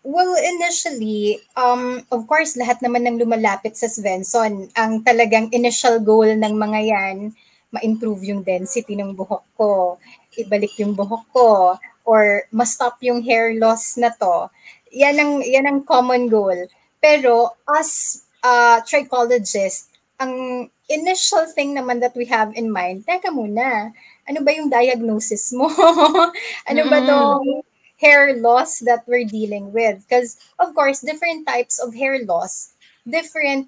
Well, 0.06 0.38
initially, 0.38 1.42
um, 1.58 2.06
of 2.14 2.30
course, 2.30 2.54
lahat 2.54 2.86
naman 2.86 3.10
ng 3.10 3.18
lumalapit 3.18 3.74
sa 3.82 3.90
Svensson, 3.90 4.70
ang 4.78 5.02
talagang 5.02 5.50
initial 5.50 5.98
goal 5.98 6.30
ng 6.30 6.54
mga 6.54 6.80
yan, 6.86 7.18
ma-improve 7.74 8.22
yung 8.30 8.46
density 8.46 8.94
ng 8.94 9.18
buhok 9.18 9.42
ko, 9.58 9.98
ibalik 10.38 10.78
yung 10.78 10.94
buhok 10.94 11.26
ko, 11.34 11.48
or 12.04 12.44
ma-stop 12.52 13.00
yung 13.02 13.24
hair 13.24 13.56
loss 13.56 13.98
na 13.98 14.12
to. 14.20 14.50
Yan 14.92 15.18
ang, 15.20 15.34
yan 15.44 15.68
ang 15.68 15.80
common 15.84 16.28
goal. 16.28 16.68
Pero 17.02 17.56
as 17.68 18.24
a 18.44 18.84
trichologist, 18.86 19.90
ang 20.20 20.68
initial 20.90 21.48
thing 21.52 21.76
naman 21.76 22.00
that 22.00 22.16
we 22.16 22.26
have 22.26 22.52
in 22.56 22.72
mind, 22.72 23.04
teka 23.08 23.32
muna, 23.32 23.92
ano 24.28 24.40
ba 24.44 24.52
yung 24.56 24.70
diagnosis 24.70 25.52
mo? 25.52 25.68
ano 26.70 26.82
ba 26.88 27.00
tong 27.04 27.64
hair 28.00 28.36
loss 28.40 28.80
that 28.84 29.04
we're 29.08 29.28
dealing 29.28 29.72
with? 29.72 30.04
Because, 30.08 30.38
of 30.60 30.76
course, 30.76 31.00
different 31.00 31.48
types 31.48 31.80
of 31.80 31.96
hair 31.96 32.24
loss, 32.24 32.76
different 33.08 33.68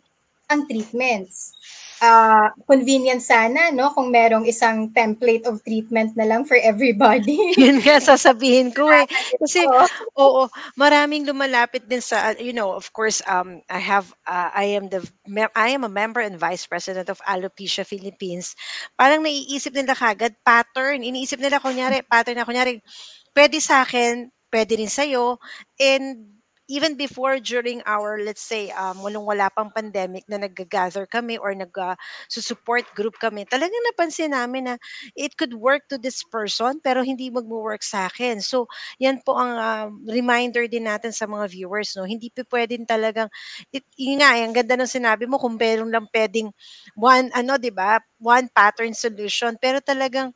ang 0.49 0.67
treatments. 0.69 1.57
Uh, 2.03 2.51
convenient 2.67 3.23
sana, 3.23 3.71
no? 3.71 3.87
Kung 3.95 4.11
merong 4.11 4.43
isang 4.43 4.91
template 4.91 5.47
of 5.47 5.63
treatment 5.63 6.11
na 6.19 6.27
lang 6.27 6.43
for 6.43 6.59
everybody. 6.59 7.39
Yun 7.61 7.79
nga 7.79 8.03
sasabihin 8.03 8.75
ko 8.75 8.91
eh. 8.91 9.07
Kasi, 9.39 9.63
Oo. 9.63 9.87
oo, 10.19 10.43
maraming 10.75 11.23
lumalapit 11.23 11.87
din 11.87 12.03
sa, 12.03 12.35
you 12.35 12.51
know, 12.51 12.75
of 12.75 12.91
course, 12.91 13.23
um, 13.31 13.63
I 13.71 13.79
have, 13.79 14.11
uh, 14.27 14.51
I 14.51 14.75
am 14.75 14.91
the, 14.91 15.07
I 15.55 15.71
am 15.71 15.87
a 15.87 15.91
member 15.91 16.19
and 16.19 16.35
vice 16.35 16.67
president 16.67 17.07
of 17.07 17.23
Alopecia 17.23 17.87
Philippines. 17.87 18.59
Parang 18.99 19.23
naiisip 19.23 19.71
nila 19.71 19.95
kagad 19.95 20.35
pattern. 20.43 20.99
Iniisip 20.99 21.39
nila 21.39 21.63
kunyari, 21.63 22.03
pattern 22.03 22.35
na 22.35 22.43
kunyari, 22.43 22.83
pwede 23.31 23.63
sa 23.63 23.87
akin, 23.87 24.27
pwede 24.51 24.75
rin 24.75 24.91
sa'yo. 24.91 25.39
And 25.79 26.34
even 26.67 26.97
before 26.97 27.37
during 27.39 27.81
our 27.85 28.17
let's 28.21 28.41
say 28.41 28.71
um 28.73 28.99
walang 29.05 29.25
wala 29.25 29.49
pang 29.53 29.69
pandemic 29.73 30.25
na 30.29 30.41
nag-gather 30.41 31.05
kami 31.05 31.37
or 31.37 31.53
nag 31.53 31.71
uh, 31.77 31.93
support 32.29 32.83
group 32.97 33.15
kami 33.21 33.45
talagang 33.45 33.81
napansin 33.91 34.33
namin 34.33 34.73
na 34.73 34.75
it 35.15 35.37
could 35.37 35.53
work 35.53 35.85
to 35.89 35.97
this 36.01 36.23
person 36.27 36.77
pero 36.81 37.01
hindi 37.05 37.29
magmo-work 37.29 37.81
sa 37.85 38.07
akin. 38.09 38.41
So 38.41 38.65
yan 39.01 39.21
po 39.25 39.37
ang 39.37 39.53
um, 39.57 39.87
reminder 40.09 40.65
din 40.69 40.85
natin 40.89 41.11
sa 41.13 41.25
mga 41.29 41.45
viewers 41.51 41.93
no? 41.97 42.05
Hindi 42.07 42.29
pa 42.33 42.43
pwedeng 42.49 42.85
talagang 42.89 43.29
it, 43.73 43.85
nga 44.19 44.29
eh, 44.37 44.43
ang 44.45 44.53
ganda 44.55 44.75
ng 44.79 44.89
sinabi 44.89 45.25
mo 45.29 45.37
kung 45.41 45.55
meron 45.59 45.91
lang 45.93 46.07
pwedeng 46.13 46.49
one 46.97 47.29
ano 47.35 47.57
'di 47.59 47.71
ba 47.73 47.99
one 48.21 48.47
pattern 48.51 48.93
solution. 48.95 49.55
Pero 49.61 49.79
talagang 49.83 50.31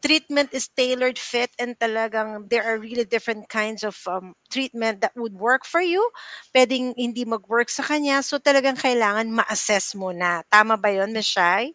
treatment 0.00 0.52
is 0.52 0.68
tailored 0.72 1.20
fit 1.20 1.52
and 1.60 1.78
talagang 1.78 2.48
there 2.48 2.64
are 2.64 2.80
really 2.80 3.04
different 3.04 3.48
kinds 3.48 3.84
of 3.84 3.96
um, 4.08 4.34
treatment 4.48 5.00
that 5.00 5.12
would 5.16 5.36
work 5.36 5.64
for 5.64 5.80
you. 5.80 6.00
Pwedeng 6.56 6.96
hindi 6.96 7.24
mag-work 7.24 7.68
sa 7.68 7.84
kanya. 7.84 8.24
So 8.24 8.40
talagang 8.40 8.80
kailangan 8.80 9.30
ma-assess 9.30 9.94
mo 9.94 10.10
na. 10.10 10.42
Tama 10.48 10.80
ba 10.80 10.90
yun, 10.90 11.12
Ms. 11.12 11.28
Shai? 11.28 11.72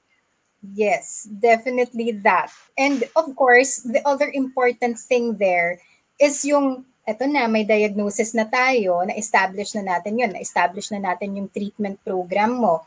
Yes, 0.74 1.30
definitely 1.30 2.18
that. 2.26 2.50
And 2.74 3.06
of 3.14 3.30
course, 3.38 3.86
the 3.86 4.02
other 4.02 4.30
important 4.34 4.98
thing 4.98 5.38
there 5.38 5.78
is 6.18 6.42
yung, 6.42 6.86
eto 7.06 7.30
na, 7.30 7.46
may 7.46 7.62
diagnosis 7.62 8.34
na 8.34 8.50
tayo, 8.50 9.06
na-establish 9.06 9.78
na 9.78 9.86
natin 9.86 10.18
yun, 10.18 10.34
na-establish 10.34 10.90
na 10.90 10.98
natin 10.98 11.38
yung 11.38 11.50
treatment 11.54 12.02
program 12.02 12.58
mo. 12.58 12.82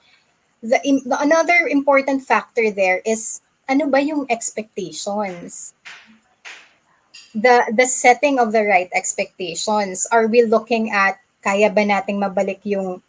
The, 0.59 0.83
the 1.07 1.17
another 1.23 1.71
important 1.71 2.27
factor 2.27 2.75
there 2.75 2.99
is, 3.07 3.39
ano 3.69 3.85
ba 3.87 4.01
yung 4.01 4.25
expectations? 4.33 5.77
The, 7.37 7.69
the 7.71 7.87
setting 7.87 8.41
of 8.41 8.51
the 8.51 8.65
right 8.65 8.89
expectations. 8.97 10.09
Are 10.11 10.27
we 10.27 10.43
looking 10.43 10.91
at, 10.91 11.21
kaya 11.45 11.71
ba 11.71 11.85
nating 11.85 12.19
mabalik 12.19 12.65
yung 12.65 13.05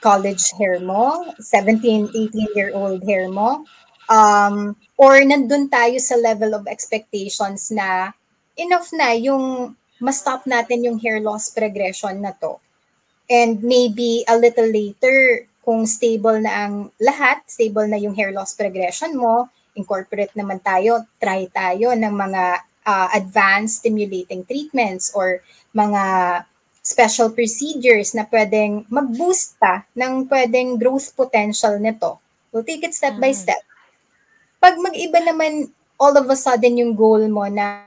college 0.00 0.54
hair 0.56 0.78
mo, 0.78 1.26
17, 1.42 2.14
18-year-old 2.14 3.02
hair 3.02 3.28
mo? 3.28 3.66
um, 4.08 4.74
or 4.96 5.20
nandun 5.22 5.70
tayo 5.70 5.96
sa 6.00 6.16
level 6.18 6.56
of 6.56 6.66
expectations 6.66 7.70
na 7.70 8.10
enough 8.56 8.90
na 8.90 9.14
yung 9.14 9.76
ma-stop 10.00 10.48
natin 10.48 10.82
yung 10.82 10.98
hair 10.98 11.20
loss 11.20 11.52
progression 11.52 12.18
na 12.24 12.32
to. 12.34 12.58
And 13.28 13.60
maybe 13.62 14.24
a 14.24 14.34
little 14.34 14.66
later, 14.66 15.46
kung 15.62 15.84
stable 15.84 16.40
na 16.40 16.66
ang 16.66 16.74
lahat, 16.96 17.44
stable 17.44 17.86
na 17.86 18.00
yung 18.00 18.16
hair 18.16 18.32
loss 18.32 18.56
progression 18.56 19.14
mo, 19.14 19.52
incorporate 19.78 20.34
naman 20.34 20.58
tayo, 20.58 21.06
try 21.22 21.46
tayo 21.54 21.94
ng 21.94 22.10
mga 22.10 22.42
uh, 22.82 23.08
advanced 23.14 23.86
stimulating 23.86 24.42
treatments 24.42 25.14
or 25.14 25.40
mga 25.70 26.02
special 26.82 27.30
procedures 27.30 28.12
na 28.18 28.26
pwedeng 28.26 28.82
mag-boost 28.90 29.56
pa 29.62 29.86
ng 29.94 30.26
pwedeng 30.26 30.74
growth 30.74 31.14
potential 31.14 31.78
nito. 31.78 32.18
We'll 32.50 32.66
take 32.66 32.82
it 32.82 32.96
step 32.96 33.20
by 33.22 33.30
Mm. 33.30 33.40
step 33.46 33.62
pag 34.58 34.74
mag-iba 34.78 35.22
naman 35.22 35.70
all 35.98 36.14
of 36.18 36.26
a 36.30 36.38
sudden 36.38 36.78
yung 36.78 36.94
goal 36.94 37.22
mo 37.30 37.46
na 37.46 37.86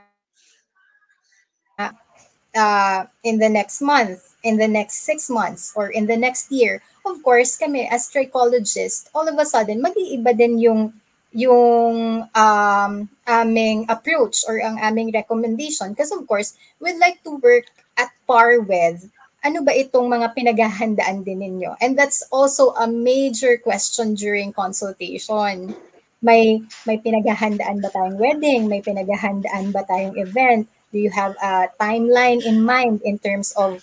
uh, 2.56 3.04
in 3.24 3.38
the 3.40 3.48
next 3.48 3.80
month, 3.80 4.36
in 4.44 4.56
the 4.56 4.68
next 4.68 5.04
six 5.04 5.28
months, 5.32 5.72
or 5.76 5.88
in 5.88 6.04
the 6.04 6.16
next 6.16 6.52
year, 6.52 6.82
of 7.04 7.22
course, 7.24 7.56
kami 7.56 7.88
as 7.88 8.08
trichologists, 8.12 9.08
all 9.16 9.24
of 9.28 9.36
a 9.40 9.48
sudden, 9.48 9.80
mag-iiba 9.80 10.36
din 10.36 10.60
yung 10.60 10.92
yung 11.32 12.28
um, 12.32 12.92
aming 13.26 13.88
approach 13.88 14.44
or 14.46 14.60
ang 14.60 14.78
aming 14.80 15.12
recommendation. 15.12 15.90
Because 15.92 16.12
of 16.12 16.24
course, 16.28 16.54
we'd 16.80 17.00
like 17.00 17.24
to 17.24 17.40
work 17.40 17.68
at 17.96 18.12
par 18.28 18.60
with 18.60 19.08
ano 19.42 19.58
ba 19.66 19.74
itong 19.74 20.06
mga 20.06 20.38
pinaghahandaan 20.38 21.26
din 21.26 21.42
ninyo? 21.42 21.74
And 21.82 21.98
that's 21.98 22.22
also 22.30 22.70
a 22.78 22.86
major 22.86 23.58
question 23.58 24.14
during 24.14 24.54
consultation 24.54 25.74
may 26.22 26.62
may 26.86 27.02
pinaghahandaan 27.02 27.82
ba 27.82 27.90
tayong 27.90 28.16
wedding? 28.16 28.70
May 28.70 28.80
pinaghahandaan 28.80 29.74
ba 29.74 29.82
tayong 29.82 30.14
event? 30.14 30.70
Do 30.94 31.02
you 31.02 31.10
have 31.10 31.34
a 31.42 31.66
timeline 31.76 32.38
in 32.46 32.62
mind 32.62 33.02
in 33.02 33.18
terms 33.18 33.50
of 33.58 33.82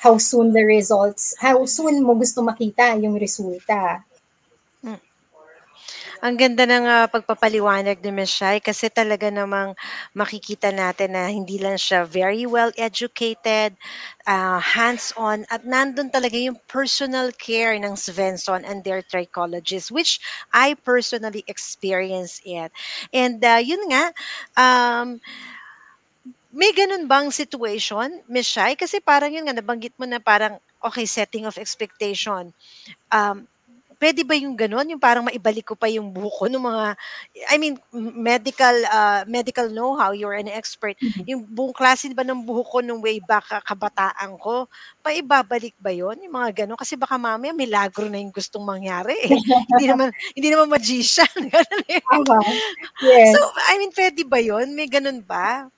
how 0.00 0.16
soon 0.16 0.54
the 0.54 0.62
results, 0.64 1.34
how 1.42 1.66
soon 1.66 2.06
mo 2.06 2.14
gusto 2.14 2.40
makita 2.46 2.94
yung 3.02 3.18
resulta? 3.18 4.06
Ang 6.20 6.36
ganda 6.36 6.68
ng 6.68 6.84
ah, 6.84 7.06
pagpapaliwanag 7.08 7.96
ni 8.04 8.12
Ms. 8.12 8.28
Shai 8.28 8.58
kasi 8.60 8.92
talaga 8.92 9.32
namang 9.32 9.72
makikita 10.12 10.68
natin 10.68 11.16
na 11.16 11.32
hindi 11.32 11.56
lang 11.56 11.80
siya 11.80 12.04
very 12.04 12.44
well 12.44 12.68
educated, 12.76 13.72
ah, 14.28 14.60
hands-on, 14.60 15.48
at 15.48 15.64
nandun 15.64 16.12
talaga 16.12 16.36
yung 16.36 16.60
personal 16.68 17.32
care 17.32 17.72
ng 17.80 17.96
Svensson 17.96 18.68
and 18.68 18.84
their 18.84 19.00
trichologists, 19.00 19.88
which 19.88 20.20
I 20.52 20.76
personally 20.76 21.40
experience 21.48 22.44
it. 22.44 22.68
And 23.16 23.40
ah, 23.40 23.56
yun 23.64 23.80
nga, 23.88 24.12
um, 24.60 25.24
may 26.50 26.74
ganun 26.74 27.06
bang 27.06 27.30
situation, 27.30 28.26
Ms. 28.26 28.46
Shai? 28.46 28.72
Kasi 28.74 28.98
parang 28.98 29.30
yun 29.30 29.46
nga, 29.46 29.54
nabanggit 29.54 29.94
mo 29.96 30.04
na 30.06 30.18
parang, 30.18 30.58
okay, 30.82 31.06
setting 31.06 31.46
of 31.46 31.54
expectation. 31.56 32.50
Um, 33.14 33.46
pwede 34.00 34.24
ba 34.24 34.32
yung 34.32 34.56
ganun? 34.56 34.88
Yung 34.88 34.98
parang 34.98 35.28
maibalik 35.28 35.70
ko 35.70 35.74
pa 35.76 35.86
yung 35.92 36.08
buko 36.08 36.48
ng 36.48 36.64
mga, 36.64 36.96
I 37.52 37.56
mean, 37.60 37.76
medical 37.92 38.72
uh, 38.88 39.22
medical 39.28 39.68
know-how, 39.68 40.16
you're 40.16 40.34
an 40.34 40.48
expert. 40.48 40.96
Yung 41.28 41.44
buong 41.44 41.76
klase 41.76 42.08
ba 42.16 42.24
ng 42.24 42.40
buhok 42.40 42.68
ko 42.72 42.78
nung 42.80 43.04
way 43.04 43.20
back 43.20 43.44
kabataan 43.68 44.40
ko, 44.40 44.64
paibabalik 45.04 45.76
ba 45.76 45.92
yon 45.92 46.16
Yung 46.24 46.32
mga 46.32 46.64
ganun? 46.64 46.80
Kasi 46.80 46.96
baka 46.96 47.20
mamaya 47.20 47.52
milagro 47.52 48.08
na 48.08 48.16
yung 48.16 48.32
gustong 48.32 48.64
mangyari. 48.64 49.12
Eh. 49.20 49.36
hindi 49.76 49.86
naman, 49.86 50.08
hindi 50.32 50.48
naman 50.48 50.72
magician. 50.72 51.28
Ganun 51.52 51.84
eh. 51.92 52.00
Tama. 52.00 52.40
Yes. 53.04 53.36
So, 53.36 53.40
I 53.68 53.76
mean, 53.76 53.92
pwede 53.92 54.24
ba 54.24 54.40
yon 54.40 54.72
May 54.72 54.88
ganun 54.88 55.20
ba? 55.20 55.68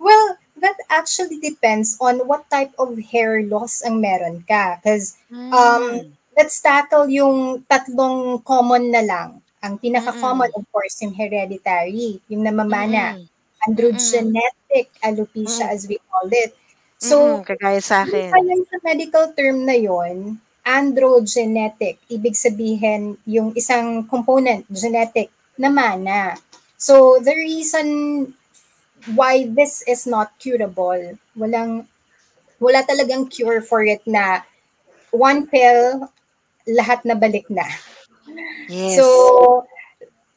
Well, 0.00 0.38
that 0.62 0.78
actually 0.88 1.42
depends 1.42 1.98
on 2.00 2.24
what 2.24 2.48
type 2.48 2.72
of 2.78 2.96
hair 3.10 3.42
loss 3.44 3.82
ang 3.82 4.00
meron 4.00 4.46
ka. 4.46 4.78
Because 4.78 5.18
um, 5.30 6.14
let's 6.38 6.62
tackle 6.62 7.10
yung 7.10 7.66
tatlong 7.66 8.38
common 8.46 8.94
na 8.94 9.02
lang. 9.02 9.42
Ang 9.58 9.74
pinaka-common, 9.82 10.54
of 10.54 10.62
course, 10.70 11.02
yung 11.02 11.10
hereditary, 11.10 12.22
yung 12.30 12.46
namamana. 12.46 13.18
Mm. 13.18 13.26
Androgenetic 13.66 14.86
alopecia, 15.02 15.66
Mm. 15.66 15.74
as 15.74 15.82
we 15.90 15.98
call 16.06 16.30
it. 16.30 16.54
So, 17.02 17.42
So, 17.42 17.42
kagaya 17.42 17.82
sa 17.82 18.06
Yung 18.06 18.30
akin. 18.30 18.46
yan 18.46 18.62
sa 18.70 18.78
medical 18.86 19.26
term 19.34 19.66
na 19.66 19.74
yon, 19.74 20.38
androgenetic. 20.62 21.98
Ibig 22.06 22.38
sabihin, 22.38 23.18
yung 23.26 23.50
isang 23.58 24.06
component, 24.06 24.62
genetic, 24.70 25.34
na 25.58 25.74
mana. 25.74 26.38
So, 26.78 27.18
the 27.18 27.34
reason 27.34 27.86
why 29.18 29.50
this 29.50 29.82
is 29.90 30.06
not 30.06 30.38
curable, 30.38 31.18
walang, 31.34 31.90
wala 32.62 32.86
talagang 32.86 33.26
cure 33.26 33.58
for 33.58 33.82
it 33.82 34.02
na 34.06 34.46
one 35.10 35.50
pill, 35.50 36.06
lahat 36.68 37.04
na 37.08 37.16
balik 37.16 37.48
na. 37.48 37.64
Yes. 38.68 39.00
So, 39.00 39.64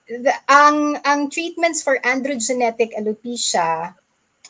the, 0.07 0.31
ang 0.47 0.99
ang 1.03 1.27
treatments 1.27 1.83
for 1.83 1.99
androgenetic 2.03 2.95
alopecia, 2.95 3.95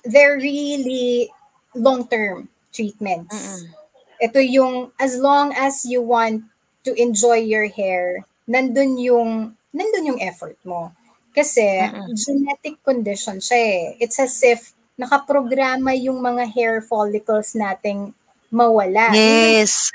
they're 0.05 0.37
really 0.37 1.29
long-term 1.73 2.49
treatments. 2.69 3.33
Mm-mm. 3.33 3.61
Ito 4.21 4.39
yung 4.39 4.93
as 5.01 5.17
long 5.17 5.53
as 5.57 5.81
you 5.81 6.05
want 6.05 6.45
to 6.85 6.93
enjoy 6.93 7.41
your 7.41 7.65
hair, 7.65 8.21
nandun 8.45 9.01
yung 9.01 9.57
nandun 9.73 10.13
yung 10.13 10.21
effort 10.21 10.57
mo. 10.61 10.93
Kasi 11.31 11.63
Mm-mm. 11.63 12.13
genetic 12.13 12.77
condition 12.83 13.39
siya 13.39 13.57
eh. 13.57 13.83
It's 14.03 14.19
as 14.19 14.35
if 14.43 14.75
nakaprograma 14.99 15.95
yung 15.97 16.21
mga 16.21 16.45
hair 16.51 16.83
follicles 16.83 17.55
nating 17.57 18.13
mawala. 18.51 19.09
Yes. 19.15 19.89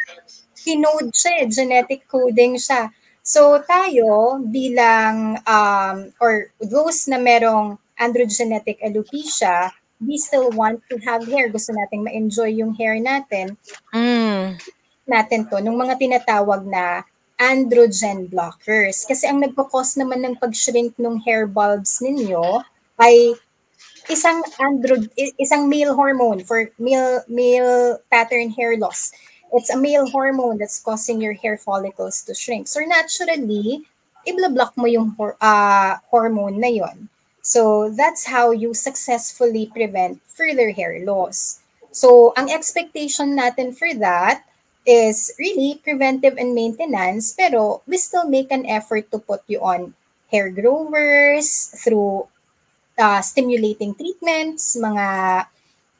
Kinode 0.66 1.14
siya 1.14 1.32
eh, 1.38 1.46
genetic 1.46 2.10
coding 2.10 2.58
siya. 2.58 2.90
So 3.22 3.62
tayo 3.62 4.42
bilang 4.42 5.38
um, 5.46 6.10
or 6.18 6.50
those 6.58 7.06
na 7.06 7.22
merong 7.22 7.78
androgenetic 8.02 8.82
alopecia, 8.82 9.70
we 10.02 10.18
still 10.18 10.50
want 10.52 10.82
to 10.90 10.98
have 11.06 11.22
hair. 11.26 11.46
Gusto 11.48 11.70
nating 11.70 12.02
ma-enjoy 12.02 12.50
yung 12.58 12.74
hair 12.74 12.98
natin. 12.98 13.54
Mm. 13.94 14.58
Natin 15.06 15.46
to, 15.46 15.62
nung 15.62 15.78
mga 15.78 16.02
tinatawag 16.02 16.66
na 16.66 17.06
androgen 17.36 18.28
blockers. 18.28 19.04
Kasi 19.04 19.28
ang 19.28 19.40
nagpo-cause 19.44 20.00
naman 20.00 20.24
ng 20.24 20.34
pag-shrink 20.40 20.96
ng 20.96 21.20
hair 21.24 21.46
bulbs 21.46 22.00
ninyo 22.00 22.64
ay 22.96 23.36
isang 24.08 24.40
andro 24.62 25.02
isang 25.36 25.66
male 25.66 25.90
hormone 25.90 26.40
for 26.46 26.70
male 26.78 27.26
male 27.28 28.00
pattern 28.08 28.48
hair 28.54 28.78
loss. 28.78 29.12
It's 29.52 29.70
a 29.70 29.78
male 29.78 30.08
hormone 30.10 30.58
that's 30.58 30.80
causing 30.80 31.20
your 31.20 31.34
hair 31.34 31.56
follicles 31.56 32.22
to 32.24 32.34
shrink. 32.34 32.68
So 32.68 32.80
naturally, 32.80 33.86
ibla-block 34.26 34.76
mo 34.76 34.86
yung 34.86 35.14
uh, 35.18 35.96
hormone 36.10 36.60
na 36.60 36.68
yon. 36.68 37.08
So 37.42 37.90
that's 37.94 38.26
how 38.26 38.50
you 38.50 38.74
successfully 38.74 39.70
prevent 39.70 40.18
further 40.26 40.70
hair 40.74 40.98
loss. 41.06 41.62
So 41.94 42.34
ang 42.36 42.50
expectation 42.50 43.38
natin 43.38 43.72
for 43.72 43.94
that 44.02 44.42
is 44.86 45.30
really 45.38 45.78
preventive 45.82 46.36
and 46.38 46.54
maintenance, 46.54 47.32
pero 47.32 47.82
we 47.86 47.98
still 47.98 48.26
make 48.26 48.50
an 48.50 48.66
effort 48.66 49.10
to 49.10 49.18
put 49.18 49.46
you 49.46 49.62
on 49.62 49.94
hair 50.30 50.50
growers 50.50 51.70
through 51.82 52.26
uh, 52.98 53.22
stimulating 53.22 53.94
treatments, 53.94 54.76
mga 54.76 55.46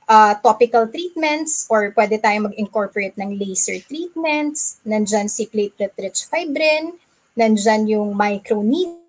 uh, 0.08 0.34
topical 0.42 0.86
treatments, 0.86 1.66
or 1.70 1.92
pwede 1.94 2.22
tayo 2.22 2.46
mag-incorporate 2.46 3.18
ng 3.18 3.38
laser 3.38 3.78
treatments. 3.84 4.78
Nandyan 4.86 5.28
si 5.30 5.46
platelet-rich 5.50 6.26
fibrin, 6.30 6.94
nandyan 7.34 7.86
yung 7.90 8.14
microneedling 8.14 9.04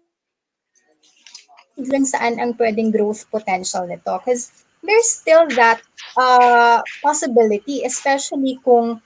saan 2.05 2.41
ang 2.41 2.57
pwedeng 2.57 2.89
growth 2.91 3.29
potential 3.29 3.85
nito. 3.85 4.17
Because 4.19 4.51
there's 4.81 5.09
still 5.09 5.45
that 5.57 5.81
uh, 6.17 6.81
possibility, 7.01 7.85
especially 7.85 8.57
kung 8.65 9.01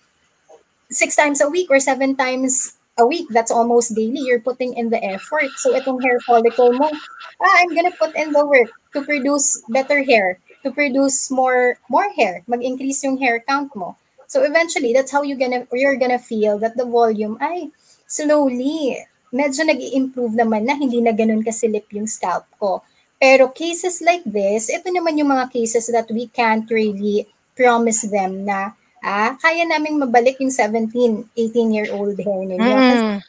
six 0.92 1.16
times 1.16 1.40
a 1.40 1.48
week 1.48 1.72
or 1.72 1.80
seven 1.80 2.16
times 2.16 2.76
a 3.00 3.08
week, 3.08 3.26
that's 3.32 3.52
almost 3.52 3.96
daily, 3.96 4.20
you're 4.20 4.44
putting 4.44 4.76
in 4.76 4.90
the 4.92 5.00
effort. 5.00 5.48
So 5.56 5.72
itong 5.72 6.04
hair 6.04 6.20
follicle 6.28 6.74
mo, 6.76 6.92
ah, 7.40 7.56
I'm 7.64 7.74
gonna 7.74 7.96
put 7.96 8.16
in 8.16 8.36
the 8.36 8.46
work 8.46 8.68
to 8.94 9.02
produce 9.02 9.64
better 9.72 10.04
hair, 10.04 10.38
to 10.64 10.72
produce 10.72 11.30
more 11.30 11.78
more 11.90 12.10
hair, 12.14 12.44
mag-increase 12.48 13.04
yung 13.04 13.18
hair 13.18 13.44
count 13.44 13.74
mo. 13.76 13.98
So 14.32 14.44
eventually, 14.48 14.94
that's 14.96 15.12
how 15.12 15.22
you 15.22 15.36
gonna 15.36 15.68
you're 15.76 16.00
gonna 16.00 16.22
feel 16.22 16.58
that 16.64 16.78
the 16.78 16.88
volume 16.88 17.36
ay 17.44 17.70
slowly 18.08 19.04
medyo 19.32 19.64
nag-improve 19.64 20.36
naman 20.36 20.68
na 20.68 20.76
hindi 20.76 21.00
na 21.00 21.16
ganun 21.16 21.44
kasilip 21.44 21.88
yung 21.96 22.08
scalp 22.08 22.44
ko. 22.60 22.84
Pero 23.22 23.48
cases 23.54 24.04
like 24.04 24.26
this, 24.28 24.68
ito 24.68 24.92
naman 24.92 25.16
yung 25.16 25.32
mga 25.32 25.54
cases 25.54 25.88
that 25.94 26.10
we 26.12 26.28
can't 26.28 26.68
really 26.68 27.30
promise 27.56 28.04
them 28.08 28.44
na 28.44 28.76
ah, 29.02 29.38
kaya 29.40 29.66
naming 29.66 29.98
mabalik 29.98 30.38
yung 30.44 30.54
17, 30.54 31.32
18-year-old 31.34 32.18
hair 32.20 32.42
ninyo. 32.46 32.78
Mm. 32.78 33.20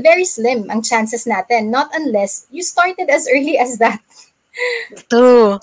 very 0.00 0.24
slim 0.24 0.64
ang 0.72 0.80
chances 0.80 1.28
natin, 1.28 1.68
not 1.68 1.92
unless 1.92 2.48
you 2.48 2.64
started 2.64 3.12
as 3.12 3.28
early 3.28 3.60
as 3.60 3.76
that. 3.76 4.00
True. 5.10 5.58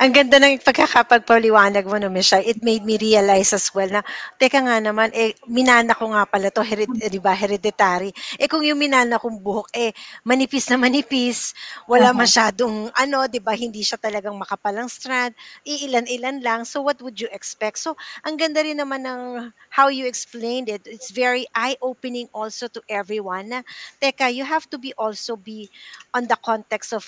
Ang 0.00 0.12
ganda 0.16 0.40
ng 0.40 0.64
pagkakapagpaliwanag 0.64 1.84
mo, 1.84 2.00
no, 2.00 2.08
Michelle. 2.08 2.48
It 2.48 2.64
made 2.64 2.80
me 2.88 2.96
realize 2.96 3.52
as 3.52 3.68
well 3.76 3.88
na, 3.88 4.00
teka 4.40 4.64
nga 4.64 4.80
naman, 4.80 5.12
eh, 5.12 5.36
minana 5.44 5.92
ko 5.92 6.08
nga 6.08 6.24
pala 6.24 6.48
to, 6.48 6.64
hered, 6.64 6.88
eh, 7.04 7.12
di 7.12 7.20
ba, 7.20 7.36
hereditary. 7.36 8.08
Eh, 8.40 8.48
kung 8.48 8.64
yung 8.64 8.80
minana 8.80 9.20
kong 9.20 9.44
buhok, 9.44 9.68
eh, 9.76 9.92
manipis 10.24 10.72
na 10.72 10.80
manipis, 10.80 11.52
wala 11.84 12.10
uh-huh. 12.10 12.24
masyadong, 12.24 12.88
ano, 12.96 13.28
di 13.28 13.44
ba, 13.44 13.52
hindi 13.52 13.84
siya 13.84 14.00
talagang 14.00 14.32
makapalang 14.40 14.88
strand, 14.88 15.36
iilan-ilan 15.68 16.40
lang. 16.40 16.60
So, 16.64 16.80
what 16.80 16.96
would 17.04 17.20
you 17.20 17.28
expect? 17.36 17.76
So, 17.76 17.92
ang 18.24 18.40
ganda 18.40 18.64
rin 18.64 18.80
naman 18.80 19.04
ng 19.04 19.52
how 19.68 19.92
you 19.92 20.08
explained 20.08 20.72
it. 20.72 20.88
It's 20.88 21.12
very 21.12 21.44
eye-opening 21.52 22.32
also 22.32 22.72
to 22.72 22.80
everyone 22.88 23.52
na, 23.52 23.60
teka, 24.00 24.32
you 24.32 24.48
have 24.48 24.64
to 24.72 24.80
be 24.80 24.96
also 24.96 25.36
be 25.36 25.68
on 26.16 26.24
the 26.24 26.40
context 26.40 26.96
of 26.96 27.04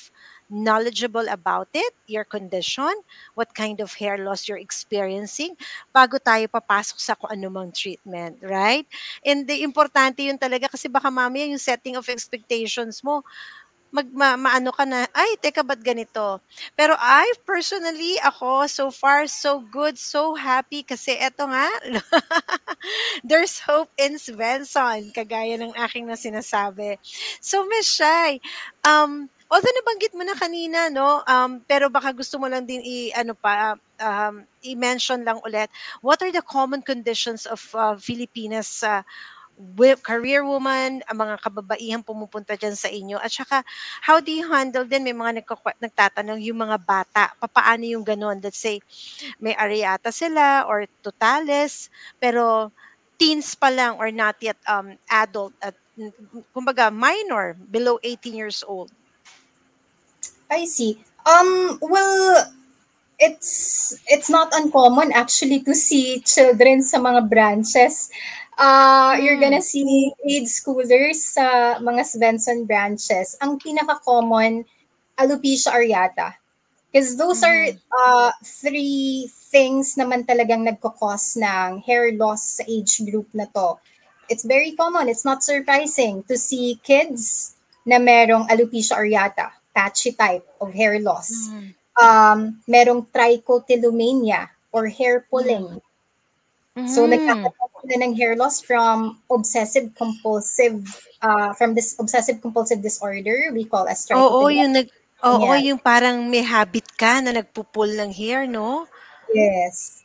knowledgeable 0.53 1.25
about 1.33 1.69
it, 1.73 1.93
your 2.07 2.25
condition, 2.29 2.93
what 3.35 3.55
kind 3.57 3.81
of 3.81 3.95
hair 3.97 4.21
loss 4.21 4.47
you're 4.49 4.61
experiencing, 4.61 5.57
bago 5.97 6.21
tayo 6.21 6.45
papasok 6.53 6.99
sa 7.01 7.17
kung 7.17 7.33
anumang 7.33 7.73
treatment, 7.73 8.37
right? 8.45 8.85
And 9.25 9.49
the 9.49 9.65
importante 9.65 10.21
yun 10.29 10.37
talaga 10.37 10.69
kasi 10.69 10.93
baka 10.93 11.09
mamaya 11.09 11.49
yung 11.49 11.63
setting 11.63 11.97
of 11.97 12.05
expectations 12.13 13.01
mo, 13.01 13.25
mag 13.93 14.09
ma, 14.13 14.37
maano 14.41 14.73
ka 14.73 14.85
na, 14.89 15.05
ay, 15.13 15.37
teka, 15.41 15.61
ba't 15.65 15.81
ganito? 15.85 16.41
Pero 16.77 16.97
I 16.97 17.29
personally, 17.45 18.17
ako, 18.25 18.65
so 18.69 18.89
far, 18.93 19.29
so 19.29 19.61
good, 19.61 20.01
so 20.01 20.33
happy, 20.37 20.81
kasi 20.85 21.13
eto 21.17 21.45
nga, 21.49 21.69
there's 23.25 23.59
hope 23.61 23.91
in 23.99 24.17
Svensson, 24.17 25.13
kagaya 25.15 25.59
ng 25.61 25.75
aking 25.77 26.07
na 26.09 26.17
sinasabi. 26.17 26.97
So, 27.41 27.65
Miss 27.67 27.89
Shai, 27.89 28.41
um, 28.87 29.29
Although 29.53 29.77
nabanggit 29.77 30.17
mo 30.17 30.25
na 30.25 30.33
kanina, 30.33 30.89
no? 30.89 31.21
Um, 31.29 31.61
pero 31.69 31.93
baka 31.93 32.17
gusto 32.17 32.41
mo 32.41 32.49
lang 32.49 32.65
din 32.65 32.81
i 32.81 33.13
ano 33.13 33.37
pa 33.37 33.77
um, 34.01 34.49
i-mention 34.65 35.29
lang 35.29 35.45
ulit. 35.45 35.69
What 36.01 36.25
are 36.25 36.33
the 36.33 36.41
common 36.41 36.81
conditions 36.81 37.45
of 37.45 37.61
uh, 37.77 38.01
Filipinas 38.01 38.81
uh, 38.81 39.05
career 40.01 40.41
woman, 40.49 41.05
ang 41.05 41.19
mga 41.21 41.37
kababaihan 41.45 42.01
pumupunta 42.01 42.57
dyan 42.57 42.73
sa 42.73 42.89
inyo? 42.89 43.21
At 43.21 43.29
saka, 43.29 43.61
how 44.01 44.25
do 44.25 44.33
you 44.33 44.49
handle 44.49 44.89
din? 44.89 45.05
May 45.05 45.13
mga 45.13 45.45
nagtatanong 45.85 46.41
yung 46.41 46.65
mga 46.65 46.81
bata. 46.81 47.37
Papaano 47.37 47.85
yung 47.85 48.09
ganun? 48.09 48.41
Let's 48.41 48.57
say, 48.57 48.81
may 49.37 49.53
areata 49.53 50.09
sila 50.09 50.65
or 50.65 50.89
totales, 51.05 51.93
pero 52.17 52.73
teens 53.21 53.53
pa 53.53 53.69
lang 53.69 54.01
or 54.01 54.09
not 54.09 54.41
yet 54.41 54.57
um, 54.65 54.97
adult 55.13 55.53
at 55.61 55.77
kumbaga 56.57 56.89
minor, 56.89 57.53
below 57.69 58.01
18 58.01 58.33
years 58.33 58.65
old. 58.65 58.89
I 60.53 60.69
see. 60.69 61.01
Um, 61.25 61.79
well, 61.81 62.53
it's 63.17 63.97
it's 64.11 64.29
not 64.29 64.53
uncommon 64.53 65.13
actually 65.17 65.65
to 65.65 65.73
see 65.73 66.21
children 66.21 66.85
sa 66.85 67.01
mga 67.01 67.31
branches. 67.33 68.13
Uh, 68.61 69.17
mm. 69.17 69.25
You're 69.25 69.41
gonna 69.41 69.65
hmm. 69.65 69.73
see 69.73 70.13
grade 70.21 70.51
schoolers 70.53 71.25
sa 71.25 71.81
mga 71.81 72.05
Svensson 72.05 72.69
branches. 72.69 73.33
Ang 73.41 73.57
pinaka-common, 73.57 74.69
alopecia 75.17 75.73
areata. 75.73 76.37
Because 76.93 77.17
those 77.17 77.41
mm. 77.41 77.49
are 77.49 77.65
uh, 77.73 78.31
three 78.45 79.25
things 79.49 79.97
naman 79.97 80.29
talagang 80.29 80.69
nagkakos 80.69 81.41
ng 81.41 81.81
hair 81.81 82.13
loss 82.13 82.61
sa 82.61 82.69
age 82.69 83.01
group 83.09 83.25
na 83.33 83.49
to. 83.57 83.81
It's 84.29 84.45
very 84.45 84.77
common. 84.77 85.09
It's 85.09 85.25
not 85.25 85.41
surprising 85.41 86.21
to 86.29 86.37
see 86.37 86.77
kids 86.85 87.57
na 87.89 87.97
merong 87.97 88.53
alopecia 88.53 89.01
areata 89.01 89.62
patchy 89.75 90.13
type 90.13 90.47
of 90.61 90.73
hair 90.73 91.01
loss. 91.01 91.31
Mm. 91.51 91.69
Um, 91.93 92.39
merong 92.69 93.07
trichotillomania 93.13 94.49
or 94.73 94.89
hair 94.89 95.27
pulling. 95.29 95.81
Mm. 96.73 96.89
So, 96.89 97.05
nagkakaroon 97.05 97.85
sila 97.85 97.97
ng 98.01 98.15
hair 98.17 98.33
loss 98.37 98.65
from 98.65 99.21
obsessive 99.29 99.93
compulsive, 99.93 100.81
uh, 101.21 101.53
from 101.53 101.75
this 101.75 101.97
obsessive 102.01 102.41
compulsive 102.41 102.81
disorder 102.81 103.53
we 103.53 103.65
call 103.65 103.85
as 103.89 104.09
trichotillomania. 104.09 104.33
Oo, 104.33 104.49
yung 104.49 104.73
nag, 104.73 104.89
oo, 105.25 105.49
yeah. 105.53 105.61
yung 105.61 105.81
parang 105.81 106.31
may 106.33 106.41
habit 106.41 106.89
ka 106.97 107.21
na 107.21 107.37
nagpupul 107.37 107.89
ng 107.93 108.09
hair, 108.13 108.49
no? 108.49 108.89
Yes. 109.35 110.03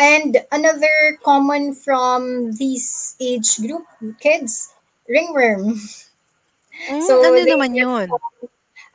And 0.00 0.40
another 0.52 1.20
common 1.20 1.76
from 1.76 2.52
these 2.56 3.16
age 3.20 3.60
group 3.60 3.84
kids, 4.16 4.72
ringworm. 5.04 5.76
Mm, 6.88 7.04
so 7.04 7.20
ano 7.20 7.36
naman 7.36 7.76
yun? 7.76 8.08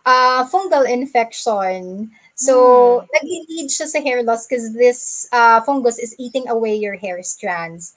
Uh, 0.06 0.46
fungal 0.48 0.88
infection. 0.88 2.12
So, 2.36 2.56
mm. 3.02 3.08
nag-lead 3.14 3.68
siya 3.72 3.88
sa 3.88 4.00
hair 4.00 4.22
loss 4.24 4.46
because 4.46 4.74
this 4.74 5.28
uh, 5.32 5.62
fungus 5.62 5.98
is 5.98 6.16
eating 6.20 6.48
away 6.48 6.76
your 6.76 6.96
hair 6.96 7.24
strands. 7.24 7.96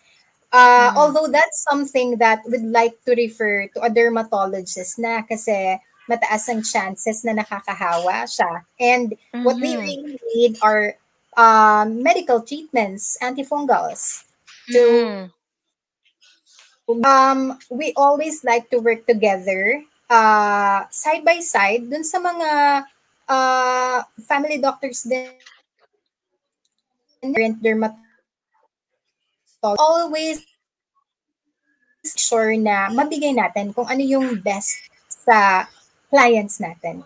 Uh, 0.53 0.91
mm. 0.91 0.97
Although 0.97 1.29
that's 1.29 1.63
something 1.69 2.17
that 2.19 2.41
we'd 2.49 2.65
like 2.65 2.97
to 3.05 3.15
refer 3.15 3.69
to 3.75 3.83
a 3.83 3.91
dermatologist 3.91 4.99
na 4.99 5.23
kasi 5.23 5.77
mataas 6.09 6.49
ang 6.49 6.63
chances 6.65 7.27
na 7.27 7.37
nakakahawa 7.37 8.25
siya. 8.25 8.65
And 8.81 9.13
mm-hmm. 9.13 9.45
what 9.45 9.61
we 9.61 9.77
really 9.77 10.17
need 10.35 10.57
are 10.63 10.97
um, 11.37 12.03
medical 12.03 12.41
treatments, 12.41 13.19
antifungals. 13.21 14.25
To, 14.73 15.29
mm. 16.89 17.05
um, 17.05 17.59
we 17.69 17.93
always 17.97 18.45
like 18.45 18.71
to 18.71 18.79
work 18.79 19.05
together 19.07 19.83
uh, 20.11 20.89
side 20.91 21.23
by 21.25 21.39
side 21.41 21.89
dun 21.89 22.05
sa 22.05 22.19
mga 22.19 22.51
uh, 23.29 23.99
family 24.25 24.59
doctors 24.59 25.05
din 25.05 25.33
dermatologist 27.61 28.09
always 29.63 30.39
sure 32.05 32.55
na 32.57 32.89
mabigay 32.95 33.35
natin 33.35 33.75
kung 33.75 33.85
ano 33.91 34.01
yung 34.01 34.39
best 34.41 34.87
sa 35.11 35.67
clients 36.09 36.63
natin. 36.63 37.05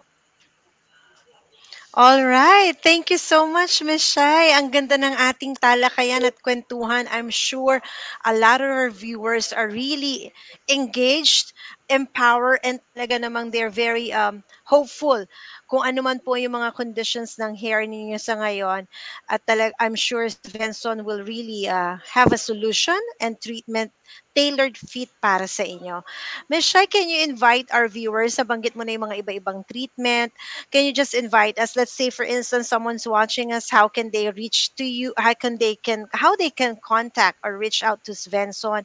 All 1.93 2.25
right. 2.25 2.73
Thank 2.73 3.11
you 3.13 3.19
so 3.21 3.45
much, 3.45 3.85
Miss 3.85 4.01
Shai. 4.01 4.57
Ang 4.57 4.73
ganda 4.73 4.97
ng 4.97 5.13
ating 5.13 5.61
talakayan 5.61 6.25
at 6.25 6.41
kwentuhan. 6.41 7.05
I'm 7.13 7.29
sure 7.29 7.85
a 8.25 8.33
lot 8.33 8.65
of 8.65 8.73
our 8.73 8.89
viewers 8.89 9.53
are 9.53 9.69
really 9.69 10.33
engaged, 10.73 11.53
empowered, 11.93 12.65
and 12.65 12.81
talaga 12.97 13.21
namang 13.21 13.53
they're 13.53 13.69
very 13.69 14.09
um, 14.09 14.41
hopeful 14.65 15.29
kung 15.69 15.85
ano 15.85 16.01
man 16.01 16.17
po 16.25 16.33
yung 16.41 16.57
mga 16.57 16.73
conditions 16.73 17.37
ng 17.37 17.53
hair 17.61 17.85
ninyo 17.85 18.17
sa 18.17 18.41
ngayon. 18.41 18.89
At 19.29 19.45
talag, 19.45 19.77
I'm 19.77 19.93
sure 19.93 20.33
Svensson 20.33 21.05
will 21.05 21.21
really 21.29 21.69
uh, 21.69 22.01
have 22.17 22.33
a 22.33 22.41
solution 22.41 22.97
and 23.21 23.37
treatment 23.37 23.93
tailored 24.35 24.77
fit 24.77 25.09
para 25.21 25.47
sa 25.47 25.63
inyo. 25.63 26.03
Ms. 26.49 26.65
Shai, 26.65 26.87
can 26.87 27.09
you 27.09 27.23
invite 27.25 27.69
our 27.73 27.89
viewers? 27.89 28.37
Nabanggit 28.37 28.75
mo 28.75 28.85
na 28.85 28.97
yung 28.97 29.07
mga 29.09 29.21
iba-ibang 29.25 29.65
treatment. 29.69 30.33
Can 30.73 30.85
you 30.85 30.93
just 30.93 31.15
invite 31.15 31.59
us? 31.59 31.77
Let's 31.77 31.93
say, 31.93 32.09
for 32.09 32.25
instance, 32.25 32.69
someone's 32.69 33.07
watching 33.07 33.53
us. 33.53 33.69
How 33.69 33.89
can 33.89 34.11
they 34.11 34.31
reach 34.33 34.75
to 34.77 34.85
you? 34.85 35.13
How 35.17 35.35
can 35.35 35.59
they 35.61 35.77
can 35.77 36.09
how 36.13 36.37
they 36.37 36.51
can 36.51 36.81
contact 36.81 37.39
or 37.45 37.57
reach 37.57 37.85
out 37.85 38.05
to 38.09 38.13
Svensson? 38.13 38.85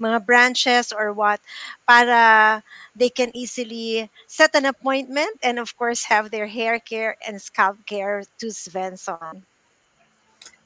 Mga 0.00 0.24
branches 0.24 0.92
or 0.92 1.12
what? 1.12 1.40
Para 1.86 2.62
they 2.96 3.12
can 3.12 3.30
easily 3.36 4.10
set 4.26 4.56
an 4.56 4.64
appointment 4.64 5.36
and 5.42 5.58
of 5.58 5.76
course 5.76 6.08
have 6.08 6.30
their 6.30 6.48
hair 6.48 6.80
care 6.80 7.16
and 7.26 7.40
scalp 7.40 7.76
care 7.84 8.24
to 8.40 8.46
Svensson. 8.48 9.44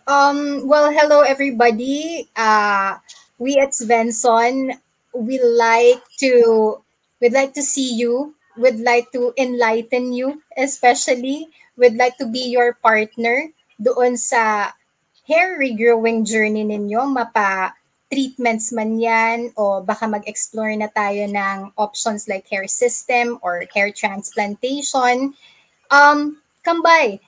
Um, 0.06 0.66
well, 0.66 0.90
hello 0.90 1.20
everybody. 1.22 2.28
Uh, 2.34 2.98
we 3.40 3.56
at 3.56 3.72
Svensson, 3.72 4.76
we 5.16 5.40
like 5.40 6.04
to 6.20 6.78
we'd 7.18 7.32
like 7.32 7.56
to 7.56 7.64
see 7.64 7.96
you. 7.96 8.36
We'd 8.60 8.78
like 8.84 9.10
to 9.16 9.32
enlighten 9.40 10.12
you, 10.12 10.44
especially. 10.60 11.48
We'd 11.80 11.96
like 11.96 12.20
to 12.20 12.28
be 12.28 12.52
your 12.52 12.76
partner 12.84 13.48
doon 13.80 14.20
sa 14.20 14.76
hair 15.24 15.56
regrowing 15.56 16.28
journey 16.28 16.68
ninyo. 16.68 17.08
Mapa 17.08 17.72
treatments 18.12 18.74
man 18.74 19.00
yan 19.00 19.54
o 19.56 19.80
baka 19.80 20.04
mag-explore 20.04 20.74
na 20.76 20.92
tayo 20.92 21.24
ng 21.30 21.72
options 21.80 22.28
like 22.28 22.44
hair 22.50 22.68
system 22.68 23.40
or 23.40 23.64
hair 23.72 23.88
transplantation. 23.88 25.32
Um, 25.88 26.42
by 26.84 27.18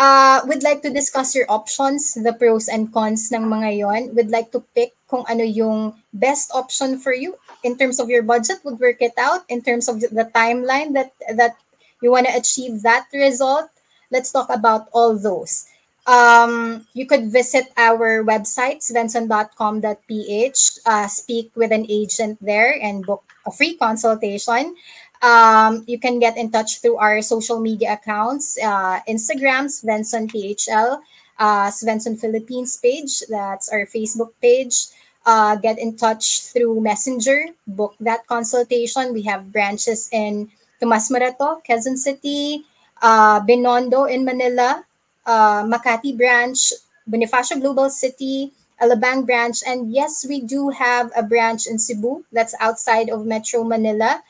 uh, 0.00 0.40
we'd 0.48 0.64
like 0.64 0.80
to 0.82 0.90
discuss 0.90 1.36
your 1.36 1.44
options, 1.52 2.16
the 2.16 2.32
pros 2.32 2.66
and 2.72 2.88
cons 2.88 3.28
ng 3.30 3.44
mga 3.44 3.70
yon. 3.84 4.02
We'd 4.16 4.32
like 4.32 4.50
to 4.56 4.64
pick 4.72 4.96
kung 5.06 5.28
ano 5.28 5.44
yung 5.44 5.92
best 6.16 6.50
option 6.56 6.96
for 6.96 7.12
you 7.12 7.36
in 7.62 7.76
terms 7.76 8.00
of 8.00 8.08
your 8.08 8.24
budget, 8.24 8.64
would 8.64 8.80
work 8.80 9.04
it 9.04 9.12
out 9.20 9.44
in 9.52 9.60
terms 9.60 9.92
of 9.92 10.00
the 10.00 10.26
timeline 10.32 10.96
that 10.96 11.12
that 11.36 11.60
you 12.00 12.10
want 12.10 12.26
to 12.26 12.32
achieve 12.32 12.80
that 12.82 13.12
result. 13.12 13.68
Let's 14.08 14.32
talk 14.32 14.48
about 14.48 14.88
all 14.96 15.14
those. 15.14 15.68
Um, 16.08 16.88
you 16.96 17.06
could 17.06 17.30
visit 17.30 17.68
our 17.76 18.24
website, 18.24 18.80
svensson.com.ph, 18.80 20.60
uh, 20.86 21.06
speak 21.06 21.52
with 21.54 21.70
an 21.70 21.86
agent 21.86 22.40
there 22.40 22.74
and 22.80 23.04
book 23.04 23.22
a 23.46 23.52
free 23.52 23.76
consultation. 23.76 24.74
Um, 25.22 25.84
you 25.86 25.98
can 25.98 26.18
get 26.18 26.36
in 26.36 26.50
touch 26.50 26.80
through 26.80 26.96
our 26.96 27.20
social 27.20 27.60
media 27.60 27.92
accounts, 27.92 28.56
uh, 28.56 29.00
Instagram, 29.04 29.68
Svensson 29.68 30.32
PHL, 30.32 31.00
uh, 31.38 31.68
Svensson 31.68 32.18
Philippines 32.18 32.76
page, 32.76 33.20
that's 33.28 33.68
our 33.68 33.84
Facebook 33.84 34.32
page. 34.40 34.88
Uh, 35.26 35.56
get 35.56 35.78
in 35.78 35.96
touch 35.96 36.48
through 36.48 36.80
Messenger, 36.80 37.52
book 37.66 37.94
that 38.00 38.26
consultation. 38.26 39.12
We 39.12 39.20
have 39.28 39.52
branches 39.52 40.08
in 40.12 40.48
Tomas 40.80 41.10
Morato, 41.12 41.60
Quezon 41.60 42.00
City, 42.00 42.64
uh, 43.02 43.40
Binondo 43.44 44.08
in 44.08 44.24
Manila, 44.24 44.82
uh, 45.26 45.62
Makati 45.64 46.16
branch, 46.16 46.72
Bonifacio 47.04 47.60
Global 47.60 47.90
City, 47.90 48.52
Alabang 48.80 49.26
branch, 49.26 49.60
and 49.66 49.92
yes, 49.92 50.24
we 50.26 50.40
do 50.40 50.70
have 50.70 51.12
a 51.14 51.22
branch 51.22 51.66
in 51.66 51.78
Cebu 51.78 52.24
that's 52.32 52.54
outside 52.60 53.10
of 53.10 53.26
Metro 53.26 53.62
Manila 53.62 54.22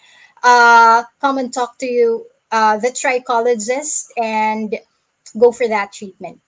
uh, 0.43 1.05
come 1.21 1.39
and 1.39 1.53
talk 1.53 1.79
to 1.79 1.87
you, 1.87 2.27
uh, 2.51 2.77
the 2.79 2.89
trichologist 2.89 4.09
and 4.17 4.79
go 5.39 5.53
for 5.53 5.69
that 5.69 5.93
treatment. 5.93 6.41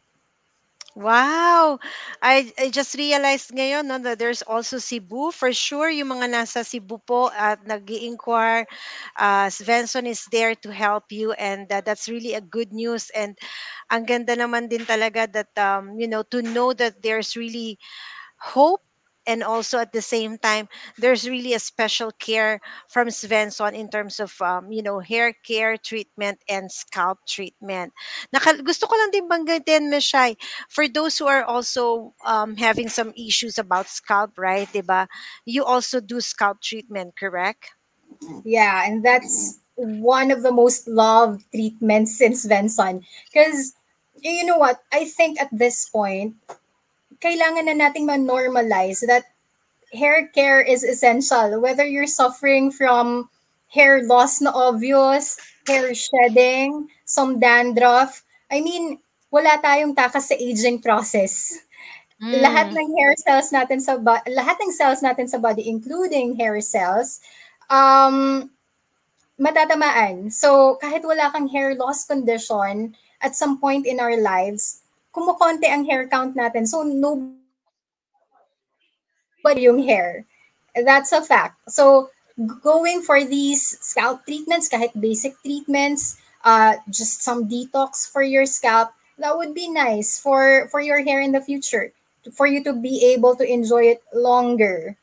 Wow! 0.93 1.81
I, 2.21 2.53
I 2.61 2.69
just 2.69 2.93
realized 3.01 3.49
ngayon 3.49 3.89
no, 3.89 3.97
that 4.05 4.21
there's 4.21 4.45
also 4.45 4.77
Cebu. 4.77 5.33
For 5.33 5.49
sure, 5.49 5.89
yung 5.89 6.13
mga 6.13 6.29
nasa 6.29 6.61
Cebu 6.69 7.01
po 7.01 7.33
at 7.33 7.65
nag 7.65 7.89
inquire 7.89 8.69
uh, 9.17 9.49
Svensson 9.49 10.05
is 10.05 10.29
there 10.29 10.53
to 10.61 10.69
help 10.69 11.09
you 11.09 11.33
and 11.41 11.65
uh, 11.73 11.81
that's 11.81 12.13
really 12.13 12.37
a 12.37 12.45
good 12.45 12.77
news. 12.77 13.09
And 13.17 13.41
ang 13.89 14.05
ganda 14.05 14.37
naman 14.37 14.69
din 14.69 14.85
talaga 14.85 15.25
that, 15.33 15.57
um, 15.57 15.97
you 15.97 16.05
know, 16.13 16.29
to 16.29 16.45
know 16.45 16.77
that 16.77 17.01
there's 17.01 17.41
really 17.41 17.81
hope 18.37 18.85
and 19.27 19.43
also 19.43 19.79
at 19.79 19.93
the 19.93 20.03
same 20.03 20.39
time 20.39 20.69
there's 20.99 21.29
really 21.29 21.55
a 21.55 21.59
special 21.59 22.11
care 22.19 22.61
from 22.89 23.09
Svensson 23.09 23.73
in 23.73 23.89
terms 23.89 24.21
of 24.21 24.35
um, 24.41 24.73
you 24.73 24.83
know 24.83 24.99
hair 24.99 25.33
care 25.33 25.77
treatment 25.77 26.39
and 26.49 26.71
scalp 26.71 27.19
treatment. 27.27 27.93
Naka, 28.33 28.63
gusto 28.63 28.87
ko 28.87 28.97
lang 28.97 29.11
din 29.11 29.29
banggitin 29.29 29.91
Ms. 29.91 30.05
Shai, 30.05 30.37
for 30.69 30.89
those 30.89 31.19
who 31.19 31.27
are 31.27 31.45
also 31.45 32.15
um, 32.25 32.57
having 32.57 32.89
some 32.89 33.13
issues 33.17 33.59
about 33.59 33.87
scalp, 33.89 34.39
right? 34.39 34.69
Diba? 34.73 35.07
You 35.45 35.65
also 35.65 36.01
do 36.01 36.21
scalp 36.21 36.61
treatment, 36.61 37.15
correct? 37.17 37.71
Yeah, 38.45 38.85
and 38.87 39.05
that's 39.05 39.61
one 39.75 40.31
of 40.31 40.43
the 40.43 40.53
most 40.53 40.87
loved 40.87 41.45
treatments 41.51 42.17
since 42.17 42.47
Svensson 42.47 43.03
because 43.33 43.75
you 44.21 44.45
know 44.47 44.59
what? 44.59 44.81
I 44.93 45.05
think 45.05 45.41
at 45.41 45.49
this 45.51 45.89
point 45.89 46.37
kailangan 47.23 47.71
na 47.71 47.79
nating 47.79 48.05
ma-normalize 48.05 49.07
that 49.07 49.31
hair 49.95 50.27
care 50.35 50.61
is 50.61 50.83
essential. 50.83 51.63
Whether 51.63 51.87
you're 51.87 52.11
suffering 52.11 52.75
from 52.75 53.31
hair 53.73 54.05
loss 54.05 54.41
na 54.41 54.53
obvious, 54.53 55.39
hair 55.67 55.95
shedding, 55.95 56.89
some 57.07 57.41
dandruff. 57.41 58.25
I 58.51 58.61
mean, 58.61 59.01
wala 59.33 59.57
tayong 59.65 59.97
takas 59.97 60.29
sa 60.29 60.37
aging 60.37 60.85
process. 60.85 61.57
Mm. 62.21 62.45
Lahat 62.45 62.69
ng 62.71 62.89
hair 63.01 63.13
cells 63.19 63.49
natin 63.51 63.81
sa 63.81 63.97
bo- 63.97 64.27
lahat 64.29 64.61
ng 64.61 64.71
cells 64.71 65.01
natin 65.01 65.27
sa 65.27 65.41
body 65.41 65.67
including 65.67 66.39
hair 66.39 66.61
cells 66.61 67.19
um 67.67 68.47
matatamaan. 69.41 70.31
So 70.31 70.79
kahit 70.79 71.03
wala 71.03 71.33
kang 71.35 71.51
hair 71.51 71.75
loss 71.75 72.07
condition 72.07 72.95
at 73.19 73.35
some 73.35 73.59
point 73.59 73.89
in 73.89 73.99
our 73.99 74.15
lives, 74.21 74.82
kumukonti 75.13 75.69
ang 75.69 75.85
hair 75.85 76.09
count 76.09 76.35
natin. 76.35 76.67
So, 76.67 76.83
no 76.83 77.37
but 79.43 79.59
yung 79.59 79.83
hair. 79.83 80.25
That's 80.75 81.13
a 81.13 81.21
fact. 81.21 81.59
So, 81.69 82.11
going 82.63 83.03
for 83.03 83.25
these 83.25 83.77
scalp 83.83 84.25
treatments, 84.25 84.71
kahit 84.71 84.99
basic 84.99 85.35
treatments, 85.43 86.17
uh, 86.45 86.77
just 86.89 87.23
some 87.23 87.49
detox 87.49 88.09
for 88.09 88.23
your 88.23 88.47
scalp, 88.47 88.95
that 89.19 89.37
would 89.37 89.55
be 89.55 89.69
nice 89.69 90.19
for, 90.19 90.69
for 90.71 90.81
your 90.81 91.03
hair 91.05 91.21
in 91.21 91.33
the 91.33 91.41
future, 91.41 91.93
for 92.33 92.47
you 92.47 92.65
to 92.65 92.73
be 92.73 93.05
able 93.13 93.37
to 93.37 93.45
enjoy 93.45 93.85
it 93.85 94.03
longer. 94.15 94.97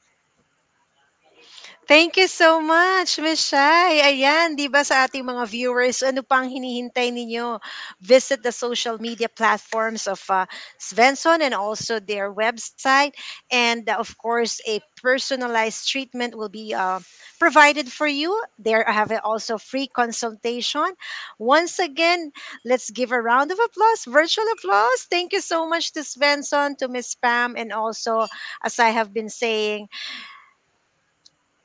Thank 1.89 2.17
you 2.21 2.27
so 2.29 2.61
much, 2.61 3.17
Miss 3.17 3.41
Shai. 3.49 3.97
Ayan, 4.05 4.53
di 4.53 4.69
ba 4.69 4.85
sa 4.85 5.09
ating 5.09 5.25
mga 5.25 5.41
viewers, 5.49 6.05
ano 6.05 6.21
pang 6.21 6.45
hinihintay 6.45 7.09
ninyo? 7.09 7.57
Visit 7.97 8.45
the 8.45 8.53
social 8.53 9.01
media 9.01 9.25
platforms 9.25 10.05
of 10.05 10.21
uh, 10.29 10.45
Svensson 10.77 11.41
and 11.41 11.57
also 11.57 11.97
their 11.97 12.29
website. 12.29 13.17
And 13.49 13.89
uh, 13.89 13.97
of 13.97 14.13
course, 14.21 14.61
a 14.69 14.85
personalized 15.01 15.89
treatment 15.89 16.37
will 16.37 16.53
be 16.53 16.77
uh, 16.77 17.01
provided 17.41 17.89
for 17.89 18.05
you. 18.05 18.37
There 18.61 18.85
I 18.85 18.93
have 18.93 19.09
also 19.25 19.57
free 19.57 19.89
consultation. 19.89 20.93
Once 21.41 21.81
again, 21.81 22.29
let's 22.69 22.93
give 22.93 23.09
a 23.09 23.17
round 23.17 23.49
of 23.49 23.57
applause, 23.57 24.05
virtual 24.05 24.45
applause. 24.53 25.09
Thank 25.09 25.33
you 25.33 25.41
so 25.41 25.65
much 25.65 25.97
to 25.97 26.05
Svensson, 26.05 26.77
to 26.77 26.85
Miss 26.85 27.17
Pam, 27.17 27.57
and 27.57 27.73
also, 27.73 28.29
as 28.61 28.77
I 28.77 28.93
have 28.93 29.09
been 29.09 29.33
saying, 29.33 29.89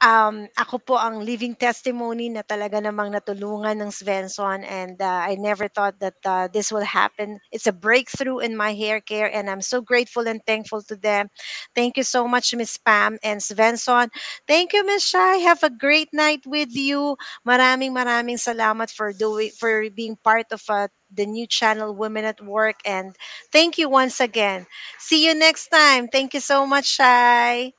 um, 0.05 0.46
ako 0.61 0.76
po 0.84 0.94
ang 1.00 1.24
living 1.24 1.57
testimony 1.57 2.28
na 2.28 2.44
talaga 2.44 2.76
namang 2.78 3.09
natulungan 3.16 3.80
ng 3.80 3.88
Svensson 3.90 4.61
and 4.68 5.00
uh, 5.00 5.24
I 5.24 5.40
never 5.40 5.66
thought 5.68 5.98
that 6.05 6.20
uh, 6.28 6.46
this 6.52 6.68
will 6.70 6.84
happen. 6.84 7.40
It's 7.50 7.66
a 7.66 7.72
breakthrough 7.72 8.44
in 8.44 8.57
my 8.57 8.74
hair 8.76 9.00
care 9.00 9.32
and 9.32 9.48
I'm 9.48 9.64
so 9.64 9.80
grateful 9.80 10.28
and 10.28 10.44
thankful 10.44 10.82
to 10.92 10.96
them. 10.96 11.28
Thank 11.74 11.96
you 11.96 12.05
so 12.05 12.28
much, 12.28 12.55
Miss 12.55 12.76
Pam 12.76 13.18
and 13.24 13.40
Svensson. 13.40 14.11
Thank 14.46 14.72
you, 14.72 14.84
Miss 14.84 15.05
Shai. 15.09 15.40
Have 15.48 15.62
a 15.64 15.70
great 15.72 16.12
night 16.12 16.44
with 16.46 16.76
you. 16.76 17.16
Maraming 17.48 17.96
maraming 17.96 18.36
salamat 18.38 18.92
for 18.92 19.12
doing 19.12 19.50
for 19.57 19.88
being 19.90 20.16
part 20.20 20.52
of 20.52 20.62
uh, 20.68 20.88
the 21.11 21.26
new 21.26 21.46
channel 21.46 21.94
Women 21.94 22.24
at 22.24 22.40
Work 22.44 22.80
and 22.84 23.16
thank 23.52 23.78
you 23.78 23.88
once 23.88 24.20
again. 24.20 24.66
See 24.98 25.24
you 25.24 25.34
next 25.34 25.68
time. 25.68 26.09
Thank 26.09 26.34
you 26.34 26.40
so 26.40 26.66
much, 26.66 26.86
Shai. 26.86 27.72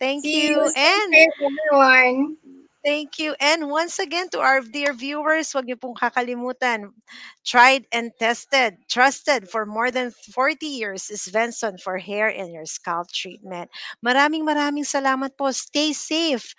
Thank 0.00 0.24
See 0.24 0.46
you. 0.48 0.54
you. 0.54 0.72
And 0.76 1.14
everyone. 1.14 2.36
Thank 2.84 3.18
you. 3.18 3.34
And 3.40 3.70
once 3.70 3.98
again, 3.98 4.28
to 4.36 4.40
our 4.44 4.60
dear 4.60 4.92
viewers, 4.92 5.48
huwag 5.56 5.64
niyo 5.64 5.80
pong 5.80 5.96
kakalimutan, 5.96 6.92
tried 7.40 7.88
and 7.88 8.12
tested, 8.20 8.76
trusted 8.92 9.48
for 9.48 9.64
more 9.64 9.88
than 9.88 10.12
40 10.12 10.68
years 10.68 11.08
is 11.08 11.24
Venson 11.32 11.80
for 11.80 11.96
hair 11.96 12.28
and 12.28 12.52
your 12.52 12.68
scalp 12.68 13.08
treatment. 13.08 13.72
Maraming 14.04 14.44
maraming 14.44 14.84
salamat 14.84 15.32
po. 15.40 15.48
Stay 15.48 15.96
safe. 15.96 16.52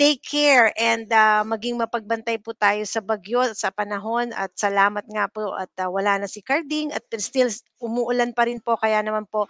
Take 0.00 0.24
care 0.24 0.72
and 0.80 1.04
uh, 1.12 1.44
maging 1.44 1.76
mapagbantay 1.76 2.40
po 2.40 2.56
tayo 2.56 2.80
sa 2.88 3.04
bagyo 3.04 3.44
at 3.44 3.52
sa 3.52 3.68
panahon 3.68 4.32
at 4.32 4.48
salamat 4.56 5.04
nga 5.12 5.28
po 5.28 5.52
at 5.52 5.68
uh, 5.76 5.92
wala 5.92 6.16
na 6.16 6.24
si 6.24 6.40
Carding 6.40 6.88
at 6.88 7.04
still 7.20 7.52
umuulan 7.84 8.32
pa 8.32 8.48
rin 8.48 8.64
po 8.64 8.80
kaya 8.80 9.04
naman 9.04 9.28
po 9.28 9.44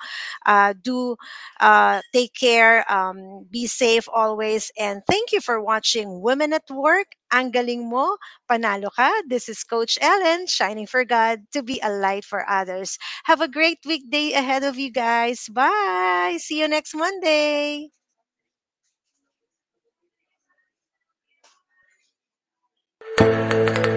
uh, 0.51 0.75
do 0.75 1.15
uh, 1.63 2.03
take 2.11 2.35
care, 2.35 2.83
um, 2.91 3.47
be 3.47 3.71
safe 3.71 4.11
always 4.11 4.75
and 4.75 5.07
thank 5.07 5.31
you 5.31 5.39
for 5.39 5.63
watching 5.63 6.19
Women 6.19 6.51
at 6.51 6.67
Work. 6.67 7.15
Ang 7.31 7.55
galing 7.55 7.87
mo, 7.87 8.19
panalo 8.51 8.91
ka. 8.91 9.07
This 9.31 9.47
is 9.47 9.63
Coach 9.63 10.03
Ellen, 10.03 10.51
shining 10.51 10.91
for 10.91 11.07
God 11.07 11.47
to 11.55 11.63
be 11.63 11.79
a 11.79 11.95
light 11.95 12.27
for 12.27 12.43
others. 12.51 12.99
Have 13.31 13.39
a 13.39 13.47
great 13.47 13.79
weekday 13.87 14.35
ahead 14.35 14.67
of 14.67 14.75
you 14.83 14.91
guys. 14.91 15.47
Bye. 15.47 16.43
See 16.43 16.59
you 16.59 16.67
next 16.67 16.91
Monday. 16.99 17.95
Música 23.19 23.90